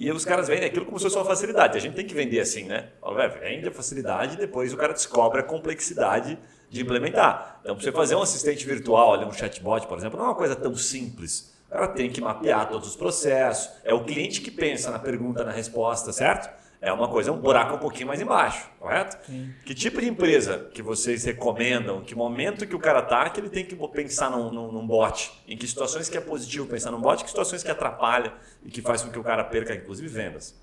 E 0.00 0.10
os 0.10 0.24
caras 0.24 0.48
vendem 0.48 0.64
aquilo 0.64 0.86
como 0.86 0.98
se 0.98 1.04
fosse 1.04 1.16
uma 1.16 1.26
facilidade. 1.26 1.76
A 1.76 1.80
gente 1.80 1.94
tem 1.94 2.06
que 2.06 2.14
vender 2.14 2.40
assim, 2.40 2.64
né? 2.64 2.88
Velho, 3.14 3.38
vende 3.38 3.68
a 3.68 3.70
facilidade 3.70 4.32
e 4.32 4.38
depois 4.38 4.72
o 4.72 4.76
cara 4.78 4.94
descobre 4.94 5.40
a 5.40 5.42
complexidade 5.42 6.38
de 6.70 6.80
implementar. 6.80 7.60
Então, 7.60 7.74
para 7.74 7.84
você 7.84 7.92
fazer 7.92 8.14
um 8.14 8.22
assistente 8.22 8.64
virtual, 8.64 9.12
ali, 9.12 9.26
um 9.26 9.32
chatbot, 9.32 9.86
por 9.86 9.98
exemplo, 9.98 10.18
não 10.18 10.24
é 10.24 10.28
uma 10.30 10.34
coisa 10.34 10.56
tão 10.56 10.74
simples. 10.74 11.54
O 11.66 11.72
cara 11.72 11.88
tem 11.88 12.08
que 12.08 12.18
mapear 12.18 12.66
todos 12.70 12.88
os 12.88 12.96
processos. 12.96 13.70
É 13.84 13.92
o 13.92 14.02
cliente 14.02 14.40
que 14.40 14.50
pensa 14.50 14.90
na 14.90 14.98
pergunta, 14.98 15.44
na 15.44 15.52
resposta, 15.52 16.14
certo? 16.14 16.48
É 16.82 16.90
uma 16.90 17.08
coisa, 17.08 17.30
um 17.30 17.38
buraco 17.38 17.74
um 17.74 17.78
pouquinho 17.78 18.06
mais 18.06 18.22
embaixo, 18.22 18.66
correto? 18.78 19.18
Sim. 19.26 19.52
Que 19.66 19.74
tipo 19.74 20.00
de 20.00 20.08
empresa 20.08 20.70
que 20.72 20.80
vocês 20.80 21.24
recomendam? 21.24 22.00
Que 22.00 22.14
momento 22.14 22.66
que 22.66 22.74
o 22.74 22.78
cara 22.78 23.02
tá 23.02 23.28
que 23.28 23.38
ele 23.38 23.50
tem 23.50 23.66
que 23.66 23.76
pensar 23.88 24.30
num, 24.30 24.50
num, 24.50 24.72
num 24.72 24.86
bot? 24.86 25.30
Em 25.46 25.58
que 25.58 25.66
situações 25.66 26.08
que 26.08 26.16
é 26.16 26.20
positivo 26.22 26.66
pensar 26.66 26.90
num 26.90 27.00
bot? 27.00 27.22
Que 27.22 27.28
situações 27.28 27.62
que 27.62 27.70
atrapalha 27.70 28.32
e 28.64 28.70
que 28.70 28.80
faz 28.80 29.02
com 29.02 29.10
que 29.10 29.18
o 29.18 29.22
cara 29.22 29.44
perca, 29.44 29.74
inclusive, 29.74 30.08
vendas? 30.08 30.58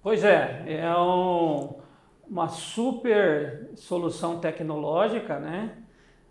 Pois 0.00 0.22
é, 0.22 0.62
é 0.68 0.96
um, 0.96 1.74
uma 2.30 2.46
super 2.46 3.70
solução 3.74 4.38
tecnológica, 4.38 5.40
né? 5.40 5.72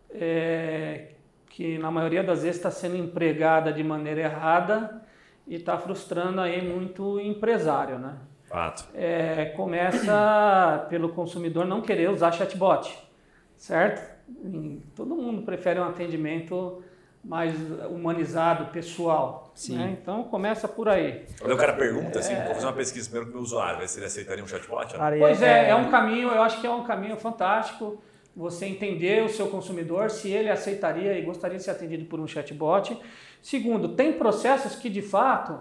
É, 0.10 1.10
que 1.50 1.78
na 1.78 1.92
maioria 1.92 2.24
das 2.24 2.44
vezes 2.44 2.56
está 2.56 2.72
sendo 2.72 2.96
empregada 2.96 3.74
de 3.74 3.84
maneira 3.84 4.22
errada 4.22 5.02
e 5.46 5.56
está 5.56 5.78
frustrando 5.78 6.40
aí 6.40 6.66
muito 6.66 7.20
empresário, 7.20 8.00
né? 8.00 8.16
Fato. 8.56 8.88
É, 8.94 9.52
começa 9.54 10.88
pelo 10.90 11.10
consumidor 11.10 11.66
não 11.66 11.82
querer 11.82 12.10
usar 12.10 12.32
chatbot, 12.32 12.98
certo? 13.58 14.16
Todo 14.96 15.14
mundo 15.14 15.42
prefere 15.42 15.78
um 15.78 15.84
atendimento 15.84 16.82
mais 17.22 17.54
humanizado, 17.90 18.72
pessoal. 18.72 19.52
Sim. 19.54 19.78
Né? 19.78 19.98
Então 20.02 20.24
começa 20.24 20.70
por 20.70 20.88
aí. 20.88 21.26
Quando 21.38 21.52
o 21.52 21.58
cara 21.58 21.74
pergunta 21.74 22.20
assim, 22.20 22.34
vou 22.34 22.54
fazer 22.54 22.66
uma 22.66 22.72
pesquisa 22.72 23.10
primeiro 23.10 23.26
com 23.26 23.32
o 23.34 23.36
meu 23.36 23.44
usuário, 23.44 23.80
ver 23.80 23.90
se 23.90 24.00
ele 24.00 24.06
aceitaria 24.06 24.42
um 24.42 24.48
chatbot. 24.48 24.98
Né? 24.98 25.18
Pois 25.20 25.42
é, 25.42 25.72
é 25.72 25.76
um 25.76 25.92
caminho, 25.92 26.30
eu 26.30 26.42
acho 26.42 26.62
que 26.62 26.68
é 26.68 26.72
um 26.72 26.86
caminho 26.86 27.18
fantástico. 27.18 28.02
Você 28.34 28.68
entender 28.68 29.22
o 29.22 29.28
seu 29.28 29.48
consumidor, 29.48 30.10
se 30.10 30.32
ele 30.32 30.50
aceitaria 30.50 31.20
e 31.20 31.22
gostaria 31.24 31.58
de 31.58 31.64
ser 31.64 31.72
atendido 31.72 32.06
por 32.06 32.22
um 32.22 32.28
chatbot. 32.28 32.98
Segundo, 33.42 33.90
tem 33.90 34.14
processos 34.14 34.78
que 34.78 34.90
de 34.90 35.02
fato 35.02 35.60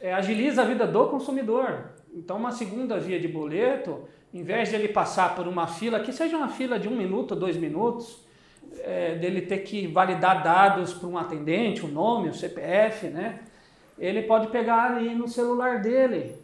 é, 0.00 0.12
agiliza 0.12 0.62
a 0.62 0.64
vida 0.64 0.88
do 0.88 1.06
consumidor. 1.06 2.01
Então, 2.14 2.36
uma 2.36 2.52
segunda 2.52 2.98
via 2.98 3.18
de 3.18 3.26
boleto, 3.26 4.00
em 4.34 4.42
vez 4.42 4.68
de 4.68 4.74
ele 4.74 4.88
passar 4.88 5.34
por 5.34 5.48
uma 5.48 5.66
fila, 5.66 6.00
que 6.00 6.12
seja 6.12 6.36
uma 6.36 6.48
fila 6.48 6.78
de 6.78 6.88
um 6.88 6.96
minuto, 6.96 7.34
dois 7.34 7.56
minutos, 7.56 8.22
é, 8.80 9.14
dele 9.14 9.42
ter 9.42 9.58
que 9.58 9.86
validar 9.86 10.42
dados 10.42 10.92
para 10.92 11.08
um 11.08 11.16
atendente, 11.16 11.84
o 11.84 11.88
nome, 11.88 12.28
o 12.28 12.34
CPF, 12.34 13.08
né? 13.08 13.40
Ele 13.98 14.22
pode 14.22 14.48
pegar 14.48 14.90
ali 14.90 15.14
no 15.14 15.28
celular 15.28 15.80
dele, 15.80 16.34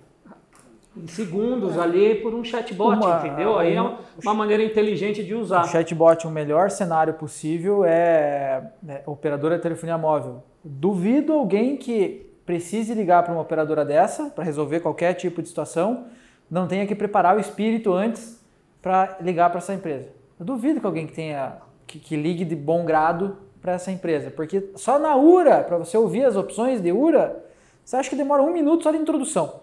em 0.97 1.07
segundos 1.07 1.77
é. 1.77 1.81
ali, 1.81 2.15
por 2.17 2.35
um 2.35 2.43
chatbot, 2.45 2.97
uma, 2.97 3.19
entendeu? 3.19 3.59
Aí 3.59 3.75
é 3.75 3.83
uma 3.83 4.35
maneira 4.35 4.63
inteligente 4.63 5.23
de 5.23 5.35
usar. 5.35 5.65
O 5.65 5.69
chatbot, 5.69 6.27
o 6.27 6.31
melhor 6.31 6.71
cenário 6.71 7.15
possível 7.15 7.85
é, 7.85 8.71
é 8.87 9.03
operadora 9.07 9.57
de 9.57 9.63
telefonia 9.63 9.99
móvel. 9.99 10.43
Duvido 10.65 11.33
alguém 11.33 11.77
que 11.77 12.28
precise 12.49 12.95
ligar 12.95 13.23
para 13.25 13.35
uma 13.35 13.43
operadora 13.43 13.85
dessa 13.85 14.31
para 14.31 14.43
resolver 14.43 14.81
qualquer 14.81 15.13
tipo 15.13 15.43
de 15.43 15.49
situação, 15.49 16.07
não 16.51 16.67
tenha 16.67 16.87
que 16.87 16.95
preparar 16.95 17.37
o 17.37 17.41
espírito 17.41 17.93
antes 17.93 18.43
para 18.81 19.19
ligar 19.21 19.51
para 19.51 19.59
essa 19.59 19.75
empresa. 19.75 20.09
Eu 20.41 20.47
duvido 20.47 20.81
que 20.81 20.87
alguém 20.87 21.07
que 21.07 21.13
tenha 21.13 21.59
que, 21.87 21.99
que 21.99 22.17
ligue 22.17 22.47
de 22.47 22.57
bom 22.57 22.87
grado 22.87 23.37
para 23.61 23.73
essa 23.73 23.93
empresa, 23.93 24.31
porque 24.31 24.71
só 24.77 24.99
na 24.99 25.15
URA, 25.15 25.63
para 25.63 25.77
você 25.77 25.99
ouvir 25.99 26.25
as 26.25 26.37
opções 26.37 26.81
de 26.81 26.91
URA, 26.91 27.45
você 27.85 27.97
acha 27.97 28.09
que 28.09 28.17
demora 28.17 28.43
um 28.43 28.51
minuto 28.51 28.85
só 28.85 28.93
de 28.93 28.97
introdução. 28.97 29.61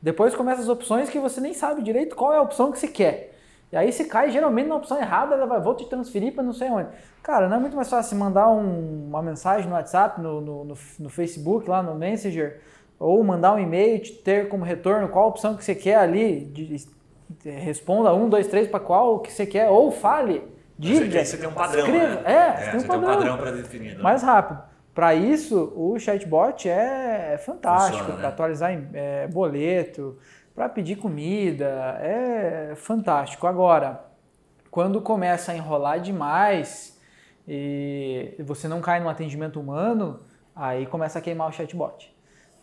Depois 0.00 0.34
começa 0.34 0.62
as 0.62 0.70
opções 0.70 1.10
que 1.10 1.18
você 1.18 1.38
nem 1.38 1.52
sabe 1.52 1.82
direito 1.82 2.16
qual 2.16 2.32
é 2.32 2.38
a 2.38 2.42
opção 2.42 2.72
que 2.72 2.78
você 2.78 2.88
quer. 2.88 3.35
E 3.72 3.76
aí 3.76 3.92
você 3.92 4.04
cai 4.04 4.30
geralmente 4.30 4.68
na 4.68 4.76
opção 4.76 4.98
errada, 4.98 5.34
ela 5.34 5.46
vai, 5.46 5.60
vou 5.60 5.74
te 5.74 5.84
transferir 5.86 6.32
para 6.32 6.42
não 6.42 6.52
sei 6.52 6.70
onde. 6.70 6.88
Cara, 7.22 7.48
não 7.48 7.56
é 7.56 7.60
muito 7.60 7.74
mais 7.74 7.90
fácil 7.90 8.16
mandar 8.16 8.48
um, 8.48 9.08
uma 9.08 9.22
mensagem 9.22 9.68
no 9.68 9.74
WhatsApp, 9.74 10.20
no, 10.20 10.40
no, 10.40 10.64
no, 10.64 10.74
no, 11.00 11.08
Facebook, 11.08 11.68
lá 11.68 11.82
no 11.82 11.96
Messenger, 11.96 12.60
ou 12.98 13.22
mandar 13.24 13.54
um 13.54 13.58
e-mail, 13.58 14.00
te 14.00 14.12
ter 14.12 14.48
como 14.48 14.64
retorno 14.64 15.08
qual 15.08 15.28
opção 15.28 15.56
que 15.56 15.64
você 15.64 15.74
quer 15.74 15.96
ali, 15.96 16.44
de, 16.44 16.76
de, 16.76 17.50
responda 17.50 18.14
um, 18.14 18.28
dois, 18.28 18.46
três 18.46 18.68
para 18.68 18.78
qual 18.78 19.18
que 19.18 19.32
você 19.32 19.44
quer, 19.44 19.68
ou 19.68 19.90
fale, 19.90 20.44
diga. 20.78 21.24
Você, 21.24 21.36
tem 21.36 21.48
um 21.48 21.52
padrão, 21.52 21.86
escreva, 21.86 22.14
né? 22.14 22.22
É, 22.24 22.32
é 22.32 22.70
você 22.70 22.70
tem 22.70 22.78
um 22.78 22.86
padrão, 22.86 23.14
padrão 23.16 23.36
para 23.38 23.50
definir. 23.50 23.96
Né? 23.96 24.02
Mais 24.02 24.22
rápido. 24.22 24.62
Para 24.94 25.14
isso, 25.14 25.74
o 25.76 25.98
chatbot 25.98 26.66
é 26.66 27.36
fantástico, 27.44 28.04
para 28.06 28.16
né? 28.16 28.28
atualizar 28.28 28.82
é, 28.94 29.26
boleto, 29.26 30.16
para 30.56 30.70
pedir 30.70 30.96
comida, 30.96 31.98
é 32.00 32.72
fantástico. 32.74 33.46
Agora, 33.46 34.02
quando 34.70 35.02
começa 35.02 35.52
a 35.52 35.56
enrolar 35.56 36.00
demais 36.00 36.98
e 37.46 38.34
você 38.40 38.66
não 38.66 38.80
cai 38.80 38.98
no 38.98 39.08
atendimento 39.08 39.60
humano, 39.60 40.20
aí 40.54 40.86
começa 40.86 41.18
a 41.18 41.22
queimar 41.22 41.48
o 41.50 41.52
chatbot 41.52 42.16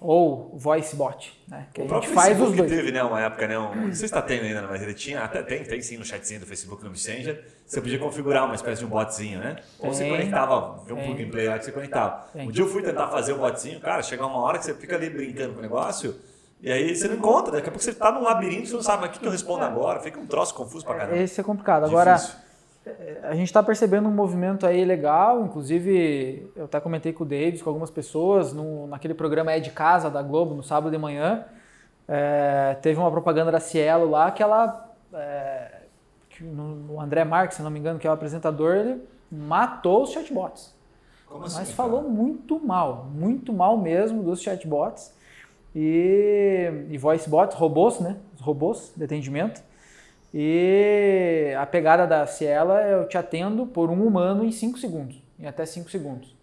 ou 0.06 0.52
voice 0.58 0.98
bot, 0.98 1.42
né? 1.48 1.68
Que 1.74 1.82
o 1.82 1.86
a 1.86 2.02
gente 2.02 2.10
faz 2.10 2.28
Facebook 2.28 2.52
os 2.52 2.58
dois. 2.58 2.70
teve, 2.70 2.92
né, 2.92 3.02
uma 3.02 3.22
época, 3.22 3.48
né, 3.48 3.58
um, 3.58 3.74
não 3.74 3.84
sei 3.86 3.94
se 3.94 4.06
está 4.06 4.22
tendo 4.22 4.44
ainda, 4.44 4.64
mas 4.64 4.82
ele 4.82 4.94
tinha, 4.94 5.22
até 5.24 5.42
tem, 5.42 5.64
tem 5.64 5.82
sim 5.82 5.96
no 5.96 6.04
chatzinho 6.04 6.42
do 6.42 6.46
Facebook, 6.46 6.84
no 6.84 6.90
Messenger, 6.90 7.42
você 7.66 7.80
podia 7.80 7.98
configurar 7.98 8.44
uma 8.44 8.54
espécie 8.54 8.80
de 8.80 8.86
um 8.86 8.90
botzinho, 8.90 9.40
né? 9.40 9.56
Ou 9.80 9.94
você 9.94 10.10
conectava, 10.10 10.84
viu 10.86 10.98
um 10.98 11.06
plug 11.06 11.24
and 11.24 11.30
play 11.30 11.48
lá 11.48 11.58
que 11.58 11.64
você 11.64 11.72
conectava. 11.72 12.26
Tem. 12.34 12.50
Um 12.50 12.52
dia 12.52 12.66
eu 12.66 12.68
fui 12.68 12.82
tentar 12.82 13.08
fazer 13.08 13.32
o 13.32 13.38
botzinho, 13.38 13.80
cara, 13.80 14.04
chega 14.04 14.26
uma 14.26 14.40
hora 14.40 14.60
que 14.60 14.66
você 14.66 14.74
fica 14.74 14.98
ali 14.98 15.10
brincando 15.10 15.54
com 15.54 15.60
o 15.60 15.62
negócio, 15.62 16.20
e 16.64 16.72
aí 16.72 16.96
você 16.96 17.10
não 17.10 17.18
encontra, 17.18 17.52
daqui 17.52 17.68
a 17.68 17.72
pouco 17.72 17.84
você 17.84 17.90
está 17.90 18.10
num 18.10 18.24
labirinto, 18.24 18.70
você 18.70 18.76
não 18.76 18.82
sabe, 18.82 19.02
mas 19.02 19.18
o 19.18 19.20
que, 19.20 19.26
eu 19.26 19.32
respondo 19.32 19.66
agora? 19.66 20.00
Fica 20.00 20.18
um 20.18 20.26
troço 20.26 20.56
confuso 20.56 20.86
pra 20.86 20.96
caramba. 20.96 21.18
Esse 21.18 21.42
é 21.42 21.44
complicado. 21.44 21.84
Agora, 21.84 22.16
é, 22.86 23.20
a 23.24 23.36
gente 23.36 23.48
está 23.48 23.62
percebendo 23.62 24.08
um 24.08 24.14
movimento 24.14 24.66
aí 24.66 24.86
legal, 24.86 25.44
inclusive 25.44 26.50
eu 26.56 26.64
até 26.64 26.80
comentei 26.80 27.12
com 27.12 27.26
o 27.26 27.28
Davis, 27.28 27.62
com 27.62 27.70
algumas 27.70 27.92
pessoas, 27.92 28.54
no, 28.54 28.88
naquele 28.88 29.14
programa 29.14 29.52
É 29.52 29.60
de 29.60 29.72
Casa 29.72 30.10
da 30.10 30.22
Globo, 30.22 30.56
no 30.56 30.64
sábado 30.64 30.90
de 30.90 30.98
manhã, 30.98 31.44
é, 32.08 32.78
teve 32.82 32.98
uma 32.98 33.12
propaganda 33.12 33.52
da 33.52 33.60
Cielo 33.60 34.10
lá 34.10 34.32
que 34.32 34.42
ela, 34.42 34.90
é, 35.12 35.82
que 36.30 36.46
o 36.46 37.02
André 37.02 37.26
Marques, 37.26 37.58
se 37.58 37.62
não 37.62 37.70
me 37.70 37.78
engano, 37.78 38.00
que 38.00 38.08
é 38.08 38.10
o 38.10 38.14
apresentador, 38.14 38.76
ele 38.76 39.04
matou 39.30 40.04
os 40.04 40.12
chatbots. 40.12 40.74
Como 41.28 41.44
assim, 41.44 41.58
Mas 41.58 41.72
falou 41.74 42.04
cara? 42.04 42.14
muito 42.14 42.58
mal, 42.66 43.10
muito 43.14 43.52
mal 43.52 43.76
mesmo 43.76 44.24
dos 44.24 44.42
chatbots 44.42 45.14
e, 45.76 46.70
e 46.90 46.98
voice 46.98 47.30
bots, 47.30 47.56
robôs, 47.58 48.00
né? 48.00 48.18
Os 48.36 48.42
robôs 48.42 48.94
de 48.96 49.04
atendimento. 49.04 49.62
E 50.34 51.54
a 51.60 51.66
pegada 51.66 52.08
da 52.08 52.26
Ciela 52.26 52.82
é 52.82 52.94
eu 52.96 53.08
te 53.08 53.18
atendo 53.18 53.68
por 53.68 53.90
um 53.92 54.06
humano 54.06 54.44
em 54.44 54.52
5 54.52 54.80
segundos, 54.80 55.22
em 55.40 55.46
até 55.46 55.66
5 55.66 55.90
segundos. 55.92 56.36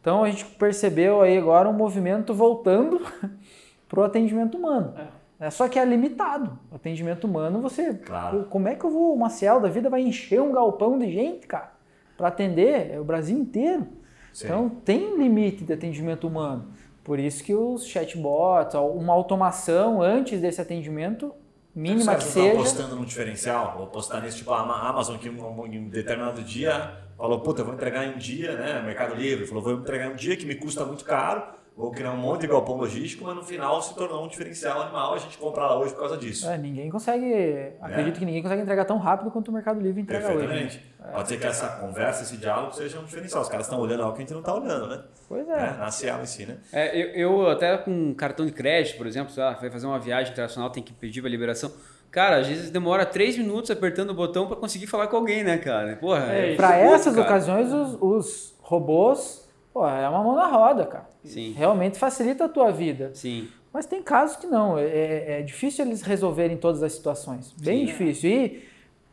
Então 0.00 0.22
a 0.22 0.30
gente 0.30 0.44
percebeu 0.44 1.22
aí 1.22 1.38
agora 1.38 1.68
um 1.68 1.72
movimento 1.72 2.34
voltando 2.34 3.00
para 3.88 4.00
o 4.00 4.04
atendimento 4.04 4.58
humano. 4.58 4.94
É. 5.40 5.46
é. 5.46 5.50
Só 5.50 5.66
que 5.66 5.78
é 5.78 5.84
limitado. 5.84 6.58
O 6.70 6.76
atendimento 6.76 7.24
humano, 7.26 7.60
você. 7.60 7.94
Claro. 7.94 8.44
Como 8.50 8.68
é 8.68 8.74
que 8.74 8.84
eu 8.84 8.90
vou. 8.90 9.14
Uma 9.14 9.30
Cielo 9.30 9.60
da 9.60 9.68
vida 9.68 9.88
vai 9.88 10.02
encher 10.02 10.42
um 10.42 10.52
galpão 10.52 10.98
de 10.98 11.10
gente, 11.10 11.46
cara, 11.46 11.72
para 12.16 12.28
atender 12.28 12.92
é 12.92 13.00
o 13.00 13.04
Brasil 13.04 13.36
inteiro. 13.36 13.86
Sim. 14.32 14.44
Então 14.44 14.68
tem 14.68 15.16
limite 15.16 15.64
de 15.64 15.72
atendimento 15.72 16.28
humano. 16.28 16.70
Por 17.08 17.18
isso 17.18 17.42
que 17.42 17.54
os 17.54 17.86
chatbots, 17.86 18.74
uma 18.74 19.14
automação 19.14 20.02
antes 20.02 20.42
desse 20.42 20.60
atendimento, 20.60 21.32
mínima 21.74 22.14
que 22.16 22.22
seja. 22.22 22.50
Você 22.50 22.58
apostando 22.58 22.96
no 22.96 23.06
diferencial, 23.06 23.72
vou 23.76 23.84
apostar 23.84 24.22
nisso, 24.22 24.36
tipo 24.36 24.52
a 24.52 24.60
Amazon 24.60 25.16
que 25.16 25.26
em 25.26 25.78
um 25.78 25.88
determinado 25.88 26.42
dia 26.42 26.98
falou, 27.16 27.40
puta, 27.40 27.62
eu 27.62 27.64
vou 27.64 27.72
entregar 27.72 28.04
em 28.04 28.14
um 28.14 28.18
dia, 28.18 28.54
né? 28.56 28.82
Mercado 28.82 29.14
Livre 29.14 29.46
falou, 29.46 29.62
vou 29.62 29.72
entregar 29.72 30.10
em 30.10 30.12
um 30.12 30.16
dia 30.16 30.36
que 30.36 30.44
me 30.44 30.54
custa 30.54 30.84
muito 30.84 31.02
caro, 31.02 31.44
vou 31.78 31.92
criar 31.92 32.10
um 32.10 32.16
monte 32.16 32.40
de 32.40 32.48
galpão 32.48 32.76
logístico, 32.76 33.24
mas 33.24 33.36
no 33.36 33.42
final 33.44 33.80
se 33.80 33.94
tornou 33.94 34.24
um 34.24 34.28
diferencial 34.28 34.82
animal, 34.82 35.14
a 35.14 35.18
gente 35.18 35.38
compra 35.38 35.62
lá 35.62 35.78
hoje 35.78 35.92
por 35.94 36.00
causa 36.00 36.16
disso. 36.16 36.50
É, 36.50 36.58
ninguém 36.58 36.90
consegue, 36.90 37.72
acredito 37.80 38.16
é. 38.16 38.18
que 38.18 38.24
ninguém 38.24 38.42
consegue 38.42 38.62
entregar 38.62 38.84
tão 38.84 38.98
rápido 38.98 39.30
quanto 39.30 39.48
o 39.48 39.54
Mercado 39.54 39.80
Livre 39.80 40.02
entrega 40.02 40.26
Perfeitamente. 40.26 40.76
hoje. 40.76 40.84
Né? 40.98 41.10
Pode 41.12 41.28
ser 41.28 41.38
que 41.38 41.46
essa 41.46 41.68
conversa, 41.68 42.24
esse 42.24 42.36
diálogo 42.36 42.74
seja 42.74 42.98
um 42.98 43.04
diferencial. 43.04 43.42
Os 43.42 43.48
caras 43.48 43.66
estão 43.66 43.80
olhando 43.80 44.02
algo 44.02 44.16
que 44.16 44.22
a 44.22 44.24
gente 44.24 44.32
não 44.32 44.40
está 44.40 44.52
olhando, 44.54 44.88
né? 44.88 45.04
Pois 45.28 45.48
é. 45.48 45.52
é 45.52 45.76
na 45.78 45.90
Cielo 45.92 46.22
em 46.22 46.26
si, 46.26 46.46
né? 46.46 46.56
É, 46.72 47.00
eu, 47.00 47.10
eu, 47.14 47.48
até 47.48 47.78
com 47.78 48.12
cartão 48.12 48.44
de 48.44 48.50
crédito, 48.50 48.96
por 48.96 49.06
exemplo, 49.06 49.32
lá, 49.36 49.52
vai 49.52 49.70
fazer 49.70 49.86
uma 49.86 50.00
viagem 50.00 50.32
internacional, 50.32 50.70
tem 50.70 50.82
que 50.82 50.92
pedir 50.92 51.24
a 51.24 51.28
liberação. 51.28 51.70
Cara, 52.10 52.38
às 52.38 52.48
vezes 52.48 52.70
demora 52.70 53.06
três 53.06 53.38
minutos 53.38 53.70
apertando 53.70 54.10
o 54.10 54.14
botão 54.14 54.48
para 54.48 54.56
conseguir 54.56 54.88
falar 54.88 55.06
com 55.06 55.16
alguém, 55.16 55.44
né, 55.44 55.58
cara? 55.58 55.94
Porra, 55.94 56.24
é, 56.32 56.56
para 56.56 56.76
essas 56.76 57.14
cara. 57.14 57.24
ocasiões, 57.24 57.72
os, 57.72 57.96
os 58.00 58.54
robôs 58.60 59.47
pô, 59.78 59.88
é 59.88 60.08
uma 60.08 60.24
mão 60.24 60.34
na 60.34 60.46
roda, 60.46 60.84
cara. 60.84 61.08
Sim. 61.24 61.52
Realmente 61.52 61.98
facilita 61.98 62.46
a 62.46 62.48
tua 62.48 62.72
vida. 62.72 63.12
Sim. 63.14 63.48
Mas 63.72 63.86
tem 63.86 64.02
casos 64.02 64.36
que 64.36 64.46
não. 64.48 64.76
É, 64.76 64.84
é, 64.84 65.38
é 65.38 65.42
difícil 65.42 65.84
eles 65.84 66.02
resolverem 66.02 66.56
todas 66.56 66.82
as 66.82 66.92
situações. 66.92 67.52
Bem 67.52 67.80
Sim, 67.80 67.86
difícil. 67.86 68.30
E 68.30 68.68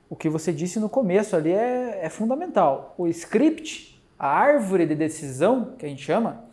o 0.09 0.15
que 0.15 0.27
você 0.27 0.51
disse 0.51 0.79
no 0.79 0.89
começo 0.89 1.35
ali 1.35 1.51
é, 1.51 1.99
é 2.01 2.09
fundamental. 2.09 2.95
O 2.97 3.07
script, 3.07 4.01
a 4.17 4.27
árvore 4.27 4.87
de 4.87 4.95
decisão, 4.95 5.75
que 5.77 5.85
a 5.85 5.89
gente 5.89 6.01
chama, 6.01 6.43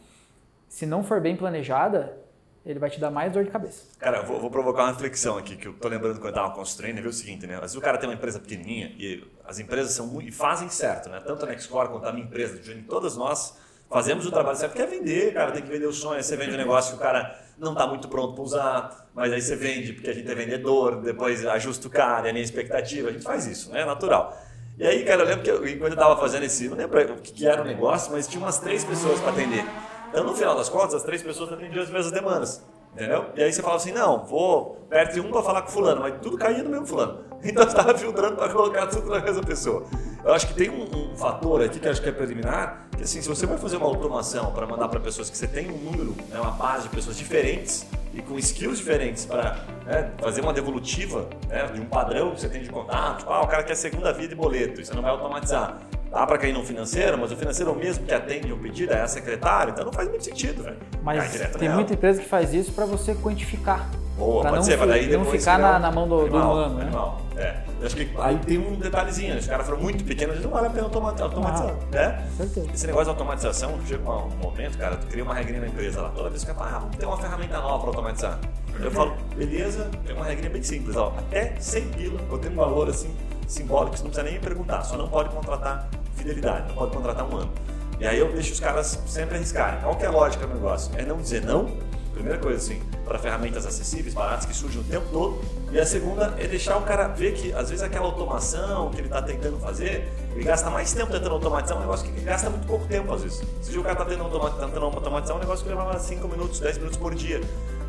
se 0.68 0.84
não 0.84 1.02
for 1.02 1.22
bem 1.22 1.36
planejada, 1.36 2.18
ele 2.66 2.78
vai 2.78 2.90
te 2.90 3.00
dar 3.00 3.10
mais 3.10 3.32
dor 3.32 3.44
de 3.44 3.50
cabeça. 3.50 3.86
Cara, 3.98 4.18
eu 4.18 4.26
vou, 4.26 4.38
vou 4.38 4.50
provocar 4.50 4.82
uma 4.82 4.92
reflexão 4.92 5.38
aqui, 5.38 5.56
que 5.56 5.68
eu 5.68 5.72
tô 5.72 5.88
lembrando 5.88 6.20
quando 6.20 6.28
eu 6.28 6.34
tava 6.34 6.54
construindo, 6.54 7.00
viu 7.00 7.08
o 7.08 7.12
seguinte, 7.12 7.46
né? 7.46 7.54
Às 7.54 7.60
vezes 7.60 7.76
o 7.76 7.80
cara 7.80 7.96
tem 7.96 8.08
uma 8.08 8.14
empresa 8.14 8.38
pequenininha 8.38 8.94
e 8.98 9.24
as 9.44 9.58
empresas 9.58 9.92
são 9.92 10.06
muito, 10.06 10.28
e 10.28 10.32
fazem 10.32 10.68
certo, 10.68 11.08
né? 11.08 11.18
Tanto 11.20 11.46
a 11.46 11.48
Nextcore 11.48 11.88
quanto 11.88 12.06
a 12.06 12.12
minha 12.12 12.26
empresa, 12.26 12.60
todas 12.86 13.16
nós 13.16 13.61
fazemos 13.92 14.26
o 14.26 14.30
trabalho 14.30 14.56
certo, 14.56 14.74
que 14.74 14.82
é 14.82 14.86
vender, 14.86 15.34
cara, 15.34 15.52
tem 15.52 15.62
que 15.62 15.68
vender 15.68 15.86
o 15.86 15.92
sonho, 15.92 16.16
aí 16.16 16.22
você 16.22 16.36
vende 16.36 16.54
um 16.54 16.56
negócio 16.56 16.92
que 16.92 16.98
o 16.98 17.02
cara 17.02 17.38
não 17.58 17.72
está 17.72 17.86
muito 17.86 18.08
pronto 18.08 18.34
para 18.34 18.42
usar, 18.42 19.06
mas 19.14 19.32
aí 19.32 19.40
você 19.40 19.54
vende 19.54 19.92
porque 19.92 20.08
a 20.08 20.14
gente 20.14 20.30
é 20.30 20.34
vendedor, 20.34 21.02
depois 21.02 21.44
ajusta 21.44 21.86
o 21.86 21.90
cara, 21.90 22.28
é 22.28 22.32
nem 22.32 22.42
expectativa, 22.42 23.10
a 23.10 23.12
gente 23.12 23.22
faz 23.22 23.46
isso, 23.46 23.70
né? 23.70 23.82
É 23.82 23.84
natural. 23.84 24.36
E 24.78 24.86
aí, 24.86 25.04
cara, 25.04 25.22
eu 25.22 25.26
lembro 25.26 25.44
que 25.44 25.50
eu, 25.50 25.58
quando 25.58 25.82
eu 25.82 25.88
estava 25.88 26.16
fazendo 26.16 26.44
esse, 26.44 26.68
não 26.68 26.76
lembro 26.76 26.98
o 27.12 27.16
que 27.18 27.46
era 27.46 27.60
o 27.60 27.64
negócio, 27.64 28.10
mas 28.10 28.26
tinha 28.26 28.42
umas 28.42 28.58
três 28.58 28.82
pessoas 28.82 29.20
para 29.20 29.30
atender. 29.30 29.64
Então, 30.08 30.24
no 30.24 30.34
final 30.34 30.56
das 30.56 30.68
contas, 30.68 30.94
as 30.94 31.02
três 31.02 31.22
pessoas 31.22 31.52
atendiam 31.52 31.82
as 31.82 31.90
mesmas 31.90 32.10
demandas. 32.10 32.64
Entendeu? 32.94 33.26
E 33.34 33.42
aí 33.42 33.52
você 33.52 33.62
fala 33.62 33.76
assim, 33.76 33.90
não, 33.90 34.24
vou 34.24 34.86
perto 34.88 35.14
de 35.14 35.20
um 35.20 35.30
para 35.30 35.42
falar 35.42 35.62
com 35.62 35.70
fulano, 35.70 36.02
mas 36.02 36.14
tudo 36.20 36.36
caía 36.36 36.62
no 36.62 36.70
mesmo 36.70 36.86
fulano. 36.86 37.32
Então 37.44 37.64
você 37.64 37.70
estava 37.70 37.98
filtrando 37.98 38.36
para 38.36 38.48
colocar 38.50 38.86
tudo 38.86 39.10
na 39.10 39.18
mesma 39.18 39.42
pessoa. 39.42 39.84
Eu 40.24 40.32
acho 40.32 40.46
que 40.46 40.54
tem 40.54 40.70
um, 40.70 40.84
um, 41.12 41.16
fator 41.16 41.60
aqui 41.60 41.80
que 41.80 41.88
acho 41.88 42.00
que 42.00 42.08
é 42.08 42.12
preliminar, 42.12 42.86
que 42.96 43.02
assim, 43.02 43.20
se 43.20 43.28
você 43.28 43.46
vai 43.46 43.58
fazer 43.58 43.78
uma 43.78 43.86
automação 43.86 44.52
para 44.52 44.64
mandar 44.64 44.86
para 44.86 45.00
pessoas 45.00 45.28
que 45.28 45.36
você 45.36 45.48
tem 45.48 45.68
um 45.68 45.76
número, 45.76 46.14
né, 46.28 46.38
uma 46.38 46.52
base 46.52 46.84
de 46.84 46.94
pessoas 46.94 47.16
diferentes 47.16 47.84
e 48.14 48.22
com 48.22 48.38
skills 48.38 48.78
diferentes 48.78 49.24
para 49.24 49.56
né, 49.84 50.12
fazer 50.18 50.40
uma 50.40 50.52
devolutiva 50.52 51.28
né, 51.48 51.66
de 51.66 51.80
um 51.80 51.86
padrão 51.86 52.30
que 52.30 52.40
você 52.40 52.48
tem 52.48 52.62
de 52.62 52.70
contato, 52.70 53.18
tipo, 53.18 53.32
ah, 53.32 53.42
o 53.42 53.48
cara 53.48 53.64
quer 53.64 53.74
segunda 53.74 54.12
vida 54.12 54.34
e 54.34 54.36
boleto, 54.36 54.80
e 54.80 54.86
você 54.86 54.94
não 54.94 55.02
vai 55.02 55.10
automatizar. 55.10 55.78
Dá 56.12 56.26
para 56.26 56.36
cair 56.36 56.52
no 56.52 56.62
financeiro, 56.62 57.16
mas 57.16 57.32
o 57.32 57.36
financeiro 57.36 57.74
mesmo 57.74 58.04
que 58.04 58.12
atende 58.12 58.52
o 58.52 58.58
pedido 58.58 58.92
é 58.92 59.00
a 59.00 59.08
secretária, 59.08 59.70
então 59.70 59.86
não 59.86 59.92
faz 59.92 60.10
muito 60.10 60.22
sentido, 60.22 60.62
velho. 60.62 60.76
Mas 61.02 61.32
tem 61.32 61.62
nela. 61.62 61.76
muita 61.76 61.94
empresa 61.94 62.20
que 62.20 62.28
faz 62.28 62.52
isso 62.52 62.70
para 62.72 62.84
você 62.84 63.14
quantificar. 63.14 63.88
Boa, 64.18 64.42
pode 64.42 64.56
não, 64.56 64.62
ser, 64.62 64.76
mas 64.76 64.88
daí 64.90 65.10
não 65.10 65.24
ficar 65.24 65.58
na, 65.58 65.78
na, 65.78 65.90
mão 65.90 66.06
do, 66.06 66.20
animal, 66.20 66.54
do 66.54 66.74
humano, 66.74 67.18
né? 67.34 67.42
É. 67.42 67.62
Eu 67.80 67.86
acho 67.86 67.96
que 67.96 68.10
aí 68.18 68.36
tem 68.40 68.58
um 68.58 68.74
detalhezinho, 68.74 69.38
os 69.38 69.46
caras 69.46 69.64
foram 69.64 69.80
muito 69.80 70.04
pequenos, 70.04 70.38
não 70.42 70.50
vale 70.50 70.66
a 70.66 70.70
pena 70.70 70.84
automatizar, 70.84 71.30
ah, 71.30 71.74
né? 71.90 72.28
Certeza. 72.36 72.68
Esse 72.74 72.86
negócio 72.86 73.06
de 73.06 73.10
automatização, 73.10 73.80
chega 73.86 74.10
um 74.10 74.28
momento, 74.36 74.76
cara, 74.76 74.96
tu 74.96 75.06
cria 75.06 75.24
uma 75.24 75.34
regrinha 75.34 75.62
na 75.62 75.68
empresa 75.68 76.02
lá, 76.02 76.10
toda 76.10 76.28
vez 76.28 76.44
que 76.44 76.50
o 76.50 76.54
cara 76.54 76.68
fala, 76.68 76.76
ah, 76.76 76.80
vamos 76.80 76.96
ter 76.98 77.06
uma 77.06 77.16
ferramenta 77.16 77.58
nova 77.58 77.78
para 77.78 77.88
automatizar. 77.88 78.38
Eu 78.78 78.90
falo, 78.90 79.16
beleza, 79.34 79.90
tem 80.04 80.14
uma 80.14 80.26
regrinha 80.26 80.50
bem 80.50 80.62
simples, 80.62 80.94
ó, 80.94 81.14
até 81.16 81.54
100 81.58 81.88
pila, 81.88 82.20
eu 82.30 82.38
tenho 82.38 82.52
um 82.52 82.56
valor 82.56 82.90
assim, 82.90 83.16
simbólico, 83.46 83.96
você 83.96 84.04
não 84.04 84.10
precisa 84.10 84.30
nem 84.30 84.38
perguntar, 84.38 84.82
só 84.82 84.98
não 84.98 85.08
pode 85.08 85.30
contratar 85.30 85.88
fidelidade, 86.14 86.68
não 86.68 86.74
pode 86.74 86.92
contratar 86.92 87.26
um 87.26 87.36
ano. 87.36 87.52
E 87.98 88.06
aí 88.06 88.18
eu 88.18 88.32
deixo 88.32 88.52
os 88.52 88.60
caras 88.60 88.98
sempre 89.06 89.36
arriscarem. 89.36 89.80
Qual 89.80 89.96
que 89.96 90.04
é 90.04 90.08
a 90.08 90.10
lógica 90.10 90.46
do 90.46 90.54
negócio? 90.54 90.92
É 90.96 91.04
não 91.04 91.18
dizer 91.18 91.44
não, 91.44 91.76
primeira 92.12 92.38
coisa 92.38 92.58
assim, 92.58 92.80
para 93.04 93.18
ferramentas 93.18 93.66
acessíveis, 93.66 94.14
baratas, 94.14 94.44
que 94.46 94.54
surgem 94.54 94.80
o 94.80 94.84
tempo 94.84 95.06
todo. 95.10 95.40
E 95.70 95.78
a 95.78 95.86
segunda 95.86 96.34
é 96.38 96.46
deixar 96.46 96.76
o 96.76 96.82
cara 96.82 97.08
ver 97.08 97.32
que, 97.32 97.52
às 97.52 97.70
vezes, 97.70 97.82
aquela 97.82 98.06
automação 98.06 98.90
que 98.90 98.98
ele 98.98 99.06
está 99.06 99.22
tentando 99.22 99.58
fazer, 99.58 100.12
ele 100.34 100.44
gasta 100.44 100.70
mais 100.70 100.92
tempo 100.92 101.10
tentando 101.10 101.34
automatizar, 101.34 101.76
é 101.76 101.80
um 101.80 101.82
negócio 101.82 102.06
que 102.06 102.12
ele 102.12 102.24
gasta 102.24 102.50
muito 102.50 102.66
pouco 102.66 102.86
tempo, 102.86 103.12
às 103.12 103.22
vezes. 103.22 103.42
Se 103.60 103.76
o 103.78 103.82
cara 103.82 103.94
está 103.94 104.04
tentando 104.04 104.24
automatizar, 104.24 105.34
é 105.34 105.38
um 105.38 105.40
negócio 105.40 105.64
que 105.64 105.70
leva 105.70 105.98
5 105.98 106.28
minutos, 106.28 106.60
10 106.60 106.78
minutos 106.78 106.98
por 106.98 107.14
dia. 107.14 107.40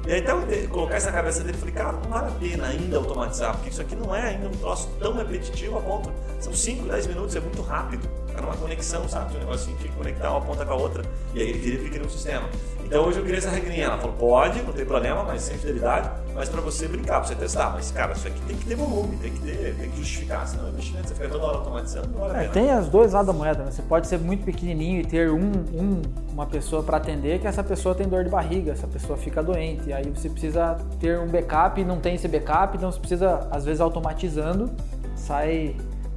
E 0.06 0.12
aí, 0.12 0.20
então, 0.20 0.41
colocar 0.70 0.97
isso 0.97 1.06
na 1.06 1.14
cabeça 1.14 1.43
dele, 1.43 1.58
falei, 1.58 1.74
cara, 1.74 1.93
não 1.93 2.10
vale 2.10 2.28
a 2.28 2.32
pena 2.32 2.68
ainda 2.68 2.97
automatizar, 2.97 3.54
porque 3.54 3.70
isso 3.70 3.82
aqui 3.82 3.95
não 3.95 4.14
é 4.14 4.22
ainda 4.22 4.47
um 4.47 4.51
troço 4.51 4.89
tão 4.99 5.16
repetitivo 5.16 5.78
a 5.78 5.82
ponto. 5.82 6.12
São 6.41 6.54
5, 6.54 6.89
10 6.89 7.08
minutos, 7.08 7.36
é 7.38 7.39
muito 7.39 7.62
rápido. 7.62 8.10
Era 8.36 8.45
uma 8.45 8.56
conexão, 8.58 9.08
sabe? 9.08 9.36
Um 9.36 9.39
negocinho 9.39 9.78
que 9.78 9.88
conectar 9.89 10.32
uma 10.32 10.41
ponta 10.41 10.66
com 10.66 10.74
a 10.74 10.76
outra. 10.76 11.06
E 11.34 11.41
aí 11.41 11.49
ele 11.49 11.60
queria 11.60 11.89
que 11.89 12.06
um 12.06 12.10
sistema. 12.10 12.49
Então 12.84 13.06
hoje 13.06 13.20
eu 13.20 13.24
queria 13.24 13.38
essa 13.38 13.49
regrinha. 13.49 13.86
Ela 13.86 13.97
falou, 13.97 14.16
pode, 14.18 14.62
não 14.62 14.74
tem 14.74 14.86
problema, 14.86 15.24
mas 15.24 15.43
sem 15.43 15.58
fidelidade, 15.58 16.10
mas 16.34 16.50
para 16.50 16.62
você 16.62 16.88
brincar, 16.88 17.20
para 17.20 17.26
você 17.26 17.36
testar. 17.36 17.72
Mas, 17.72 17.92
cara, 17.92 18.14
isso 18.14 18.28
aqui 18.28 18.42
tem 18.42 18.58
que 18.58 18.66
ter 18.66 18.76
volume, 18.76 19.18
tem 19.18 19.32
que, 19.32 19.40
ter, 19.40 19.76
tem 19.76 19.90
que 19.90 19.98
justificar, 19.98 20.48
senão 20.48 20.66
o 20.66 20.70
investimento 20.70 21.08
você 21.08 21.14
fica 21.14 21.30
toda 21.30 21.46
hora 21.46 21.58
automatizando, 21.58 22.08
não 22.10 22.20
vale 22.20 22.38
a 22.38 22.44
é, 22.44 22.48
Tem 22.48 22.72
as 22.72 22.88
dois 22.88 23.14
lados 23.14 23.28
da 23.28 23.34
moeda, 23.34 23.64
né? 23.64 23.72
Você 23.72 23.82
pode 23.84 24.08
ser 24.08 24.20
muito 24.20 24.44
pequenininho 24.44 25.02
e 25.02 25.06
ter 25.06 25.30
um, 25.30 25.52
um 25.74 26.02
uma 26.34 26.48
pessoa 26.48 26.82
para 26.82 26.98
atender, 26.98 27.40
que 27.40 27.48
essa 27.48 27.64
pessoa 27.64 27.94
tem 27.94 28.08
dor 28.08 28.24
de 28.24 28.30
barriga, 28.30 28.72
essa 28.72 28.88
pessoa 28.88 29.18
fica 29.18 29.44
doente. 29.44 29.90
E 29.90 29.94
aí 29.94 30.10
você 30.10 30.30
precisa 30.30 30.78
ter 31.00 31.20
um 31.20 31.28
backup 31.28 31.80
e 31.80 31.86
não 31.86 32.00
tem 32.00 32.16
esse 32.16 32.28
backup, 32.28 32.76
então 32.76 32.92
você 32.92 33.00
precisa, 33.00 33.48
às 33.52 33.64
vezes, 33.64 33.80
automatizando, 33.80 34.72
sai 35.16 35.76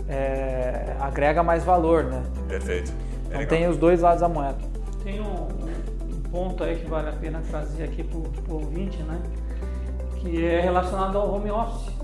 é, 0.08 0.96
agrega 1.00 1.42
mais 1.42 1.64
valor, 1.64 2.04
né? 2.04 2.22
Perfeito. 2.48 2.92
É 3.30 3.42
então 3.42 3.46
tem 3.46 3.68
os 3.68 3.76
dois 3.76 4.00
lados 4.00 4.20
da 4.20 4.28
moeda. 4.28 4.56
Tem 5.02 5.20
um, 5.20 5.24
um 5.24 6.20
ponto 6.30 6.64
aí 6.64 6.76
que 6.76 6.88
vale 6.88 7.08
a 7.08 7.12
pena 7.12 7.42
trazer 7.50 7.84
aqui 7.84 8.02
para 8.02 8.18
o 8.18 8.54
ouvinte, 8.54 9.02
né? 9.02 9.20
Que 10.26 10.44
é 10.44 10.60
relacionado 10.60 11.16
ao 11.18 11.32
home 11.32 11.52
office. 11.52 11.94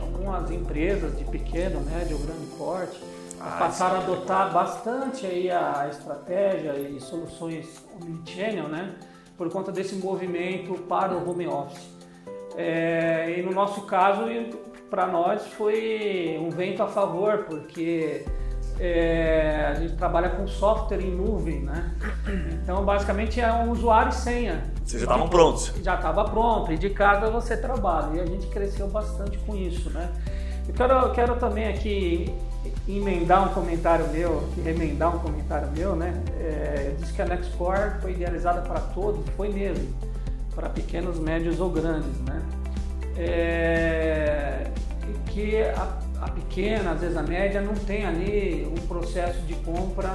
Algumas 0.00 0.48
empresas 0.52 1.18
de 1.18 1.24
pequeno, 1.24 1.80
médio 1.80 2.16
grande 2.18 2.46
porte 2.56 3.02
ah, 3.40 3.56
passaram 3.58 3.96
a 3.96 3.98
adotar 3.98 4.52
bastante 4.52 5.26
aí 5.26 5.50
a 5.50 5.88
estratégia 5.90 6.78
e 6.78 7.00
soluções 7.00 7.84
omnichannel, 8.00 8.68
né? 8.68 8.94
Por 9.36 9.50
conta 9.50 9.72
desse 9.72 9.96
movimento 9.96 10.74
para 10.84 11.12
o 11.12 11.28
home 11.28 11.48
office. 11.48 11.90
É, 12.56 13.34
e 13.36 13.42
no 13.42 13.50
nosso 13.50 13.82
caso, 13.82 14.22
para 14.88 15.08
nós 15.08 15.44
foi 15.54 16.38
um 16.40 16.50
vento 16.50 16.84
a 16.84 16.86
favor, 16.86 17.46
porque 17.48 18.24
é, 18.78 19.72
a 19.72 19.74
gente 19.74 19.96
trabalha 19.96 20.28
com 20.28 20.46
software 20.46 21.00
em 21.00 21.10
nuvem, 21.10 21.62
né? 21.62 21.96
Então, 22.62 22.84
basicamente 22.84 23.40
é 23.40 23.52
um 23.52 23.72
usuário 23.72 24.10
e 24.10 24.14
senha. 24.14 24.75
Vocês 24.86 25.02
já 25.02 25.06
estavam 25.06 25.28
prontos? 25.28 25.72
Já 25.82 25.96
estava 25.96 26.24
pronto, 26.24 26.72
e 26.72 26.78
de 26.78 26.90
casa 26.90 27.28
você 27.28 27.56
trabalha. 27.56 28.18
E 28.18 28.20
a 28.20 28.24
gente 28.24 28.46
cresceu 28.46 28.86
bastante 28.86 29.36
com 29.38 29.56
isso, 29.56 29.90
né? 29.90 30.12
Eu 30.68 30.74
quero, 30.74 31.10
quero 31.12 31.36
também 31.36 31.66
aqui 31.66 32.32
emendar 32.88 33.50
um 33.50 33.52
comentário 33.52 34.06
meu, 34.08 34.48
remendar 34.64 35.16
um 35.16 35.18
comentário 35.18 35.68
meu, 35.72 35.96
né? 35.96 36.14
É, 36.38 36.92
eu 36.92 36.96
disse 37.00 37.12
que 37.12 37.20
a 37.20 37.24
Nextcore 37.24 38.00
foi 38.00 38.12
idealizada 38.12 38.60
para 38.60 38.78
todos, 38.78 39.28
foi 39.36 39.48
mesmo, 39.48 39.92
para 40.54 40.68
pequenos, 40.68 41.18
médios 41.18 41.58
ou 41.58 41.68
grandes, 41.68 42.20
né? 42.20 42.40
É, 43.16 44.70
que 45.26 45.62
a, 45.62 45.98
a, 46.22 46.30
pequena, 46.30 46.92
às 46.92 47.00
vezes 47.00 47.16
a 47.16 47.24
média, 47.24 47.60
não 47.60 47.74
tem 47.74 48.06
ali 48.06 48.66
um 48.70 48.86
processo 48.86 49.40
de 49.42 49.54
compra 49.56 50.14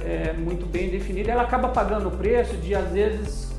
é, 0.00 0.32
muito 0.32 0.64
bem 0.64 0.88
definido. 0.88 1.30
Ela 1.30 1.42
acaba 1.42 1.68
pagando 1.68 2.08
o 2.08 2.12
preço 2.12 2.56
de, 2.56 2.74
às 2.74 2.90
vezes, 2.90 3.53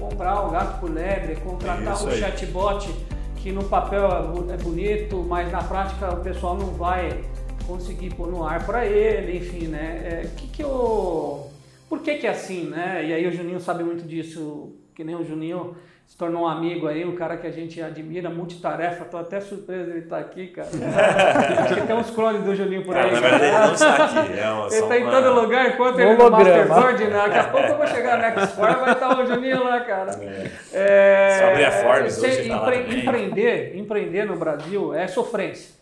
comprar 0.00 0.46
o 0.46 0.50
gato 0.50 0.80
por 0.80 0.90
lebre, 0.90 1.36
contratar 1.36 1.94
um 1.94 2.10
chatbot 2.10 2.90
que 3.36 3.52
no 3.52 3.64
papel 3.64 4.08
é 4.50 4.56
bonito, 4.56 5.22
mas 5.22 5.52
na 5.52 5.62
prática 5.62 6.12
o 6.12 6.22
pessoal 6.22 6.56
não 6.56 6.72
vai 6.72 7.22
conseguir 7.66 8.14
pôr 8.14 8.28
no 8.28 8.42
ar 8.42 8.66
para 8.66 8.84
ele, 8.86 9.38
enfim, 9.38 9.68
né? 9.68 10.00
É, 10.04 10.26
que 10.36 10.48
que 10.48 10.62
eu... 10.62 11.46
Por 11.88 12.00
que 12.00 12.16
que 12.16 12.26
é 12.26 12.30
assim, 12.30 12.64
né? 12.64 13.04
E 13.06 13.12
aí 13.12 13.26
o 13.26 13.32
Juninho 13.32 13.60
sabe 13.60 13.84
muito 13.84 14.06
disso, 14.06 14.72
que 14.94 15.04
nem 15.04 15.14
o 15.14 15.24
Juninho 15.24 15.76
se 16.10 16.16
tornou 16.16 16.42
um 16.42 16.48
amigo 16.48 16.88
aí, 16.88 17.04
um 17.04 17.14
cara 17.14 17.36
que 17.36 17.46
a 17.46 17.52
gente 17.52 17.80
admira, 17.80 18.28
multitarefa. 18.28 19.04
Tô 19.04 19.16
até 19.16 19.40
surpreso 19.40 19.84
de 19.84 19.90
ele 19.90 19.98
estar 20.00 20.16
tá 20.16 20.22
aqui, 20.22 20.48
cara. 20.48 20.66
Acho 21.62 21.74
que 21.76 21.86
tem 21.86 21.94
uns 21.94 22.10
clones 22.10 22.42
do 22.42 22.52
Julinho 22.52 22.84
por 22.84 22.96
aí. 22.96 23.12
na 23.12 23.20
verdade, 23.20 23.44
ele 23.44 23.58
não 23.58 23.72
está 23.72 24.04
aqui. 24.04 24.40
É 24.40 24.50
uma, 24.50 24.66
ele 24.66 24.74
está 24.74 24.98
em 24.98 25.08
todo 25.08 25.40
lugar, 25.40 25.68
enquanto 25.68 26.00
ele 26.00 26.14
no 26.14 26.30
Masterboard, 26.32 27.04
né? 27.04 27.10
Daqui 27.10 27.38
a 27.38 27.44
pouco 27.44 27.66
eu 27.68 27.76
vou 27.76 27.86
chegar 27.86 28.18
na 28.18 28.30
Nextport, 28.30 28.78
vai 28.80 28.92
estar 28.92 29.20
o 29.20 29.24
Julinho 29.24 29.62
lá, 29.62 29.80
cara. 29.82 30.10
É. 30.20 30.50
É, 30.72 31.38
Só 31.38 31.46
abrir 31.46 31.64
a 31.64 31.70
Forbes 31.70 32.18
hoje, 32.18 32.48
tá 32.48 32.56
empre, 32.56 32.98
empreender, 32.98 33.76
empreender 33.76 34.24
no 34.24 34.34
Brasil 34.34 34.92
é 34.92 35.06
sofrência. 35.06 35.79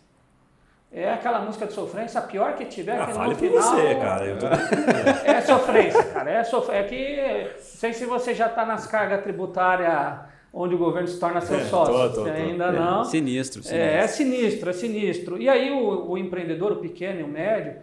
É 0.91 1.12
aquela 1.12 1.41
música 1.41 1.66
de 1.66 1.74
sofrência, 1.74 2.18
a 2.18 2.22
pior 2.22 2.55
que 2.55 2.64
tiver, 2.64 2.99
ah, 2.99 3.07
que 3.07 3.12
fale 3.12 3.34
no 3.34 3.36
final... 3.36 3.62
você, 3.62 3.95
cara. 3.97 4.24
Eu 4.24 4.39
tô... 4.39 4.47
é 4.47 5.41
sofrência, 5.43 6.03
cara. 6.05 6.30
É, 6.30 6.45
sof... 6.45 6.70
é 6.70 6.82
que, 6.82 7.53
não 7.55 7.61
sei 7.61 7.93
se 7.93 8.07
você 8.07 8.34
já 8.34 8.47
está 8.47 8.64
nas 8.64 8.86
cargas 8.86 9.22
tributárias 9.22 10.20
onde 10.53 10.74
o 10.74 10.78
governo 10.78 11.07
se 11.07 11.20
torna 11.20 11.41
seu 11.43 11.59
é, 11.59 11.64
sócio. 11.64 11.93
Tô, 11.93 12.09
tô, 12.09 12.24
tô. 12.24 12.30
Ainda 12.30 12.66
é, 12.66 12.72
não. 12.72 13.05
Sinistro, 13.05 13.62
sinistro. 13.62 13.76
É, 13.76 13.97
é, 13.97 14.07
sinistro, 14.07 14.70
é 14.70 14.72
sinistro. 14.72 15.39
E 15.39 15.49
aí 15.49 15.70
o, 15.70 16.11
o 16.11 16.18
empreendedor, 16.18 16.72
o 16.72 16.76
pequeno 16.76 17.20
e 17.20 17.22
o 17.22 17.28
médio, 17.28 17.76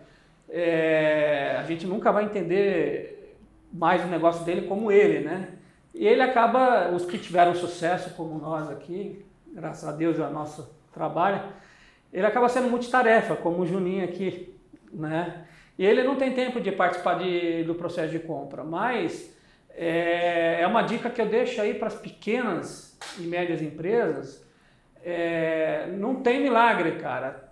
é, 0.49 1.57
a 1.59 1.63
gente 1.63 1.85
nunca 1.85 2.11
vai 2.11 2.25
entender 2.25 3.35
mais 3.71 4.03
o 4.03 4.07
negócio 4.07 4.43
dele 4.43 4.63
como 4.63 4.91
ele, 4.91 5.19
né? 5.19 5.49
E 5.93 6.07
ele 6.07 6.21
acaba, 6.21 6.89
os 6.91 7.05
que 7.05 7.17
tiveram 7.17 7.53
sucesso 7.55 8.09
como 8.15 8.37
nós 8.39 8.69
aqui, 8.69 9.23
graças 9.53 9.87
a 9.87 9.91
Deus 9.91 10.19
é 10.19 10.23
o 10.23 10.31
nosso 10.31 10.69
trabalho, 10.93 11.41
ele 12.15 12.25
acaba 12.25 12.47
sendo 12.47 12.69
multitarefa, 12.69 13.35
como 13.35 13.61
o 13.61 13.65
Juninho 13.65 14.05
aqui, 14.05 14.57
né? 14.93 15.45
E 15.77 15.85
ele 15.85 16.01
não 16.01 16.15
tem 16.15 16.31
tempo 16.31 16.61
de 16.61 16.71
participar 16.71 17.15
de, 17.15 17.65
do 17.65 17.75
processo 17.75 18.09
de 18.09 18.19
compra, 18.19 18.63
mas 18.63 19.35
é, 19.71 20.61
é 20.61 20.65
uma 20.65 20.81
dica 20.81 21.09
que 21.09 21.21
eu 21.21 21.25
deixo 21.25 21.61
aí 21.61 21.73
para 21.73 21.89
as 21.89 21.95
pequenas 21.95 22.97
e 23.19 23.23
médias 23.23 23.61
empresas. 23.61 24.41
É, 25.03 25.87
não 25.97 26.15
tem 26.15 26.41
milagre, 26.41 26.93
cara. 26.93 27.51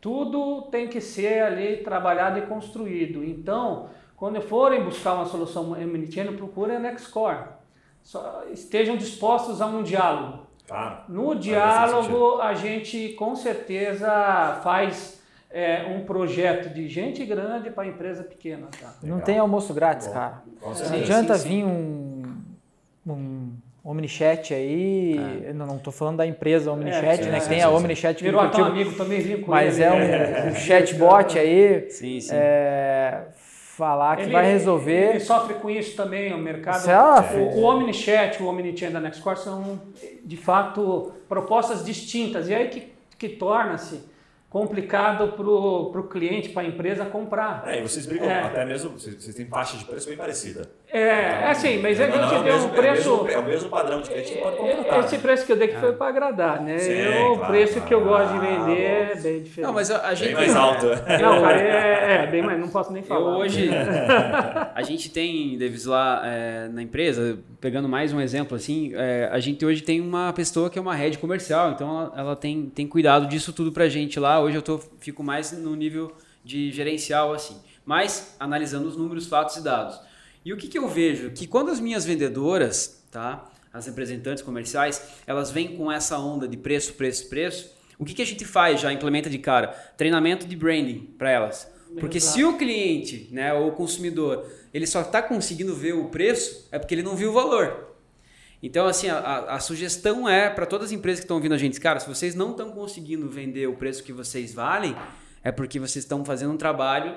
Tudo 0.00 0.62
tem 0.70 0.86
que 0.86 1.00
ser 1.00 1.42
ali 1.42 1.78
trabalhado 1.78 2.38
e 2.38 2.42
construído. 2.42 3.24
Então, 3.24 3.90
quando 4.16 4.40
forem 4.40 4.84
buscar 4.84 5.14
uma 5.14 5.26
solução 5.26 5.72
omnichannel, 5.72 6.34
procure 6.34 6.76
a 6.76 6.78
Nextcore. 6.78 7.48
só 8.04 8.44
estejam 8.52 8.96
dispostos 8.96 9.60
a 9.60 9.66
um 9.66 9.82
diálogo. 9.82 10.45
Claro. 10.66 10.96
No 11.08 11.34
diálogo, 11.34 12.40
a 12.40 12.54
gente 12.54 13.10
com 13.10 13.36
certeza 13.36 14.60
faz 14.62 15.20
é, 15.50 15.84
um 15.84 16.04
projeto 16.04 16.72
de 16.72 16.88
gente 16.88 17.24
grande 17.24 17.70
para 17.70 17.86
empresa 17.86 18.24
pequena. 18.24 18.66
Tá? 18.80 18.94
Não 19.02 19.20
tem 19.20 19.38
almoço 19.38 19.72
grátis, 19.72 20.08
Bom, 20.08 20.12
cara. 20.12 20.42
Não 20.60 20.98
adianta 20.98 21.34
sim, 21.36 21.42
sim. 21.42 21.48
vir 21.48 21.64
um, 21.64 22.34
um 23.06 23.52
Omnichat 23.86 24.52
aí. 24.52 25.52
Não, 25.54 25.64
não 25.64 25.78
tô 25.78 25.92
falando 25.92 26.16
da 26.16 26.26
empresa 26.26 26.72
Omnichat, 26.72 27.22
sim, 27.22 27.30
né? 27.30 27.38
que 27.38 27.48
tem 27.48 27.58
sim, 27.58 27.64
a. 27.64 27.70
Omnichat 27.70 28.18
que 28.18 28.24
Virou 28.24 28.40
até 28.40 28.60
um 28.60 28.64
amigo 28.64 28.92
também, 28.96 29.20
vim 29.20 29.40
com 29.40 29.52
mas 29.52 29.78
ele. 29.78 29.84
é 29.84 29.92
um, 29.92 30.48
um 30.50 30.54
chatbot 30.56 31.38
aí. 31.38 31.88
Sim, 31.90 32.20
sim. 32.20 32.34
É, 32.34 33.26
falar 33.76 34.16
que 34.16 34.22
Ele- 34.22 34.32
vai 34.32 34.46
resolver. 34.50 35.10
Ele 35.10 35.20
sofre 35.20 35.54
com 35.54 35.68
isso 35.68 35.94
também, 35.94 36.32
o 36.32 36.38
mercado. 36.38 36.80
Sofre. 36.82 37.38
O, 37.40 37.58
o 37.58 37.64
Omnichat, 37.64 38.42
o 38.42 38.46
Omnichannel 38.46 38.94
da 38.94 39.00
Nextcore 39.00 39.38
são, 39.38 39.80
de 40.24 40.36
fato, 40.36 41.12
propostas 41.28 41.84
distintas. 41.84 42.48
E 42.48 42.54
aí 42.54 42.68
que, 42.68 42.92
que 43.18 43.28
torna-se 43.28 44.00
complicado 44.48 45.32
para 45.32 45.44
o 46.00 46.08
cliente, 46.08 46.48
para 46.48 46.62
a 46.62 46.64
empresa 46.64 47.04
comprar. 47.04 47.64
É, 47.66 47.78
e 47.78 47.82
vocês 47.82 48.06
brigam 48.06 48.26
É. 48.30 48.40
até 48.40 48.64
mesmo, 48.64 48.98
vocês, 48.98 49.22
vocês 49.22 49.36
têm 49.36 49.44
faixa 49.46 49.76
de 49.76 49.84
preço 49.84 50.08
bem 50.08 50.16
parecida. 50.16 50.70
É, 50.92 51.00
é 51.00 51.50
assim, 51.50 51.78
mas 51.78 51.98
é 51.98 52.06
que 52.06 52.16
a 52.16 52.20
Não, 52.20 52.28
gente 52.28 52.38
não, 52.38 52.44
deu 52.44 52.52
é 52.52 52.56
o 52.56 52.58
um 52.58 52.62
mesmo- 52.62 52.74
preço... 52.76 53.08
É 53.08 53.12
o 53.12 53.24
mesmo, 53.24 53.30
é 53.30 53.38
o 53.38 53.44
mesmo 53.44 53.68
padrão 53.68 54.00
de 54.00 54.08
cliente 54.08 54.32
que 54.32 54.38
pode 54.38 54.56
contratar. 54.56 55.00
Esse 55.00 55.18
preço 55.18 55.44
que 55.44 55.52
eu 55.52 55.56
dei 55.56 55.68
que 55.68 55.76
foi 55.76 55.92
para 55.92 56.06
agradar, 56.08 56.62
né? 56.62 56.78
Sim, 56.78 56.92
eu, 56.92 57.32
o 57.32 57.36
claro, 57.38 57.52
preço 57.52 57.72
claro. 57.74 57.88
que 57.88 57.94
eu 57.94 58.04
gosto 58.04 58.32
de 58.32 58.38
Ah, 58.38 58.40
vender 58.40 58.80
é 58.82 59.14
bem 59.16 59.42
diferente. 59.42 59.60
Não, 59.60 59.72
mas 59.72 59.90
a, 59.90 60.06
a 60.08 60.14
gente. 60.14 60.26
Bem 60.28 60.34
mais 60.36 60.56
alto. 60.56 60.86
Não, 61.20 61.40
cara, 61.42 61.60
é, 61.60 62.22
é 62.22 62.26
bem 62.28 62.40
mais, 62.42 62.58
não 62.60 62.68
posso 62.68 62.92
nem 62.92 63.02
Eu 63.02 63.08
falar. 63.08 63.36
hoje, 63.36 63.68
a 64.74 64.82
gente 64.82 65.10
tem, 65.10 65.58
Davis, 65.58 65.84
lá 65.86 66.22
é, 66.24 66.68
na 66.68 66.82
empresa, 66.82 67.38
pegando 67.60 67.88
mais 67.88 68.12
um 68.12 68.20
exemplo 68.20 68.56
assim, 68.56 68.92
é, 68.94 69.28
a 69.32 69.38
gente 69.40 69.64
hoje 69.66 69.82
tem 69.82 70.00
uma 70.00 70.32
pessoa 70.32 70.70
que 70.70 70.78
é 70.78 70.82
uma 70.82 70.94
rede 70.94 71.18
comercial, 71.18 71.72
então 71.72 71.88
ela, 71.88 72.12
ela 72.16 72.36
tem, 72.36 72.66
tem 72.74 72.86
cuidado 72.86 73.26
disso 73.26 73.52
tudo 73.52 73.72
pra 73.72 73.88
gente 73.88 74.18
lá. 74.20 74.40
Hoje 74.40 74.56
eu 74.56 74.62
tô, 74.62 74.78
fico 75.00 75.22
mais 75.22 75.52
no 75.52 75.74
nível 75.74 76.12
de 76.44 76.70
gerencial, 76.70 77.32
assim, 77.32 77.56
mas 77.84 78.36
analisando 78.38 78.86
os 78.88 78.96
números, 78.96 79.26
fatos 79.26 79.56
e 79.56 79.64
dados. 79.64 80.00
E 80.46 80.52
o 80.52 80.56
que, 80.56 80.68
que 80.68 80.78
eu 80.78 80.86
vejo? 80.86 81.32
Que 81.32 81.44
quando 81.44 81.72
as 81.72 81.80
minhas 81.80 82.04
vendedoras, 82.04 83.02
tá, 83.10 83.50
as 83.72 83.86
representantes 83.86 84.44
comerciais, 84.44 85.02
elas 85.26 85.50
vêm 85.50 85.76
com 85.76 85.90
essa 85.90 86.16
onda 86.20 86.46
de 86.46 86.56
preço, 86.56 86.94
preço, 86.94 87.28
preço, 87.28 87.74
o 87.98 88.04
que, 88.04 88.14
que 88.14 88.22
a 88.22 88.24
gente 88.26 88.44
faz 88.44 88.80
já, 88.80 88.92
implementa 88.92 89.28
de 89.28 89.38
cara? 89.38 89.68
Treinamento 89.96 90.46
de 90.46 90.54
branding 90.54 91.00
para 91.18 91.30
elas. 91.32 91.68
Porque 91.98 92.20
se 92.20 92.44
o 92.44 92.56
cliente, 92.56 93.28
né, 93.32 93.52
ou 93.54 93.70
o 93.70 93.72
consumidor, 93.72 94.46
ele 94.72 94.86
só 94.86 95.00
está 95.00 95.20
conseguindo 95.20 95.74
ver 95.74 95.94
o 95.94 96.10
preço, 96.10 96.68
é 96.70 96.78
porque 96.78 96.94
ele 96.94 97.02
não 97.02 97.16
viu 97.16 97.30
o 97.30 97.32
valor. 97.32 97.96
Então, 98.62 98.86
assim, 98.86 99.08
a, 99.08 99.18
a- 99.18 99.54
a 99.56 99.58
sugestão 99.60 100.28
é 100.28 100.48
para 100.48 100.64
todas 100.64 100.86
as 100.86 100.92
empresas 100.92 101.18
que 101.20 101.24
estão 101.24 101.38
ouvindo 101.38 101.54
a 101.56 101.58
gente, 101.58 101.80
cara, 101.80 101.98
se 101.98 102.08
vocês 102.08 102.36
não 102.36 102.52
estão 102.52 102.70
conseguindo 102.70 103.28
vender 103.28 103.66
o 103.66 103.74
preço 103.74 104.04
que 104.04 104.12
vocês 104.12 104.54
valem, 104.54 104.94
é 105.42 105.50
porque 105.50 105.80
vocês 105.80 106.04
estão 106.04 106.24
fazendo 106.24 106.52
um 106.52 106.56
trabalho 106.56 107.16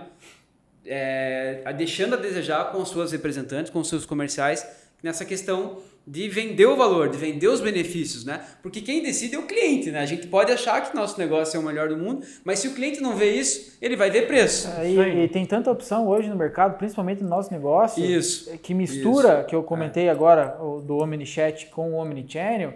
é, 0.90 1.62
a- 1.64 1.72
deixando 1.72 2.16
a 2.16 2.18
desejar 2.18 2.72
com 2.72 2.84
suas 2.84 3.12
representantes, 3.12 3.72
com 3.72 3.84
seus 3.84 4.06
comerciais, 4.06 4.68
nessa 5.04 5.24
questão 5.24 5.78
de 6.08 6.28
vender 6.28 6.66
o 6.66 6.76
valor, 6.76 7.08
de 7.10 7.18
vender 7.18 7.48
os 7.48 7.62
benefícios, 7.62 8.26
né? 8.26 8.42
Porque 8.64 8.82
quem 8.82 9.04
decide 9.04 9.36
é 9.36 9.40
o 9.40 9.44
cliente, 9.46 9.92
né? 9.92 10.00
A 10.00 10.06
gente 10.08 10.26
pode 10.28 10.52
achar 10.52 10.82
que 10.82 10.96
nosso 10.96 11.20
negócio 11.20 11.56
é 11.56 11.60
o 11.60 11.64
melhor 11.64 11.88
do 11.90 11.96
mundo, 11.96 12.26
mas 12.44 12.58
se 12.60 12.68
o 12.68 12.74
cliente 12.74 13.00
não 13.00 13.16
vê 13.16 13.32
isso, 13.36 13.78
ele 13.80 13.96
vai 13.96 14.10
ver 14.10 14.26
preço. 14.26 14.68
É. 14.80 14.90
E, 14.90 15.24
e 15.26 15.28
tem 15.28 15.46
tanta 15.46 15.70
opção 15.70 16.08
hoje 16.08 16.28
no 16.28 16.36
mercado, 16.36 16.78
principalmente 16.80 17.22
no 17.24 17.30
nosso 17.30 17.52
negócio, 17.54 18.04
Isso. 18.04 18.50
que 18.58 18.74
mistura, 18.74 19.40
Isso. 19.40 19.48
que 19.48 19.56
eu 19.56 19.62
comentei 19.62 20.10
agora, 20.10 20.58
o 20.60 20.82
do 20.82 20.98
Omnichat 20.98 21.68
com 21.68 21.92
o 21.92 21.96
Omnichannel. 21.98 22.74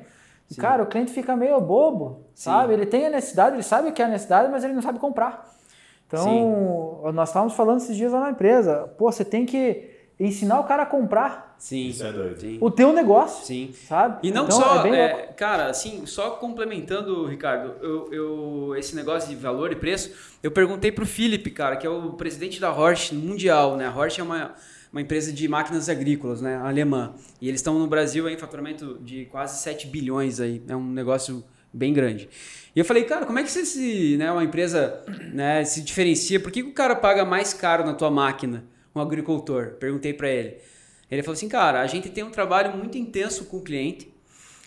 E, 0.51 0.55
Cara, 0.55 0.83
o 0.83 0.85
cliente 0.85 1.11
fica 1.11 1.35
meio 1.35 1.59
bobo, 1.59 2.21
sabe? 2.35 2.73
Ele 2.73 2.85
tem 2.85 3.07
a 3.07 3.09
necessidade, 3.09 3.55
ele 3.55 3.63
sabe 3.63 3.89
o 3.89 3.91
que 3.93 4.01
é 4.01 4.05
a 4.05 4.09
necessidade, 4.09 4.51
mas 4.51 4.63
ele 4.63 4.73
não 4.73 4.81
sabe 4.83 4.99
comprar. 4.99 5.51
Então, 6.21 7.11
nós 7.13 7.29
estávamos 7.29 7.53
falando 7.55 7.77
esses 7.77 7.95
dias 7.95 8.11
lá 8.11 8.21
na 8.21 8.31
empresa, 8.31 8.87
pô, 8.97 9.11
você 9.11 9.25
tem 9.25 9.45
que 9.45 9.89
ensinar 10.19 10.59
o 10.59 10.63
cara 10.65 10.83
a 10.83 10.85
comprar 10.85 11.53
Sim. 11.57 11.87
Isso 11.87 12.03
é 12.05 12.11
doido. 12.11 12.39
Sim. 12.41 12.57
o 12.59 12.69
teu 12.69 12.91
negócio, 12.91 13.45
Sim. 13.45 13.73
sabe? 13.87 14.19
E 14.27 14.31
não 14.31 14.45
Então, 14.45 14.59
só, 14.59 14.85
é 14.85 14.99
é, 14.99 15.11
cara, 15.35 15.67
assim, 15.69 16.05
só 16.05 16.31
complementando, 16.31 17.25
Ricardo, 17.25 17.75
eu, 17.81 18.11
eu- 18.13 18.75
esse 18.75 18.95
negócio 18.95 19.29
de 19.29 19.35
valor 19.35 19.71
e 19.71 19.75
preço, 19.75 20.11
eu 20.43 20.51
perguntei 20.51 20.91
pro 20.91 21.05
Felipe, 21.05 21.49
cara, 21.51 21.77
que 21.77 21.87
é 21.87 21.89
o 21.89 22.11
presidente 22.13 22.59
da 22.59 22.69
Horsch 22.71 23.13
mundial, 23.13 23.77
né? 23.77 23.87
A 23.87 23.95
Horsch 23.97 24.19
é 24.19 24.23
uma, 24.23 24.53
uma 24.91 25.01
empresa 25.01 25.31
de 25.31 25.47
máquinas 25.47 25.87
agrícolas, 25.87 26.41
né? 26.41 26.57
Alemã. 26.57 27.13
E 27.41 27.47
eles 27.47 27.59
estão 27.61 27.79
no 27.79 27.87
Brasil 27.87 28.27
aí, 28.27 28.33
em 28.33 28.37
faturamento 28.37 28.99
de 29.01 29.25
quase 29.25 29.61
7 29.61 29.87
bilhões 29.87 30.41
aí. 30.41 30.61
É 30.67 30.75
um 30.75 30.83
negócio 30.85 31.43
bem 31.73 31.91
grande. 31.93 32.29
E 32.75 32.79
eu 32.79 32.85
falei, 32.85 33.03
cara, 33.03 33.25
como 33.25 33.39
é 33.39 33.43
que 33.43 33.51
você 33.51 33.65
se, 33.65 34.17
né, 34.17 34.31
uma 34.31 34.43
empresa 34.43 35.03
né, 35.33 35.63
se 35.63 35.81
diferencia? 35.81 36.39
Por 36.39 36.51
que, 36.51 36.63
que 36.63 36.69
o 36.69 36.73
cara 36.73 36.95
paga 36.95 37.25
mais 37.25 37.53
caro 37.53 37.85
na 37.85 37.93
tua 37.93 38.11
máquina, 38.11 38.63
um 38.95 38.99
agricultor? 38.99 39.75
Perguntei 39.79 40.13
para 40.13 40.29
ele. 40.29 40.57
Ele 41.09 41.21
falou 41.21 41.33
assim, 41.33 41.49
cara, 41.49 41.81
a 41.81 41.87
gente 41.87 42.09
tem 42.09 42.23
um 42.23 42.31
trabalho 42.31 42.75
muito 42.75 42.97
intenso 42.97 43.45
com 43.45 43.57
o 43.57 43.61
cliente 43.61 44.11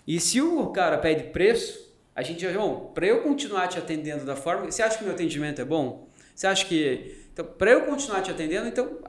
e 0.07 0.19
se 0.19 0.41
o 0.41 0.67
cara 0.67 0.97
pede 0.97 1.31
preço, 1.31 1.85
a 2.15 2.21
gente 2.21 2.41
já, 2.41 2.51
bom, 2.51 2.91
para 2.95 3.05
eu 3.05 3.21
continuar 3.21 3.67
te 3.67 3.77
atendendo 3.77 4.23
da 4.23 4.35
forma, 4.35 4.71
você 4.71 4.81
acha 4.81 4.97
que 4.97 5.03
meu 5.03 5.13
atendimento 5.13 5.61
é 5.61 5.65
bom? 5.65 6.07
Você 6.33 6.47
acha 6.47 6.65
que, 6.65 7.17
então, 7.33 7.45
para 7.45 7.71
eu 7.71 7.81
continuar 7.81 8.21
te 8.21 8.31
atendendo, 8.31 8.67
então 8.67 8.99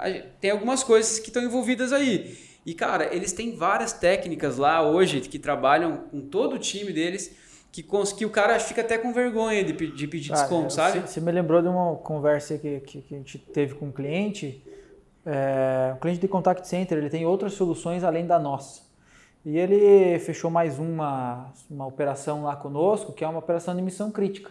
tem 0.40 0.50
algumas 0.50 0.82
coisas 0.82 1.18
que 1.20 1.28
estão 1.28 1.42
envolvidas 1.42 1.92
aí. 1.92 2.36
E 2.66 2.74
cara, 2.74 3.14
eles 3.14 3.32
têm 3.32 3.54
várias 3.54 3.92
técnicas 3.92 4.58
lá 4.58 4.82
hoje 4.82 5.20
que 5.20 5.38
trabalham 5.38 6.08
com 6.10 6.20
todo 6.20 6.56
o 6.56 6.58
time 6.58 6.92
deles 6.92 7.34
que, 7.70 7.82
cons- 7.82 8.12
que 8.12 8.24
o 8.24 8.30
cara 8.30 8.58
fica 8.58 8.80
até 8.80 8.96
com 8.98 9.12
vergonha 9.12 9.62
de, 9.64 9.72
de 9.72 10.06
pedir 10.08 10.28
Cara, 10.30 10.40
desconto, 10.40 10.72
sabe? 10.72 11.00
Você, 11.00 11.06
você 11.06 11.20
me 11.20 11.30
lembrou 11.32 11.60
de 11.62 11.68
uma 11.68 11.96
conversa 11.96 12.56
que, 12.58 12.80
que, 12.80 13.02
que 13.02 13.14
a 13.14 13.18
gente 13.18 13.38
teve 13.38 13.74
com 13.74 13.86
um 13.86 13.92
cliente. 13.92 14.62
É, 15.26 15.92
um 15.94 15.98
cliente 16.00 16.20
de 16.20 16.28
contact 16.28 16.66
center, 16.66 16.96
ele 16.98 17.10
tem 17.10 17.26
outras 17.26 17.52
soluções 17.52 18.02
além 18.02 18.26
da 18.26 18.38
nossa. 18.38 18.82
E 19.44 19.56
ele 19.58 20.18
fechou 20.20 20.50
mais 20.50 20.78
uma, 20.78 21.52
uma 21.70 21.86
operação 21.86 22.44
lá 22.44 22.56
conosco, 22.56 23.12
que 23.12 23.22
é 23.24 23.28
uma 23.28 23.38
operação 23.38 23.74
de 23.76 23.82
missão 23.82 24.10
crítica. 24.10 24.50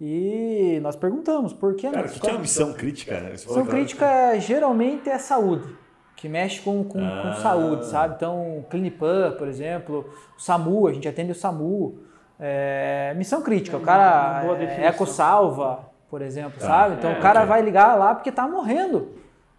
E 0.00 0.78
nós 0.82 0.96
perguntamos 0.96 1.52
por 1.52 1.74
que 1.74 1.86
a 1.86 1.92
Cara, 1.92 2.06
o 2.06 2.10
que 2.10 2.20
que 2.20 2.28
é 2.28 2.32
uma 2.32 2.40
missão 2.40 2.72
crítica? 2.72 3.20
né? 3.20 3.30
Missão 3.32 3.64
que- 3.64 3.70
crítica 3.70 4.38
geralmente 4.40 5.08
é 5.08 5.18
saúde, 5.18 5.68
que 6.16 6.28
mexe 6.28 6.60
com, 6.60 6.82
com, 6.84 6.98
Ah. 7.00 7.34
com 7.36 7.42
saúde, 7.42 7.86
sabe? 7.86 8.14
Então, 8.16 8.64
Clinipan, 8.70 9.32
por 9.38 9.46
exemplo, 9.46 10.08
o 10.36 10.40
SAMU, 10.40 10.88
a 10.88 10.92
gente 10.92 11.06
atende 11.08 11.32
o 11.32 11.34
SAMU. 11.34 11.98
É, 12.38 13.14
missão 13.16 13.42
crítica, 13.42 13.76
o 13.76 13.80
cara 13.80 14.42
uma 14.44 14.54
boa 14.54 14.62
é. 14.62 14.86
EcoSalva, 14.88 15.80
por 16.10 16.20
exemplo, 16.20 16.58
Tá. 16.58 16.66
sabe? 16.66 16.96
Então 16.96 17.10
É, 17.12 17.18
o 17.18 17.20
cara 17.20 17.40
ok. 17.40 17.48
vai 17.48 17.62
ligar 17.62 17.96
lá 17.96 18.14
porque 18.14 18.32
tá 18.32 18.46
morrendo. 18.48 19.08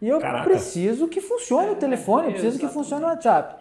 E 0.02 0.10
eu 0.10 0.20
Caraca. 0.20 0.44
preciso 0.44 1.08
que 1.08 1.22
funcione 1.22 1.72
o 1.72 1.76
telefone, 1.76 2.28
eu 2.28 2.32
preciso 2.34 2.60
que 2.60 2.68
funcione 2.68 3.04
o 3.06 3.08
WhatsApp. 3.08 3.56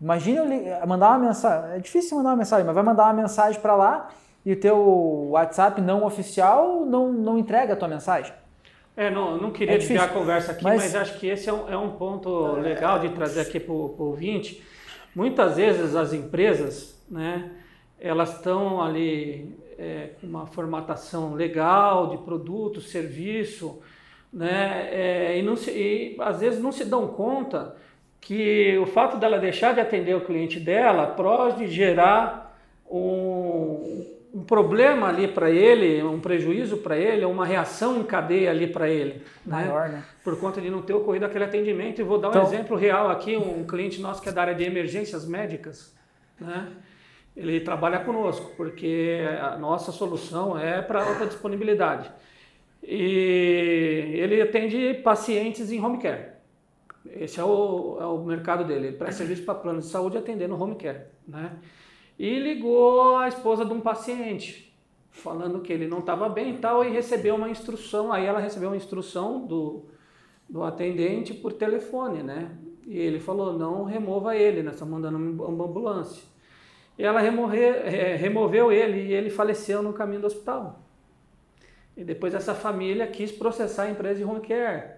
Imagina 0.00 0.42
eu 0.44 0.86
mandar 0.86 1.10
uma 1.10 1.18
mensagem, 1.18 1.76
é 1.76 1.78
difícil 1.78 2.16
mandar 2.16 2.30
uma 2.30 2.36
mensagem, 2.36 2.64
mas 2.64 2.74
vai 2.74 2.82
mandar 2.84 3.04
uma 3.04 3.12
mensagem 3.12 3.60
para 3.60 3.76
lá 3.76 4.08
e 4.44 4.52
o 4.52 4.56
teu 4.58 5.28
WhatsApp 5.30 5.80
não 5.80 6.04
oficial 6.04 6.84
não, 6.86 7.12
não 7.12 7.38
entrega 7.38 7.74
a 7.74 7.76
tua 7.76 7.88
mensagem. 7.88 8.32
É, 8.96 9.10
não, 9.10 9.36
não 9.36 9.50
queria 9.50 9.74
É 9.74 9.78
desviar 9.78 10.04
a 10.04 10.08
conversa 10.08 10.52
aqui, 10.52 10.62
mas, 10.64 10.82
Mas- 10.82 10.94
acho 10.94 11.18
que 11.18 11.26
esse 11.26 11.48
é 11.48 11.52
um, 11.52 11.68
é 11.68 11.76
um 11.76 11.90
ponto 11.92 12.52
legal 12.60 12.98
de 12.98 13.10
trazer 13.10 13.40
aqui 13.42 13.58
para 13.60 13.72
o 13.74 13.94
ouvinte. 13.98 14.64
Muitas 15.14 15.56
vezes 15.56 15.94
as 15.96 16.12
empresas, 16.12 16.94
né, 17.10 17.50
elas 18.04 18.36
estão 18.36 18.82
ali 18.82 19.54
é, 19.78 20.10
com 20.20 20.26
uma 20.26 20.46
formatação 20.46 21.34
legal 21.34 22.08
de 22.10 22.18
produto, 22.18 22.80
serviço, 22.80 23.80
né, 24.32 24.88
é, 24.90 25.38
e, 25.38 25.42
não 25.42 25.56
se, 25.56 25.70
e 25.70 26.16
às 26.20 26.40
vezes 26.40 26.60
não 26.60 26.70
se 26.72 26.84
dão 26.84 27.08
conta 27.08 27.76
que 28.20 28.76
o 28.78 28.86
fato 28.86 29.16
dela 29.16 29.38
deixar 29.38 29.72
de 29.74 29.80
atender 29.80 30.14
o 30.14 30.20
cliente 30.24 30.58
dela 30.60 31.06
pode 31.06 31.66
gerar 31.68 32.58
um, 32.90 34.04
um 34.34 34.42
problema 34.44 35.08
ali 35.08 35.28
para 35.28 35.50
ele, 35.50 36.02
um 36.02 36.18
prejuízo 36.20 36.78
para 36.78 36.96
ele, 36.96 37.24
uma 37.24 37.46
reação 37.46 37.98
em 38.00 38.02
cadeia 38.02 38.50
ali 38.50 38.66
para 38.66 38.88
ele. 38.88 39.22
né? 39.46 39.66
Maior, 39.66 39.88
né? 39.88 40.02
Por 40.22 40.38
conta 40.40 40.60
de 40.60 40.70
não 40.70 40.82
ter 40.82 40.92
ocorrido 40.94 41.24
aquele 41.26 41.44
atendimento. 41.44 42.00
E 42.00 42.04
vou 42.04 42.18
dar 42.18 42.28
um 42.28 42.30
Então- 42.30 42.42
exemplo 42.44 42.76
real 42.76 43.08
aqui, 43.10 43.36
um 43.36 43.64
cliente 43.64 44.00
nosso 44.00 44.20
que 44.22 44.28
é 44.28 44.32
da 44.32 44.40
área 44.42 44.54
de 44.54 44.64
emergências 44.64 45.26
médicas, 45.26 45.94
né? 46.40 46.68
Ele 47.36 47.60
trabalha 47.60 48.00
conosco, 48.00 48.52
porque 48.56 49.20
a 49.40 49.58
nossa 49.58 49.90
solução 49.90 50.58
é 50.58 50.80
para 50.80 51.04
alta 51.04 51.26
disponibilidade. 51.26 52.10
E 52.82 54.12
ele 54.14 54.40
atende 54.40 54.94
pacientes 55.02 55.72
em 55.72 55.82
home 55.82 55.98
care. 55.98 56.34
Esse 57.06 57.40
é 57.40 57.44
o, 57.44 57.98
é 58.00 58.06
o 58.06 58.18
mercado 58.24 58.64
dele. 58.64 58.88
Ele 58.88 58.96
presta 58.96 59.18
serviço 59.18 59.44
para 59.44 59.54
planos 59.54 59.86
de 59.86 59.90
saúde 59.90 60.16
atendendo 60.16 60.60
home 60.60 60.76
care. 60.76 61.06
Né? 61.26 61.52
E 62.18 62.38
ligou 62.38 63.16
a 63.16 63.26
esposa 63.26 63.64
de 63.64 63.72
um 63.72 63.80
paciente, 63.80 64.72
falando 65.10 65.60
que 65.60 65.72
ele 65.72 65.88
não 65.88 65.98
estava 65.98 66.28
bem 66.28 66.54
e 66.54 66.58
tal, 66.58 66.84
e 66.84 66.90
recebeu 66.90 67.34
uma 67.34 67.48
instrução. 67.48 68.12
Aí 68.12 68.24
ela 68.24 68.38
recebeu 68.38 68.68
uma 68.68 68.76
instrução 68.76 69.44
do, 69.44 69.86
do 70.48 70.62
atendente 70.62 71.34
por 71.34 71.52
telefone, 71.52 72.22
né? 72.22 72.56
E 72.86 72.98
ele 72.98 73.18
falou, 73.18 73.58
não 73.58 73.84
remova 73.84 74.36
ele, 74.36 74.62
nós 74.62 74.74
estamos 74.74 74.92
mandando 74.92 75.16
uma 75.16 75.64
ambulância. 75.64 76.22
E 76.98 77.04
ela 77.04 77.20
removeu 77.20 78.70
ele 78.70 79.08
e 79.08 79.12
ele 79.12 79.30
faleceu 79.30 79.82
no 79.82 79.92
caminho 79.92 80.20
do 80.20 80.26
hospital. 80.26 80.80
E 81.96 82.04
depois 82.04 82.34
essa 82.34 82.54
família 82.54 83.06
quis 83.06 83.30
processar 83.32 83.84
a 83.84 83.90
empresa 83.90 84.16
de 84.16 84.24
home 84.24 84.40
care. 84.40 84.94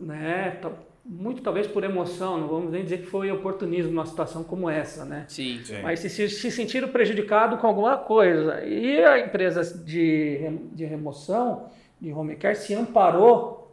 Né? 0.00 0.58
Muito 1.04 1.42
talvez 1.42 1.66
por 1.66 1.82
emoção, 1.82 2.38
não 2.38 2.46
vamos 2.46 2.70
nem 2.70 2.84
dizer 2.84 2.98
que 2.98 3.06
foi 3.06 3.30
oportunismo 3.30 3.90
numa 3.90 4.06
situação 4.06 4.44
como 4.44 4.70
essa, 4.70 5.04
né? 5.04 5.24
Sim. 5.28 5.60
Sim. 5.64 5.82
Mas 5.82 5.98
se, 5.98 6.28
se 6.28 6.50
sentiram 6.50 6.88
prejudicados 6.88 7.60
com 7.60 7.66
alguma 7.66 7.98
coisa. 7.98 8.64
E 8.64 9.02
a 9.02 9.18
empresa 9.18 9.62
de, 9.78 10.58
de 10.72 10.84
remoção, 10.84 11.68
de 12.00 12.12
home 12.12 12.36
care, 12.36 12.54
se 12.54 12.72
amparou 12.74 13.72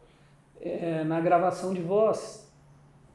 é, 0.60 1.04
na 1.04 1.20
gravação 1.20 1.72
de 1.72 1.82
voz, 1.82 2.52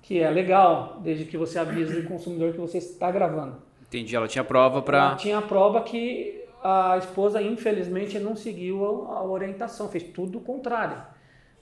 que 0.01 0.21
é 0.21 0.31
legal, 0.31 1.01
desde 1.03 1.25
que 1.25 1.37
você 1.37 1.59
avise 1.59 1.99
o 1.99 2.07
consumidor 2.07 2.53
que 2.53 2.61
você 2.61 2.79
está 2.79 3.11
gravando. 3.11 3.57
Entendi, 3.95 4.17
ela 4.17 4.27
tinha 4.27 4.43
prova 4.43 4.83
para. 4.83 4.99
Ela 4.99 5.15
tinha 5.15 5.41
prova 5.41 5.81
que 5.83 6.43
a 6.63 6.97
esposa, 6.99 7.41
infelizmente, 7.41 8.19
não 8.19 8.35
seguiu 8.35 9.07
a, 9.09 9.23
orientação, 9.23 9.89
fez 9.89 10.03
tudo 10.03 10.39
o 10.39 10.41
contrário. 10.41 10.97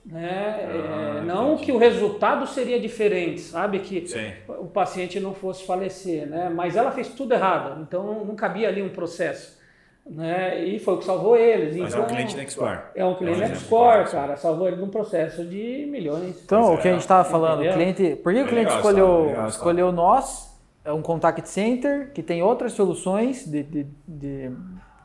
Né? 0.03 0.57
Ah, 0.57 1.17
é, 1.19 1.21
não 1.21 1.55
que 1.55 1.71
o 1.71 1.77
resultado 1.77 2.47
seria 2.47 2.79
diferente, 2.79 3.39
sabe? 3.39 3.79
Que 3.79 4.05
Sim. 4.07 4.33
o 4.47 4.65
paciente 4.65 5.19
não 5.19 5.33
fosse 5.33 5.65
falecer, 5.65 6.27
né? 6.27 6.49
mas 6.49 6.75
ela 6.75 6.91
fez 6.91 7.07
tudo 7.09 7.33
errado, 7.33 7.81
então 7.81 8.25
não 8.25 8.35
cabia 8.35 8.67
ali 8.67 8.81
um 8.81 8.89
processo. 8.89 9.61
Né? 10.05 10.65
E 10.65 10.79
foi 10.79 10.95
o 10.95 10.97
que 10.97 11.05
salvou 11.05 11.37
eles. 11.37 11.77
Mas 11.77 11.93
então, 11.93 12.01
é 12.01 12.05
um 12.05 12.09
cliente 12.09 12.35
Nextcore. 12.35 12.79
É 12.95 13.05
um 13.05 13.15
cliente 13.15 13.41
é 13.41 13.45
um 13.45 14.03
cara. 14.11 14.35
Salvou 14.35 14.67
ele 14.67 14.75
num 14.75 14.89
processo 14.89 15.45
de 15.45 15.87
milhões. 15.89 16.43
Então, 16.43 16.73
o 16.73 16.77
que 16.77 16.89
a 16.89 16.91
gente 16.91 17.01
estava 17.01 17.23
falando, 17.23 17.61
o 17.61 17.73
cliente. 17.73 18.17
Por 18.17 18.33
que 18.33 18.41
o 18.41 18.47
cliente 18.47 18.73
escolheu, 18.73 19.33
escolheu 19.47 19.91
nós? 19.93 20.52
É 20.85 20.91
um 20.91 21.01
contact 21.01 21.47
center 21.49 22.11
que 22.13 22.21
tem 22.21 22.43
outras 22.43 22.73
soluções 22.73 23.45
de, 23.45 23.63
de, 23.63 23.87
de 24.07 24.51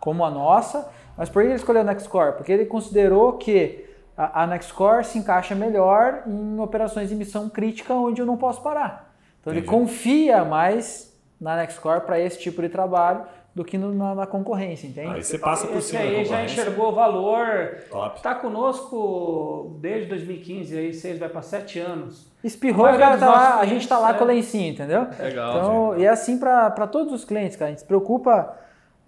como 0.01 0.25
a 0.25 0.31
nossa, 0.31 0.89
mas 1.17 1.29
por 1.29 1.43
que 1.43 1.49
ele 1.49 1.57
escolheu 1.57 1.83
a 1.83 1.85
Nextcore? 1.85 2.37
Porque 2.37 2.53
ele 2.53 2.67
considerou 2.67 3.35
que 3.35 3.85
a, 4.17 4.43
a 4.43 4.47
Nextcore 4.47 5.05
se 5.05 5.19
encaixa 5.19 5.55
melhor 5.55 6.23
em 6.27 6.59
operações 6.61 7.09
de 7.09 7.15
missão 7.15 7.49
crítica 7.49 7.95
onde 7.95 8.21
eu 8.21 8.27
não 8.27 8.37
posso 8.37 8.63
parar. 8.63 9.15
Então 9.41 9.53
Entendi. 9.53 9.67
ele 9.67 9.77
confia 9.79 10.45
mais 10.45 11.17
na 11.41 11.57
Nextcore 11.57 12.01
para 12.01 12.19
esse 12.19 12.39
tipo 12.39 12.61
de 12.61 12.69
trabalho 12.69 13.25
do 13.59 13.65
que 13.65 13.77
no, 13.77 13.93
na, 13.93 14.15
na, 14.15 14.27
concorrência, 14.27 14.87
entende? 14.87 15.09
Aí 15.09 15.23
você 15.23 15.37
passa 15.37 15.67
por 15.67 15.83
cima 15.83 16.01
Esse 16.05 16.15
aí 16.15 16.25
já 16.25 16.45
enxergou 16.45 16.91
o 16.91 16.95
valor. 16.95 17.77
Está 18.15 18.33
conosco 18.37 19.77
desde 19.81 20.09
2015, 20.09 20.79
aí 20.79 20.95
seis 20.95 21.19
vai 21.19 21.29
para 21.29 21.43
sete 21.43 21.81
anos. 21.81 22.31
Espirrou, 22.43 22.87
cara 22.87 23.19
tá 23.19 23.29
lá, 23.29 23.59
a 23.59 23.67
gente 23.67 23.83
está 23.83 23.99
lá 23.99 24.11
é. 24.11 24.15
com 24.15 24.23
o 24.23 24.27
lencinho, 24.29 24.73
entendeu? 24.73 25.09
Legal. 25.19 25.51
Então, 25.51 25.99
e 25.99 26.05
é 26.05 26.09
assim 26.09 26.39
para 26.39 26.87
todos 26.87 27.13
os 27.13 27.25
clientes, 27.25 27.57
cara. 27.57 27.67
A 27.67 27.71
gente 27.71 27.81
se 27.81 27.85
preocupa. 27.87 28.57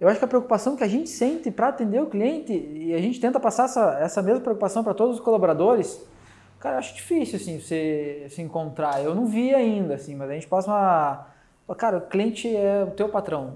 Eu 0.01 0.09
acho 0.09 0.19
que 0.19 0.25
a 0.25 0.27
preocupação 0.27 0.75
que 0.75 0.83
a 0.83 0.87
gente 0.87 1.09
sente 1.09 1.49
para 1.49 1.69
atender 1.69 2.01
o 2.01 2.07
cliente, 2.07 2.51
e 2.51 2.93
a 2.93 2.99
gente 2.99 3.21
tenta 3.21 3.39
passar 3.39 3.65
essa, 3.65 3.99
essa 4.01 4.21
mesma 4.21 4.41
preocupação 4.41 4.83
para 4.83 4.93
todos 4.93 5.15
os 5.15 5.23
colaboradores, 5.23 6.03
cara, 6.59 6.75
eu 6.75 6.79
acho 6.79 6.93
difícil, 6.93 7.37
assim, 7.37 7.57
você 7.57 8.25
se 8.29 8.41
encontrar. 8.41 9.01
Eu 9.01 9.15
não 9.15 9.27
vi 9.27 9.55
ainda, 9.55 9.95
assim, 9.95 10.13
mas 10.13 10.29
a 10.29 10.33
gente 10.33 10.47
passa 10.47 10.69
uma. 10.69 11.27
Cara, 11.77 11.99
o 11.99 12.01
cliente 12.01 12.53
é 12.53 12.83
o 12.83 12.91
teu 12.91 13.07
patrão 13.07 13.53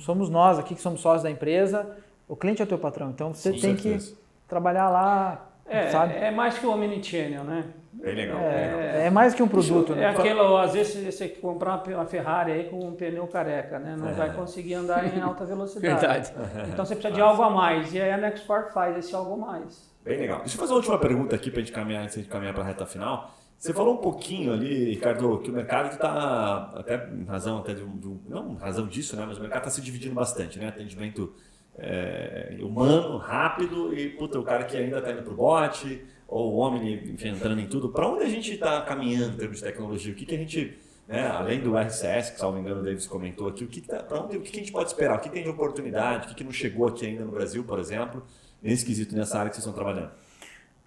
somos 0.00 0.28
nós 0.28 0.58
aqui 0.58 0.74
que 0.74 0.80
somos 0.80 1.00
sócios 1.00 1.22
da 1.22 1.30
empresa, 1.30 1.96
o 2.28 2.36
cliente 2.36 2.60
é 2.60 2.64
o 2.64 2.68
teu 2.68 2.78
patrão. 2.78 3.10
Então 3.10 3.32
você 3.32 3.50
tem 3.52 3.76
certeza. 3.76 4.12
que 4.12 4.16
trabalhar 4.48 4.88
lá, 4.88 5.50
é, 5.66 5.88
sabe? 5.88 6.14
É 6.14 6.30
mais 6.30 6.58
que 6.58 6.66
o 6.66 6.72
omnichannel, 6.72 7.44
né? 7.44 7.64
Bem 7.92 8.14
legal. 8.14 8.38
É, 8.40 9.06
é 9.06 9.10
mais 9.10 9.34
que 9.34 9.42
um 9.42 9.48
produto, 9.48 9.92
é 9.92 9.96
né? 9.96 10.02
É 10.02 10.08
aquilo, 10.08 10.56
às 10.56 10.72
vezes 10.72 11.14
você 11.14 11.28
comprar 11.28 11.82
uma 11.86 12.06
Ferrari 12.06 12.52
aí 12.52 12.64
com 12.64 12.78
um 12.78 12.94
pneu 12.94 13.26
careca, 13.26 13.78
né? 13.78 13.96
Não 13.98 14.08
é. 14.08 14.12
vai 14.12 14.32
conseguir 14.32 14.74
andar 14.74 15.16
em 15.16 15.20
alta 15.20 15.44
velocidade. 15.44 16.00
Verdade. 16.00 16.32
Então 16.72 16.84
você 16.84 16.94
precisa 16.94 17.14
de 17.14 17.20
algo 17.20 17.42
a 17.42 17.50
mais. 17.50 17.92
E 17.92 18.00
aí 18.00 18.10
a 18.10 18.16
Nextport 18.16 18.72
faz 18.72 18.96
esse 18.96 19.14
algo 19.14 19.34
a 19.34 19.36
mais. 19.36 19.90
Bem 20.04 20.18
legal. 20.18 20.38
Deixa 20.38 20.56
eu 20.56 20.60
fazer 20.60 20.72
uma 20.72 20.78
última 20.78 20.98
pergunta 20.98 21.36
aqui 21.36 21.50
para 21.50 21.60
a 21.60 21.62
gente 21.62 21.72
caminhar, 21.72 22.04
antes 22.04 22.16
de 22.16 22.28
caminhar 22.28 22.54
para 22.54 22.62
a 22.62 22.66
reta 22.66 22.86
final. 22.86 23.34
Você 23.60 23.74
falou 23.74 23.92
um 23.92 23.98
pouquinho 23.98 24.54
ali, 24.54 24.86
Ricardo, 24.86 25.38
que 25.40 25.50
o 25.50 25.52
mercado 25.52 25.92
está, 25.92 26.72
até 26.74 27.10
em 27.12 27.24
razão 27.24 27.58
até 27.58 27.74
de 27.74 27.84
de 27.84 28.16
não 28.26 28.54
razão 28.54 28.86
disso, 28.86 29.14
né, 29.16 29.26
mas 29.28 29.36
o 29.36 29.40
mercado 29.42 29.58
está 29.58 29.70
se 29.70 29.82
dividindo 29.82 30.14
bastante, 30.14 30.58
né? 30.58 30.68
Atendimento 30.68 31.34
é, 31.78 32.56
humano, 32.62 33.18
rápido 33.18 33.94
e 33.94 34.08
puta, 34.08 34.40
o 34.40 34.42
cara 34.42 34.64
que 34.64 34.74
ainda 34.78 34.96
está 34.96 35.12
indo 35.12 35.22
para 35.22 35.32
o 35.34 35.36
bot, 35.36 36.02
ou 36.26 36.54
o 36.54 36.56
homem 36.56 36.94
enfim, 37.12 37.28
entrando 37.28 37.60
em 37.60 37.66
tudo. 37.66 37.90
Para 37.90 38.08
onde 38.08 38.24
a 38.24 38.28
gente 38.30 38.50
está 38.54 38.80
caminhando 38.80 39.34
em 39.34 39.36
termos 39.36 39.58
de 39.58 39.64
tecnologia? 39.64 40.10
O 40.10 40.16
que, 40.16 40.24
que 40.24 40.34
a 40.34 40.38
gente, 40.38 40.78
né, 41.06 41.26
além 41.26 41.60
do 41.60 41.76
RCS, 41.76 42.30
que 42.30 42.38
salvo 42.38 42.58
engano 42.58 42.80
o 42.80 42.82
Davis 42.82 43.06
comentou 43.06 43.46
aqui, 43.46 43.64
o 43.64 43.68
que, 43.68 43.82
que 43.82 43.88
tá, 43.88 44.06
onde, 44.10 44.38
o 44.38 44.40
que, 44.40 44.52
que 44.52 44.56
a 44.56 44.60
gente 44.60 44.72
pode 44.72 44.88
esperar? 44.88 45.18
O 45.18 45.20
que 45.20 45.28
tem 45.28 45.42
de 45.42 45.50
oportunidade? 45.50 46.24
O 46.24 46.28
que, 46.30 46.34
que 46.34 46.44
não 46.44 46.52
chegou 46.52 46.88
aqui 46.88 47.04
ainda 47.04 47.26
no 47.26 47.30
Brasil, 47.30 47.62
por 47.62 47.78
exemplo, 47.78 48.22
nesse 48.62 48.86
quesito, 48.86 49.14
nessa 49.14 49.38
área 49.38 49.50
que 49.50 49.56
vocês 49.56 49.66
estão 49.66 49.74
trabalhando? 49.74 50.12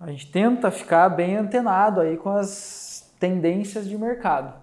A 0.04 0.12
gente 0.12 0.30
tenta 0.30 0.70
ficar 0.70 1.08
bem 1.08 1.38
antenado 1.38 2.02
aí 2.02 2.18
com 2.18 2.30
as 2.30 3.10
tendências 3.18 3.88
de 3.88 3.98
mercado. 3.98 4.54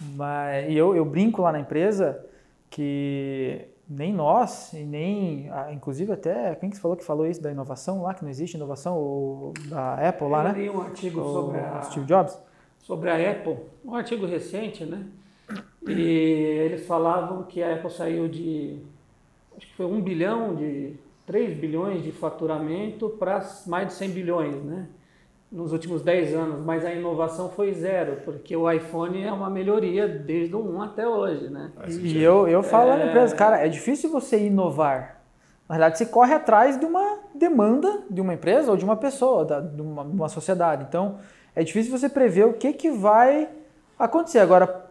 Mas, 0.00 0.70
e 0.70 0.74
eu, 0.74 0.96
eu 0.96 1.04
brinco 1.04 1.42
lá 1.42 1.52
na 1.52 1.60
empresa 1.60 2.24
que 2.70 3.68
nem 3.86 4.10
nós, 4.10 4.72
e 4.72 4.82
nem, 4.82 5.50
inclusive 5.70 6.10
até, 6.12 6.54
quem 6.54 6.70
que 6.70 6.78
falou 6.78 6.96
que 6.96 7.04
falou 7.04 7.26
isso 7.26 7.42
da 7.42 7.52
inovação 7.52 8.02
lá, 8.02 8.14
que 8.14 8.22
não 8.22 8.30
existe 8.30 8.56
inovação, 8.56 8.96
o, 8.96 9.52
da 9.68 10.08
Apple 10.08 10.28
lá, 10.28 10.38
eu 10.38 10.44
né? 10.44 10.50
Eu 10.52 10.62
li 10.62 10.70
um 10.70 10.80
artigo 10.80 11.20
o, 11.20 11.32
sobre 11.32 11.60
a, 11.60 11.82
Steve 11.82 12.06
Jobs. 12.06 12.38
Sobre 12.78 13.10
a 13.10 13.30
Apple, 13.30 13.58
um 13.84 13.94
artigo 13.94 14.24
recente, 14.24 14.86
né? 14.86 15.04
E 15.86 16.00
eles 16.00 16.86
falavam 16.86 17.42
que 17.42 17.62
a 17.62 17.74
Apple 17.74 17.90
saiu 17.90 18.28
de, 18.28 18.78
acho 19.58 19.66
que 19.66 19.76
foi 19.76 19.84
um 19.84 20.00
bilhão 20.00 20.54
de 20.54 20.96
3 21.26 21.56
bilhões 21.56 22.02
de 22.02 22.12
faturamento 22.12 23.08
para 23.10 23.44
mais 23.66 23.88
de 23.88 23.94
100 23.94 24.10
bilhões, 24.10 24.62
né? 24.62 24.86
Nos 25.50 25.72
últimos 25.72 26.02
10 26.02 26.34
anos, 26.34 26.64
mas 26.64 26.84
a 26.84 26.92
inovação 26.92 27.48
foi 27.48 27.72
zero, 27.72 28.22
porque 28.24 28.56
o 28.56 28.70
iPhone 28.70 29.22
é 29.22 29.32
uma 29.32 29.48
melhoria 29.48 30.08
desde 30.08 30.54
o 30.54 30.58
1 30.58 30.82
até 30.82 31.06
hoje, 31.06 31.48
né? 31.48 31.70
E 31.88 32.20
eu, 32.20 32.48
eu 32.48 32.62
falo 32.62 32.90
é... 32.90 32.98
na 32.98 33.06
empresa, 33.06 33.36
cara, 33.36 33.64
é 33.64 33.68
difícil 33.68 34.10
você 34.10 34.38
inovar. 34.46 35.22
Na 35.68 35.76
verdade, 35.76 35.98
você 35.98 36.06
corre 36.06 36.34
atrás 36.34 36.78
de 36.78 36.84
uma 36.84 37.18
demanda 37.34 38.02
de 38.10 38.20
uma 38.20 38.34
empresa 38.34 38.70
ou 38.70 38.76
de 38.76 38.84
uma 38.84 38.96
pessoa, 38.96 39.44
da, 39.44 39.60
de, 39.60 39.80
uma, 39.80 40.04
de 40.04 40.10
uma 40.10 40.28
sociedade. 40.28 40.84
Então, 40.88 41.18
é 41.54 41.62
difícil 41.62 41.96
você 41.96 42.08
prever 42.08 42.46
o 42.46 42.54
que, 42.54 42.72
que 42.72 42.90
vai 42.90 43.48
acontecer. 43.98 44.40
Agora, 44.40 44.86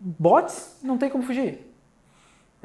bots 0.00 0.78
não 0.82 0.98
tem 0.98 1.10
como 1.10 1.22
fugir. 1.22 1.73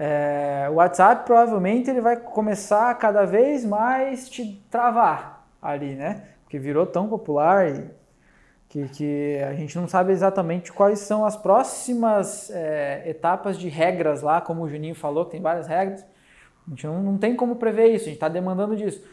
É, 0.02 0.70
o 0.72 0.76
WhatsApp 0.76 1.26
provavelmente 1.26 1.90
ele 1.90 2.00
vai 2.00 2.16
começar 2.16 2.90
a 2.90 2.96
cada 2.96 3.26
vez 3.26 3.66
mais 3.66 4.30
te 4.30 4.64
travar 4.72 5.46
ali, 5.62 5.94
né? 5.94 6.24
Porque 6.44 6.58
virou 6.58 6.86
tão 6.86 7.10
popular 7.10 7.84
que, 8.70 8.88
que 8.88 9.42
a 9.46 9.54
gente 9.56 9.78
não 9.78 9.90
sabe 9.90 10.14
exatamente 10.14 10.72
quais 10.72 11.00
são 11.00 11.26
as 11.26 11.36
próximas 11.36 12.50
é, 12.50 13.10
etapas 13.10 13.60
de 13.60 13.68
regras 13.68 14.22
lá, 14.22 14.40
como 14.40 14.64
o 14.64 14.70
Juninho 14.70 14.96
falou, 14.96 15.26
que 15.26 15.32
tem 15.32 15.42
várias 15.42 15.68
regras. 15.68 16.06
A 16.66 16.70
gente 16.70 16.88
não, 16.88 17.04
não 17.04 17.18
tem 17.18 17.36
como 17.36 17.58
prever 17.58 17.88
isso, 17.88 18.06
a 18.06 18.08
gente 18.08 18.14
está 18.16 18.30
demandando 18.30 18.78
disso. 18.78 19.06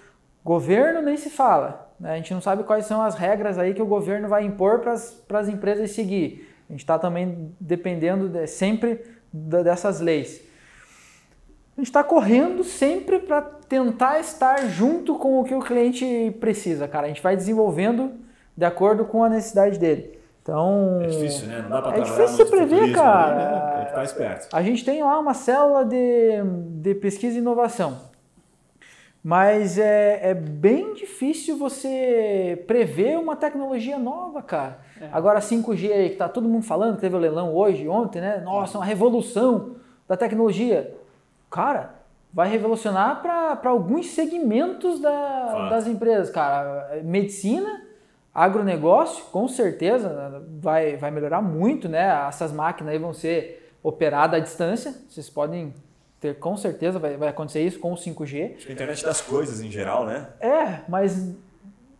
Governo 0.45 1.03
nem 1.03 1.17
se 1.17 1.31
fala, 1.31 1.91
né? 1.99 2.13
a 2.13 2.17
gente 2.17 2.33
não 2.33 2.41
sabe 2.41 2.63
quais 2.63 2.87
são 2.87 3.03
as 3.03 3.17
regras 3.17 3.59
aí 3.59 3.75
que 3.75 3.83
o 3.83 3.87
governo 3.87 4.29
vai 4.29 4.45
impor 4.45 4.79
para 4.79 4.93
as 4.93 5.49
empresas 5.49 5.91
seguir. 5.91 6.49
A 6.69 6.73
gente 6.73 6.83
está 6.83 6.97
também 6.97 7.53
dependendo 7.59 8.29
de, 8.29 8.47
sempre 8.47 9.05
dessas 9.33 10.01
leis 10.01 10.46
a 11.77 11.81
gente 11.81 11.89
está 11.89 12.03
correndo 12.03 12.65
sempre 12.65 13.19
para 13.19 13.43
tentar 13.43 14.19
estar 14.19 14.67
junto 14.67 15.17
com 15.17 15.41
o 15.41 15.45
que 15.45 15.55
o 15.55 15.61
cliente 15.61 16.35
precisa, 16.41 16.89
cara. 16.89 17.05
A 17.05 17.09
gente 17.09 17.23
vai 17.23 17.37
desenvolvendo 17.37 18.13
de 18.57 18.65
acordo 18.65 19.05
com 19.05 19.23
a 19.23 19.29
necessidade 19.29 19.79
dele. 19.79 20.19
Então, 20.41 21.01
é 21.03 21.07
difícil, 21.09 21.49
né? 21.49 21.61
Não 21.61 21.69
dá 21.69 21.83
para 21.83 21.99
É 21.99 22.01
difícil 22.01 22.29
você 22.29 22.45
prever, 22.47 22.93
cara. 22.95 23.27
Ali, 23.27 23.37
né? 23.37 23.75
A 23.75 23.81
gente 23.81 23.95
tá 23.95 24.05
esperto. 24.05 24.57
A 24.57 24.63
gente 24.63 24.85
tem 24.87 25.03
lá 25.03 25.19
uma 25.19 25.35
célula 25.35 25.85
de, 25.85 26.43
de 26.81 26.95
pesquisa 26.95 27.37
e 27.37 27.41
inovação. 27.41 27.99
Mas 29.23 29.77
é, 29.77 30.31
é 30.31 30.35
bem 30.35 30.95
difícil 30.95 31.59
você 31.59 32.63
prever 32.67 33.19
uma 33.19 33.37
tecnologia 33.37 33.99
nova, 33.99 34.41
cara. 34.41 34.79
É. 34.99 35.09
Agora 35.13 35.41
5G 35.41 35.93
aí, 35.93 36.11
que 36.11 36.17
tá 36.17 36.29
todo 36.29 36.49
mundo 36.49 36.65
falando, 36.65 36.99
teve 36.99 37.17
o 37.17 37.19
leilão 37.19 37.53
hoje, 37.53 37.87
ontem, 37.87 38.23
né? 38.23 38.41
Nossa, 38.43 38.79
uma 38.79 38.85
revolução 38.85 39.75
da 40.09 40.17
tecnologia 40.17 40.95
cara, 41.57 41.95
vai 42.31 42.51
revolucionar 42.51 43.23
para 43.23 43.71
alguns 43.71 44.09
segmentos 44.09 45.01
da, 45.01 45.71
das 45.71 45.87
empresas, 45.87 46.29
cara. 46.29 47.01
Medicina, 47.03 47.83
agronegócio, 48.35 49.25
com 49.33 49.49
certeza 49.49 50.45
vai, 50.61 50.99
vai 50.99 51.11
melhorar 51.11 51.41
muito, 51.41 51.89
né? 51.89 52.27
Essas 52.29 52.53
máquinas 52.53 52.93
aí 52.93 52.99
vão 52.99 53.15
ser 53.15 53.73
operadas 53.83 54.39
à 54.39 54.43
distância, 54.43 54.95
vocês 55.09 55.31
podem 55.31 55.73
ter, 56.21 56.39
com 56.39 56.59
certeza 56.59 56.99
vai, 56.99 57.17
vai 57.17 57.29
acontecer 57.29 57.63
isso 57.63 57.79
com 57.79 57.95
o 57.95 57.97
5G. 57.97 58.57
Acho 58.57 58.67
que 58.67 58.73
a 58.73 58.75
internet 58.75 59.03
das 59.03 59.23
coisas 59.23 59.63
em 59.63 59.71
geral, 59.71 60.05
né? 60.05 60.29
É, 60.39 60.81
mas 60.87 61.35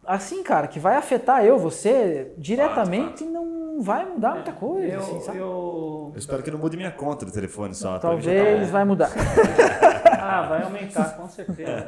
assim, 0.05 0.43
cara, 0.43 0.69
que 0.69 0.79
vai 0.79 0.97
afetar 0.97 1.47
eu, 1.47 1.59
você, 1.59 2.33
diretamente, 2.37 3.25
não 3.25 3.56
não 3.77 3.83
vai 3.83 4.05
mudar 4.07 4.35
muita 4.35 4.53
coisa, 4.53 4.87
Eu, 4.95 5.01
assim, 5.01 5.21
sabe? 5.21 5.39
eu- 5.39 6.11
Eu 6.15 6.19
espero 6.19 6.43
que 6.43 6.51
não 6.51 6.59
mude 6.59 6.77
minha 6.77 6.91
conta 6.91 7.25
de 7.27 7.33
telefone 7.33 7.75
só. 7.75 7.95
tá 7.95 8.09
Talvez 8.09 8.67
bom. 8.67 8.73
vai 8.73 8.85
mudar. 8.85 9.11
Ah, 10.29 10.43
vai 10.43 10.63
aumentar, 10.65 11.17
com 11.17 11.29
certeza. 11.29 11.87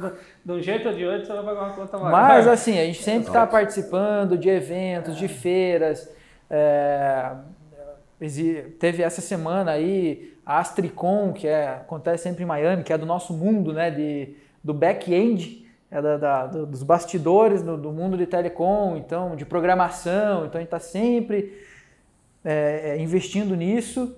Do, 0.00 0.12
de 0.46 0.52
um 0.52 0.62
jeito 0.62 0.88
ou 0.88 0.94
de 0.94 1.04
outro, 1.04 1.26
você 1.26 1.32
vai 1.34 1.44
pagar 1.44 1.62
uma 1.64 1.74
conta 1.74 1.98
maior. 1.98 2.10
Mas 2.10 2.48
assim, 2.48 2.78
a 2.78 2.84
gente 2.86 3.02
sempre 3.02 3.26
está 3.28 3.46
participando 3.46 4.38
de 4.38 4.48
eventos, 4.48 5.14
de 5.14 5.28
feiras. 5.28 6.10
é, 6.48 7.32
teve 8.78 9.02
essa 9.02 9.20
semana 9.20 9.72
aí 9.72 10.34
a 10.44 10.58
Astricon, 10.58 11.32
que 11.34 11.46
é, 11.46 11.68
acontece 11.68 12.22
sempre 12.22 12.44
em 12.44 12.46
Miami, 12.46 12.82
que 12.82 12.92
é 12.94 12.98
do 12.98 13.04
nosso 13.04 13.34
mundo, 13.34 13.72
né? 13.74 13.90
De, 13.90 14.34
do 14.64 14.72
back-end, 14.72 15.65
é 15.90 16.02
da, 16.02 16.16
da- 16.16 16.46
do- 16.46 16.66
dos 16.66 16.82
bastidores 16.82 17.62
do, 17.62 17.76
do 17.76 17.92
mundo 17.92 18.16
de 18.16 18.26
telecom, 18.26 18.96
então, 18.96 19.36
de 19.36 19.44
programação. 19.46 20.46
Então 20.46 20.58
a 20.58 20.60
gente 20.62 20.66
está 20.66 20.80
sempre 20.80 21.64
é, 22.44 22.90
é, 22.96 22.98
investindo 23.00 23.54
nisso, 23.56 24.16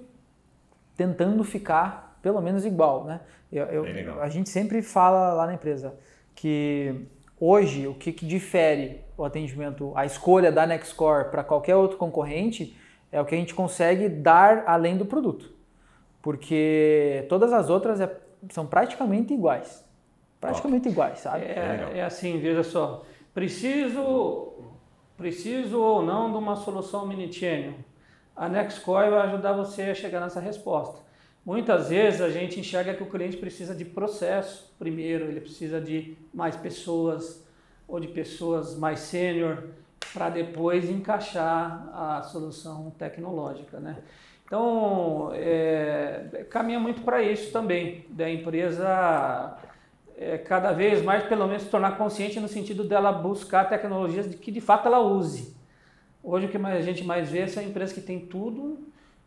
tentando 0.97 1.43
ficar 1.45 2.19
pelo 2.21 2.41
menos 2.41 2.65
igual, 2.67 3.05
né? 3.05 3.21
Eu- 3.51 3.65
eu- 3.67 3.85
a 4.21 4.29
gente 4.29 4.49
sempre 4.51 4.83
fala 4.83 5.33
lá 5.33 5.47
na 5.47 5.55
empresa 5.55 5.95
que 6.35 7.07
hoje 7.41 7.87
o 7.87 7.95
que, 7.95 8.13
que 8.13 8.27
difere 8.27 9.01
o 9.17 9.25
atendimento, 9.25 9.93
a 9.95 10.05
escolha 10.05 10.51
da 10.53 10.67
Nextcore 10.67 11.31
para 11.31 11.43
qualquer 11.45 11.77
outro 11.77 11.97
concorrente 11.97 12.77
é 13.11 13.21
o 13.21 13.25
que 13.25 13.35
a 13.35 13.39
gente 13.39 13.55
consegue 13.55 14.09
dar 14.09 14.65
além 14.67 14.97
do 14.99 15.07
produto, 15.07 15.51
porque 16.21 17.25
todas 17.29 17.53
as 17.53 17.71
outras 17.71 18.01
é- 18.01 18.17
são 18.51 18.67
praticamente 18.67 19.33
iguais, 19.33 19.85
praticamente 20.41 20.89
iguais, 20.89 21.21
sabe? 21.21 21.45
É, 21.45 21.93
é 21.95 22.03
assim, 22.03 22.39
veja 22.39 22.63
só. 22.63 23.05
Preciso, 23.35 24.53
preciso 25.17 25.81
ou 25.81 26.03
não 26.03 26.31
de 26.31 26.39
uma 26.39 26.57
solução 26.57 27.07
mini-channel. 27.07 27.75
A 28.35 28.49
Nextcore 28.49 29.11
vai 29.11 29.27
ajudar 29.29 29.53
você 29.53 29.83
a 29.83 29.95
chegar 29.95 30.21
nessa 30.21 30.41
resposta. 30.41 31.01
Muitas 31.45 31.89
vezes 31.89 32.21
a 32.21 32.29
gente 32.29 32.61
enxerga 32.61 32.95
que 32.95 33.03
o 33.03 33.07
cliente 33.07 33.37
precisa 33.37 33.75
de 33.75 33.85
processo 33.85 34.73
primeiro, 34.79 35.25
ele 35.25 35.41
precisa 35.41 35.81
de 35.81 36.17
mais 36.33 36.55
pessoas 36.57 37.45
ou 37.87 37.99
de 37.99 38.09
pessoas 38.09 38.77
mais 38.77 39.01
sênior 39.01 39.65
para 40.13 40.29
depois 40.29 40.89
encaixar 40.91 41.89
a 41.93 42.23
solução 42.23 42.91
tecnológica, 42.99 43.81
né? 43.81 43.99
Então, 44.45 45.31
é, 45.35 46.47
caminha 46.49 46.81
muito 46.81 47.03
para 47.03 47.23
isso 47.23 47.53
também, 47.53 48.07
da 48.09 48.31
empresa 48.31 49.57
é, 50.21 50.37
cada 50.37 50.73
vez 50.73 51.03
mais, 51.03 51.23
pelo 51.25 51.47
menos, 51.47 51.63
se 51.63 51.69
tornar 51.69 51.97
consciente 51.97 52.41
no 52.41 52.49
sentido 52.49 52.83
dela 52.83 53.13
buscar 53.13 53.69
tecnologias 53.69 54.29
de 54.29 54.37
que 54.37 54.51
de 54.51 54.61
fato 54.61 54.87
ela 54.89 54.99
use. 54.99 55.57
Hoje 56.23 56.47
o 56.47 56.49
que 56.49 56.57
a 56.57 56.81
gente 56.83 57.05
mais 57.05 57.31
vê 57.31 57.47
são 57.47 57.63
empresas 57.63 57.95
que 57.95 58.01
têm 58.01 58.19
tudo 58.19 58.79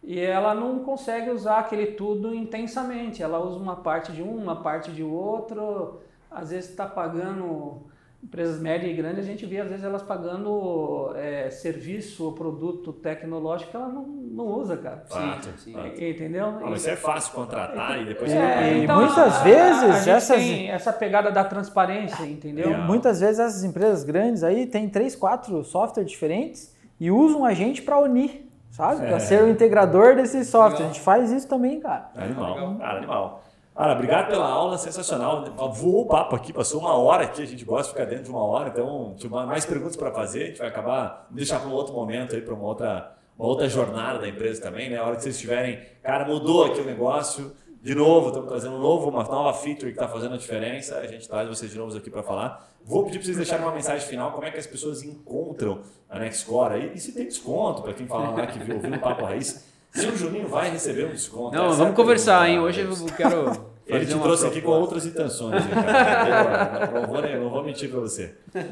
e 0.04 0.20
ela 0.20 0.54
não 0.54 0.80
consegue 0.80 1.30
usar 1.30 1.60
aquele 1.60 1.94
tudo 1.94 2.36
intensamente. 2.36 3.24
Ela 3.24 3.39
usa 3.39 3.58
uma 3.58 3.78
parte 3.78 4.12
de 4.12 4.22
um, 4.22 4.36
uma 4.36 4.62
parte 4.62 4.92
de 4.92 5.02
outro. 5.02 6.02
Às 6.30 6.50
vezes 6.50 6.70
está 6.70 6.86
pagando 6.86 7.84
empresas 8.24 8.59
médias 8.61 8.91
e 8.91 8.93
grandes, 8.95 9.19
a 9.19 9.28
gente 9.28 9.45
vê 9.45 9.59
às 9.59 9.67
vezes 9.67 9.84
elas 9.84 10.03
pagando 10.03 11.11
é, 11.15 11.49
serviço 11.49 12.24
ou 12.26 12.34
produto 12.34 12.93
tecnológico 12.93 13.72
que 13.72 13.76
ela 13.76 13.89
não, 13.89 14.03
não 14.05 14.45
usa, 14.45 14.78
cara. 14.78 15.03
Fato, 15.09 15.49
sim. 15.57 15.74
fato. 15.74 15.88
Entendeu? 16.01 16.45
Ah, 16.45 16.59
mas 16.69 16.82
isso 16.82 16.89
é 16.91 16.95
fácil 16.95 17.34
contratar 17.34 18.01
e 18.01 18.05
depois 18.05 18.32
É, 18.32 18.74
E 18.78 18.84
então, 18.84 18.97
muitas 18.97 19.17
a- 19.17 19.39
a- 19.39 19.43
vezes 19.43 19.84
a 19.84 19.91
gente 19.99 20.09
essas- 20.09 20.38
tem 20.38 20.69
essa 20.69 20.93
pegada 20.93 21.32
da 21.32 21.43
transparência, 21.43 22.24
entendeu? 22.24 22.69
Legal. 22.69 22.86
Muitas 22.86 23.19
vezes 23.19 23.39
essas 23.39 23.63
empresas 23.63 24.03
grandes 24.03 24.43
aí 24.43 24.65
têm 24.67 24.88
três, 24.88 25.15
quatro 25.15 25.63
softwares 25.63 26.09
diferentes 26.09 26.76
e 26.99 27.09
usam 27.09 27.43
a 27.43 27.53
gente 27.53 27.82
para 27.82 27.99
unir, 27.99 28.47
sabe? 28.69 29.07
Para 29.07 29.19
ser 29.19 29.43
o 29.43 29.49
integrador 29.49 30.15
desses 30.15 30.47
softwares. 30.47 30.82
A 30.86 30.88
gente 30.93 31.01
faz 31.01 31.32
isso 31.32 31.47
também, 31.47 31.80
cara. 31.80 32.11
Animal, 32.15 32.78
cara, 32.78 32.97
animal. 32.97 33.43
Cara, 33.76 33.93
obrigado 33.93 34.28
pela 34.30 34.47
aula, 34.47 34.78
sensacional. 34.78 35.45
Voou 35.74 36.01
o 36.01 36.05
papo 36.05 36.36
aqui, 36.36 36.51
passou 36.51 36.82
uma 36.82 36.93
hora 36.95 37.24
aqui, 37.24 37.41
a 37.41 37.47
gente 37.47 37.63
gosta 37.63 37.84
de 37.84 37.89
ficar 37.89 38.05
dentro 38.05 38.26
de 38.26 38.30
uma 38.30 38.43
hora, 38.43 38.69
então 38.69 39.15
tinha 39.17 39.30
mais 39.45 39.65
perguntas 39.65 39.95
para 39.95 40.11
fazer, 40.11 40.43
a 40.43 40.45
gente 40.47 40.59
vai 40.59 40.67
acabar 40.67 41.28
deixar 41.32 41.59
para 41.59 41.69
um 41.69 41.74
outro 41.74 41.93
momento 41.93 42.36
aí, 42.36 42.41
para 42.41 42.53
uma 42.53 42.65
outra, 42.65 43.15
uma 43.39 43.47
outra 43.47 43.69
jornada 43.69 44.19
da 44.19 44.28
empresa 44.28 44.61
também, 44.61 44.89
né? 44.89 44.97
A 44.97 45.05
hora 45.05 45.15
que 45.15 45.24
vocês 45.24 45.39
tiverem, 45.39 45.80
cara, 46.03 46.26
mudou 46.26 46.65
aqui 46.65 46.82
o 46.82 46.86
negócio, 46.86 47.55
de 47.82 47.95
novo, 47.95 48.28
estamos 48.28 48.49
trazendo 48.49 48.76
um 48.76 48.80
novo, 48.80 49.09
uma 49.09 49.24
nova 49.24 49.53
feature 49.53 49.88
que 49.88 49.99
está 49.99 50.07
fazendo 50.07 50.36
a 50.36 50.38
diferença, 50.38 50.97
a 50.97 51.07
gente 51.07 51.28
traz 51.28 51.47
vocês 51.47 51.72
de 51.72 51.78
novo 51.78 51.97
aqui 51.97 52.11
para 52.11 52.22
falar. 52.22 52.69
Vou 52.84 53.05
pedir 53.05 53.19
para 53.19 53.26
vocês 53.26 53.38
deixarem 53.38 53.65
uma 53.65 53.74
mensagem 53.74 54.05
final, 54.05 54.34
como 54.34 54.45
é 54.45 54.51
que 54.51 54.59
as 54.59 54.67
pessoas 54.67 55.01
encontram 55.01 55.80
a 56.09 56.19
Nextcore 56.19 56.74
aí, 56.74 56.91
e 56.93 56.99
se 56.99 57.13
tem 57.13 57.26
desconto, 57.26 57.82
para 57.82 57.93
quem 57.93 58.05
fala 58.05 58.32
lá 58.32 58.45
que 58.45 58.59
viu, 58.59 58.76
ouviu 58.76 58.93
o 58.93 58.99
Papo 58.99 59.24
Raiz, 59.24 59.70
se 59.92 60.08
o 60.08 60.18
Juninho 60.18 60.48
vai 60.48 60.72
receber 60.72 61.06
um 61.06 61.12
desconto. 61.12 61.56
Não, 61.56 61.66
é 61.66 61.68
a 61.68 61.72
vamos 61.72 61.96
conversar, 61.96 62.50
hein? 62.50 62.60
Hoje 62.60 62.82
eu 62.82 62.96
quero. 63.16 63.72
Ele 63.86 64.06
te 64.06 64.14
uma 64.14 64.24
trouxe 64.24 64.46
aqui 64.48 64.62
com 64.62 64.72
outras 64.72 65.06
intenções. 65.06 65.62
hein, 65.66 65.70
cara? 65.72 66.92
não, 67.02 67.08
vou, 67.08 67.22
não 67.22 67.50
vou 67.50 67.64
mentir 67.64 67.89
pra 67.89 68.00
você. 68.00 68.36
Como 68.52 68.64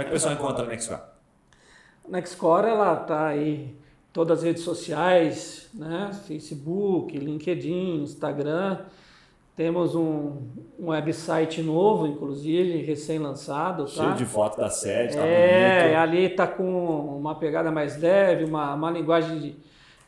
é 0.00 0.02
que 0.02 0.08
o 0.08 0.12
pessoal 0.12 0.34
encontra 0.34 0.64
a 0.64 0.66
Nextcore? 0.66 1.00
Nextcore 2.08 2.66
ela 2.68 3.00
está 3.02 3.26
aí 3.28 3.54
em 3.54 3.76
todas 4.12 4.38
as 4.38 4.44
redes 4.44 4.62
sociais, 4.64 5.68
né? 5.72 6.10
Facebook, 6.26 7.16
LinkedIn, 7.16 8.02
Instagram. 8.02 8.78
Temos 9.56 9.94
um, 9.94 10.38
um 10.80 10.88
website 10.88 11.62
novo, 11.62 12.08
inclusive, 12.08 12.78
recém-lançado. 12.82 13.84
Tá? 13.84 13.90
Cheio 13.90 14.14
de 14.14 14.24
foto 14.24 14.56
da 14.58 14.68
sede, 14.68 15.14
tá 15.14 15.22
É, 15.24 15.82
bonito. 15.82 15.98
ali 16.00 16.24
está 16.24 16.46
com 16.48 17.16
uma 17.16 17.36
pegada 17.36 17.70
mais 17.70 17.96
leve, 18.00 18.44
uma, 18.44 18.74
uma 18.74 18.90
linguagem 18.90 19.38
de- 19.38 19.56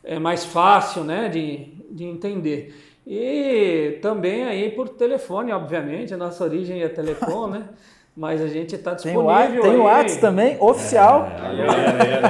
é, 0.07 0.17
mais 0.17 0.45
fácil 0.45 1.03
né, 1.03 1.27
de, 1.27 1.73
de 1.91 2.05
entender. 2.05 2.73
E 3.05 3.99
também 4.01 4.45
aí 4.45 4.71
por 4.71 4.89
telefone, 4.89 5.51
obviamente, 5.51 6.13
a 6.13 6.17
nossa 6.17 6.43
origem 6.43 6.81
é 6.81 6.87
telecom, 6.89 7.47
né? 7.47 7.63
Mas 8.17 8.41
a 8.41 8.47
gente 8.47 8.73
está 8.73 8.95
Tem 8.95 9.15
o 9.15 9.21
disponível. 9.21 9.61
Tem 9.61 9.75
o. 9.75 9.83
WhatsApp 9.83 10.19
também, 10.19 10.57
oficial. 10.59 11.27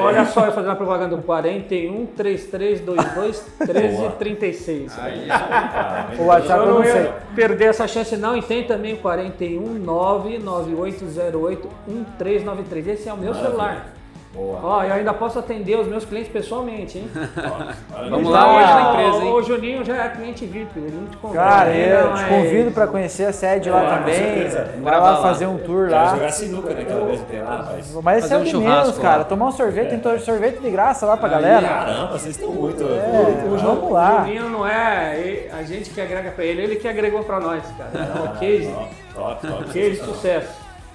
Olha 0.04 0.26
só, 0.26 0.46
eu 0.46 0.52
fazendo 0.52 0.72
uma 0.72 0.76
propaganda 0.76 1.16
do 1.16 1.24
41 1.24 2.08
3322 2.08 3.46
1336. 3.60 4.92
Ah, 5.00 6.10
O 6.20 6.26
WhatsApp 6.26 6.60
eu 6.60 6.74
não 6.74 6.84
sei. 6.84 7.10
perder 7.34 7.70
essa 7.70 7.88
chance 7.88 8.18
não, 8.18 8.36
e 8.36 8.42
tem 8.42 8.66
também 8.66 8.96
o 8.96 8.98
41 8.98 9.62
99808 9.76 11.70
1393. 11.88 12.88
Esse 12.88 13.08
é 13.08 13.14
o 13.14 13.18
meu 13.18 13.34
celular. 13.34 13.94
Boa. 14.34 14.60
Ó, 14.62 14.84
eu 14.84 14.94
ainda 14.94 15.14
posso 15.14 15.40
atender 15.40 15.80
os 15.80 15.88
meus 15.88 16.06
clientes 16.06 16.32
pessoalmente, 16.32 17.00
hein? 17.00 17.10
Vamos 18.10 18.30
lá 18.30 18.56
hoje 18.56 18.74
na 18.74 18.92
empresa, 18.92 19.18
O, 19.18 19.22
hein? 19.24 19.34
o 19.34 19.42
Juninho 19.42 19.84
já 19.86 20.06
é 20.06 20.10
cliente 20.10 20.46
VIP, 20.46 20.78
ele 20.78 20.92
não 20.96 21.08
te 21.08 21.18
convida. 21.18 21.44
Cara, 21.44 21.74
eu 21.76 22.08
te 22.08 22.10
Mas- 22.22 22.28
convido 22.30 22.72
para 22.72 22.88
conhecer 22.88 23.26
a 23.26 23.34
sede 23.34 23.70
lá 23.70 23.82
É, 23.82 23.90
com 23.90 23.96
também. 23.98 24.48
Vai 24.50 24.80
Gravar 24.94 25.10
lá 25.12 25.22
fazer 25.24 25.48
um 25.48 25.58
tour 25.58 25.90
lá. 25.90 26.14
jogar 26.14 26.30
sinuca 26.32 26.74
naquela 26.74 27.06
mesa 27.06 27.24
que 27.24 27.32
tem 27.32 27.42
lá, 27.42 27.56
rapaz. 27.58 27.94
Mas 28.04 28.24
esse 28.26 28.34
é 28.34 28.38
um 28.38 28.42
o 28.42 28.44
de 28.46 28.58
menos, 28.58 28.98
cara. 29.00 29.24
Tomar 29.24 29.46
um 29.48 29.52
sorvete, 29.52 29.90
tem 29.90 30.00
to- 30.00 30.20
sorvete 30.20 30.60
de 30.60 30.70
graça 30.70 31.06
lá 31.06 31.18
pra 31.18 31.30
galera. 31.30 31.68
Caramba, 31.68 32.08
vocês 32.12 32.36
estão 32.36 32.52
muito. 32.52 32.84
É, 32.84 33.24
muito- 33.48 33.64
vamos 33.64 33.84
O 33.90 33.94
lá. 33.94 34.20
Juninho 34.26 34.50
não 34.50 34.68
é 34.68 35.48
a 35.58 35.64
gente 35.64 35.90
que 35.90 36.00
agrega 36.00 36.30
pra 36.32 36.44
ele, 36.46 36.62
ele 36.62 36.76
que 36.76 36.88
agregou 36.88 37.24
pra 37.24 37.40
nós, 37.40 37.64
cara. 37.78 37.90
É 37.94 38.20
o 38.36 38.40
case, 38.40 38.76
Top, 39.16 39.48
top. 39.48 39.64
case 39.66 39.90
de 39.92 39.98
sucesso. 40.06 40.50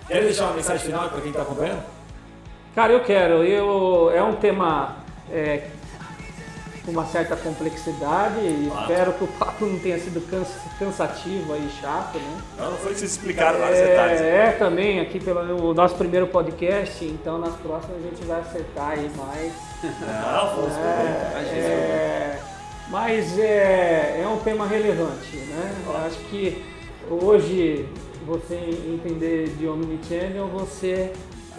Quer 0.07 0.23
deixar 0.23 0.45
uma 0.45 0.55
mensagem 0.55 0.87
final 0.87 1.09
para 1.09 1.21
quem 1.21 1.31
está 1.31 1.43
acompanhando? 1.43 1.83
Cara, 2.75 2.93
eu 2.93 3.01
quero. 3.01 3.45
Eu, 3.45 4.11
é 4.15 4.23
um 4.23 4.35
tema 4.37 4.97
é, 5.31 5.65
com 6.85 6.91
uma 6.93 7.05
certa 7.05 7.37
complexidade 7.37 8.41
e 8.41 8.69
espero 8.81 9.13
que 9.13 9.25
o 9.25 9.27
papo 9.27 9.67
não 9.67 9.79
tenha 9.79 9.99
sido 9.99 10.21
cansa- 10.29 10.59
cansativo 10.79 11.53
aí, 11.53 11.69
chato, 11.81 12.19
né? 12.19 12.39
Não, 12.59 12.71
não 12.71 12.79
foi 12.79 12.95
vocês 12.95 13.11
explicaram 13.13 13.59
vários 13.59 13.79
detalhes. 13.79 14.21
É, 14.23 14.47
é 14.47 14.51
também 14.53 15.01
aqui 15.01 15.21
pelo 15.21 15.75
nosso 15.75 15.95
primeiro 15.97 16.27
podcast, 16.27 17.05
então 17.05 17.39
nas 17.39 17.55
próximas 17.57 17.99
a 17.99 18.09
gente 18.09 18.25
vai 18.25 18.41
acertar 18.41 18.91
aí 18.91 19.11
mais. 19.17 19.53
Não, 19.83 20.55
foi 20.55 20.71
É, 20.81 21.59
é, 21.59 22.41
mas 22.89 23.39
é, 23.39 24.21
é 24.23 24.29
um 24.29 24.39
tema 24.39 24.67
relevante, 24.67 25.37
né? 25.37 25.75
Eu 25.87 25.97
acho 26.07 26.19
que 26.31 26.65
hoje 27.11 27.87
você 28.27 28.55
entender 28.55 29.49
de 29.59 29.67
Omnichannel, 29.69 30.47
você 30.49 31.13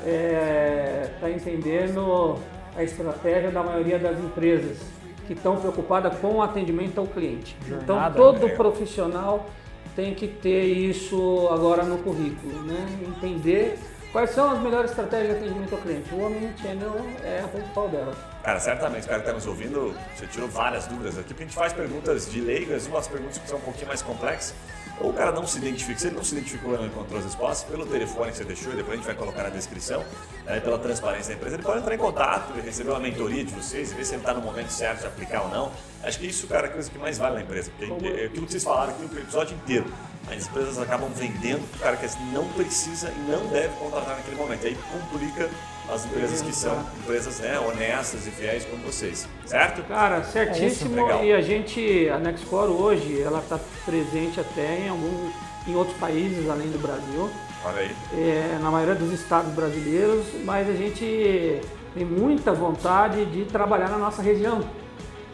está 0.04 1.30
entendendo 1.30 2.38
a 2.76 2.84
estratégia 2.84 3.52
da 3.52 3.64
maioria 3.64 4.00
das 4.00 4.18
empresas 4.18 4.78
que 5.26 5.34
estão 5.34 5.56
preocupadas 5.58 6.18
com 6.20 6.36
o 6.36 6.42
atendimento 6.42 7.00
ao 7.00 7.08
cliente. 7.08 7.56
então 7.66 7.96
Jornada, 7.96 8.16
todo 8.16 8.48
né? 8.48 8.56
profissional 8.56 9.50
tem 9.96 10.14
que 10.14 10.28
ter 10.28 10.66
isso 10.66 11.48
agora 11.52 11.84
no 11.84 11.98
currículo, 12.00 12.64
né? 12.64 12.86
Entender 13.08 13.78
quais 14.12 14.32
são 14.32 14.52
as 14.52 14.60
melhores 14.60 14.92
estratégias 14.92 15.30
de 15.30 15.46
atendimento 15.46 15.74
ao 15.74 15.82
cliente. 15.82 16.14
O 16.14 16.26
Omnichannel 16.26 16.96
é 17.24 17.42
a 17.44 17.48
principal 17.48 17.90
delas. 17.90 18.16
Cara, 18.44 18.60
certamente, 18.60 19.06
o 19.06 19.08
cara 19.08 19.22
que 19.22 19.30
está 19.30 19.34
nos 19.34 19.48
ouvindo, 19.48 19.96
você 20.16 20.28
tirou 20.28 20.50
várias 20.50 20.88
dúvidas 20.88 21.18
aqui, 21.18 21.30
porque 21.30 21.44
a 21.44 21.46
gente 21.46 21.56
faz 21.56 21.74
perguntas 21.74 22.30
de 22.30 22.42
leigas, 22.42 22.88
umas 22.88 23.08
perguntas 23.08 23.38
que 23.38 23.48
são 23.48 23.58
um 23.58 23.62
pouquinho 23.62 23.88
mais 23.88 24.02
complexas. 24.02 24.56
Ou 25.00 25.10
o 25.10 25.14
cara 25.14 25.32
não 25.32 25.46
se 25.48 25.58
identifica, 25.58 26.00
se 26.00 26.08
ele 26.08 26.16
não 26.16 26.24
se 26.24 26.36
identificou 26.36 26.78
não 26.78 26.86
encontrou 26.86 27.18
as 27.18 27.26
respostas, 27.26 27.70
pelo 27.70 27.86
telefone 27.86 28.32
que 28.32 28.38
você 28.38 28.44
deixou, 28.44 28.74
depois 28.74 28.94
a 28.94 28.96
gente 28.98 29.06
vai 29.06 29.16
colocar 29.16 29.44
na 29.44 29.50
descrição, 29.50 30.06
né, 30.46 30.60
pela 30.60 30.78
transparência 30.78 31.30
da 31.30 31.36
empresa, 31.36 31.56
ele 31.56 31.64
pode 31.64 31.80
entrar 31.80 31.96
em 31.96 31.98
contato, 31.98 32.54
receber 32.62 32.92
uma 32.92 33.00
mentoria 33.00 33.44
de 33.44 33.54
vocês 33.54 33.92
e 33.92 33.96
ver 33.96 34.06
se 34.06 34.14
ele 34.14 34.22
está 34.22 34.34
no 34.34 34.42
momento 34.42 34.70
certo 34.70 35.02
de 35.02 35.08
aplicar 35.08 35.42
ou 35.42 35.50
não. 35.50 35.72
Acho 36.04 36.20
que 36.20 36.28
isso, 36.28 36.48
cara, 36.48 36.68
é 36.68 36.70
a 36.70 36.74
coisa 36.74 36.90
que 36.90 36.98
mais 36.98 37.18
vale 37.18 37.36
na 37.36 37.42
empresa, 37.42 37.72
porque 37.78 38.08
é 38.08 38.26
aquilo 38.26 38.46
que 38.46 38.52
vocês 38.52 38.64
falaram 38.64 38.94
aqui 38.94 39.04
no 39.04 39.20
episódio 39.20 39.56
inteiro. 39.56 39.86
As 40.28 40.48
empresas 40.48 40.78
acabam 40.78 41.10
vendendo 41.14 41.64
o 41.76 41.80
cara 41.80 41.98
que 41.98 42.08
não 42.32 42.48
precisa 42.50 43.10
e 43.10 43.20
não 43.30 43.48
deve 43.48 43.76
contratar 43.76 44.16
naquele 44.16 44.38
momento. 44.38 44.66
Aí 44.66 44.78
complica 44.92 45.50
as 45.90 46.06
empresas 46.06 46.42
que 46.42 46.56
são 46.56 46.84
empresas 47.02 47.40
né, 47.40 47.60
honestas 47.60 48.26
e 48.26 48.32
fiéis 48.32 48.66
como 48.66 48.84
vocês, 48.84 49.28
certo? 49.46 49.84
Cara, 49.84 50.24
certíssimo. 50.24 51.10
É 51.12 51.26
e 51.26 51.34
a 51.34 51.42
gente, 51.42 52.10
a 52.10 52.18
Nextcore 52.18 52.72
hoje, 52.72 53.22
ela 53.22 53.40
está 53.40 53.60
presente 53.86 54.40
até 54.40 54.80
em 54.80 54.90
algum, 54.90 55.30
em 55.68 55.76
outros 55.76 55.98
países 55.98 56.50
além 56.50 56.70
do 56.70 56.80
Brasil. 56.80 57.30
Olha 57.66 57.80
aí. 57.80 57.92
É, 58.14 58.60
na 58.62 58.72
maioria 58.72 58.96
dos 58.96 59.12
estados 59.12 59.52
brasileiros, 59.54 60.26
mas 60.44 60.70
a 60.70 60.74
gente 60.74 61.62
tem 61.94 62.06
muita 62.06 62.54
vontade 62.54 63.26
de 63.26 63.46
trabalhar 63.46 63.90
na 63.90 63.98
nossa 63.98 64.22
região. 64.22 64.64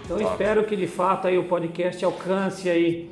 Então 0.03 0.17
Top. 0.17 0.31
espero 0.31 0.63
que 0.65 0.75
de 0.75 0.87
fato 0.87 1.27
aí 1.27 1.37
o 1.37 1.43
podcast 1.43 2.03
alcance 2.03 2.69
aí 2.69 3.11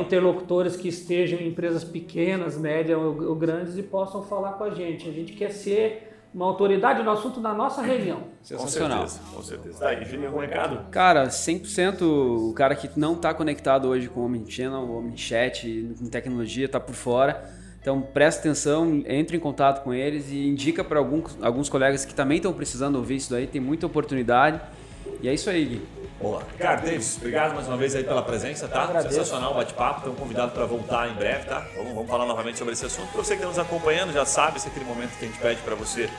interlocutores 0.00 0.76
que 0.76 0.88
estejam 0.88 1.38
em 1.38 1.48
empresas 1.48 1.84
pequenas, 1.84 2.56
médias 2.56 2.98
ou, 2.98 3.28
ou 3.28 3.34
grandes 3.34 3.76
e 3.76 3.82
possam 3.82 4.22
falar 4.22 4.52
com 4.52 4.64
a 4.64 4.70
gente. 4.70 5.08
A 5.08 5.12
gente 5.12 5.34
quer 5.34 5.50
ser 5.50 6.07
uma 6.38 6.46
autoridade 6.46 7.02
no 7.02 7.10
assunto 7.10 7.40
da 7.40 7.52
nossa 7.52 7.82
região. 7.82 8.22
Sensacional. 8.40 9.00
Com 9.00 9.08
certeza, 9.08 9.34
com 9.34 9.42
certeza. 9.42 9.78
Tá, 9.80 9.92
e 9.92 10.26
algum 10.26 10.38
recado? 10.38 10.88
Cara, 10.90 11.26
100% 11.26 12.02
o 12.02 12.52
cara 12.54 12.76
que 12.76 12.88
não 12.96 13.14
está 13.14 13.34
conectado 13.34 13.88
hoje 13.88 14.08
com 14.08 14.20
o 14.20 14.24
Omnichannel, 14.26 14.82
o 14.82 14.98
Omnichat, 14.98 15.96
com 15.98 16.06
tecnologia, 16.06 16.66
está 16.66 16.78
por 16.78 16.94
fora. 16.94 17.50
Então 17.80 18.00
presta 18.00 18.40
atenção, 18.40 19.02
entre 19.06 19.36
em 19.36 19.40
contato 19.40 19.82
com 19.82 19.92
eles 19.92 20.30
e 20.30 20.46
indica 20.46 20.84
para 20.84 21.00
alguns, 21.00 21.36
alguns 21.42 21.68
colegas 21.68 22.04
que 22.04 22.14
também 22.14 22.36
estão 22.36 22.52
precisando 22.52 22.96
ouvir 22.96 23.16
isso 23.16 23.30
daí, 23.30 23.46
tem 23.48 23.60
muita 23.60 23.86
oportunidade. 23.86 24.60
E 25.20 25.28
é 25.28 25.34
isso 25.34 25.50
aí, 25.50 25.64
Gui. 25.64 25.97
Boa. 26.20 26.42
Ricardo, 26.52 26.84
Davis, 26.84 27.16
obrigado 27.16 27.54
mais 27.54 27.68
uma 27.68 27.76
vez 27.76 27.94
aí 27.94 28.02
pela 28.02 28.22
presença, 28.22 28.66
tá? 28.66 29.02
Sensacional 29.02 29.52
o 29.52 29.54
bate-papo, 29.54 29.98
estamos 29.98 30.18
convidados 30.18 30.52
para 30.52 30.66
voltar 30.66 31.08
em 31.08 31.14
breve, 31.14 31.44
tá? 31.44 31.64
Vamos, 31.76 31.94
vamos 31.94 32.10
falar 32.10 32.26
novamente 32.26 32.58
sobre 32.58 32.74
esse 32.74 32.84
assunto. 32.84 33.08
Para 33.12 33.22
você 33.22 33.36
que 33.36 33.42
está 33.42 33.46
nos 33.46 33.58
acompanhando, 33.58 34.12
já 34.12 34.24
sabe, 34.24 34.56
esse 34.56 34.66
é 34.66 34.70
aquele 34.70 34.84
momento 34.84 35.16
que 35.16 35.24
a 35.24 35.28
gente 35.28 35.38
pede 35.38 35.60
para 35.62 35.76
você 35.76 36.10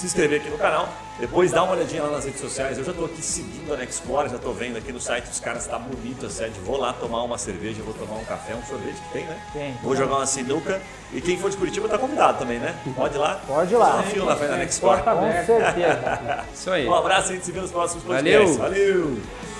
se 0.00 0.06
inscrever 0.06 0.40
aqui 0.40 0.50
no 0.50 0.58
canal, 0.58 0.88
depois 1.18 1.50
dá 1.50 1.62
uma 1.62 1.72
olhadinha 1.72 2.02
lá 2.02 2.10
nas 2.10 2.24
redes 2.24 2.40
sociais. 2.40 2.78
Eu 2.78 2.84
já 2.84 2.90
estou 2.90 3.06
aqui 3.06 3.22
seguindo 3.22 3.72
a 3.72 3.76
Nexplore, 3.76 4.28
já 4.28 4.36
estou 4.36 4.52
vendo 4.52 4.76
aqui 4.76 4.92
no 4.92 5.00
site 5.00 5.26
dos 5.26 5.40
caras, 5.40 5.64
está 5.64 5.78
bonito 5.78 6.26
a 6.26 6.30
sede. 6.30 6.58
Vou 6.60 6.76
lá 6.76 6.92
tomar 6.92 7.22
uma 7.22 7.38
cerveja, 7.38 7.82
vou 7.82 7.94
tomar 7.94 8.20
um 8.20 8.24
café, 8.24 8.54
um 8.54 8.64
sorvete 8.64 8.96
que 8.96 9.12
tem, 9.12 9.24
né? 9.24 9.40
Tem. 9.52 9.74
Vou 9.82 9.96
jogar 9.96 10.16
uma 10.16 10.26
sinuca. 10.26 10.80
E 11.12 11.20
quem 11.20 11.38
for 11.38 11.50
de 11.50 11.56
Curitiba 11.56 11.86
está 11.86 11.98
convidado 11.98 12.38
também, 12.38 12.58
né? 12.58 12.74
Pode 12.94 13.14
ir 13.14 13.18
lá. 13.18 13.40
Pode 13.46 13.72
ir 13.72 13.76
lá. 13.76 14.02
Fila 14.02 14.26
na 14.26 14.36
frente 14.36 14.50
da 14.50 14.56
Nexplore. 14.56 15.02
Com 15.02 15.32
certeza. 15.46 16.44
Isso 16.52 16.70
aí. 16.70 16.86
Um 16.86 16.94
abraço 16.94 17.28
e 17.28 17.30
a 17.30 17.34
gente 17.34 17.46
se 17.46 17.52
vê 17.52 17.60
nos 17.60 17.70
próximos 17.70 18.04
podcasts. 18.04 18.56
Valeu. 18.56 19.04
Valeu. 19.04 19.55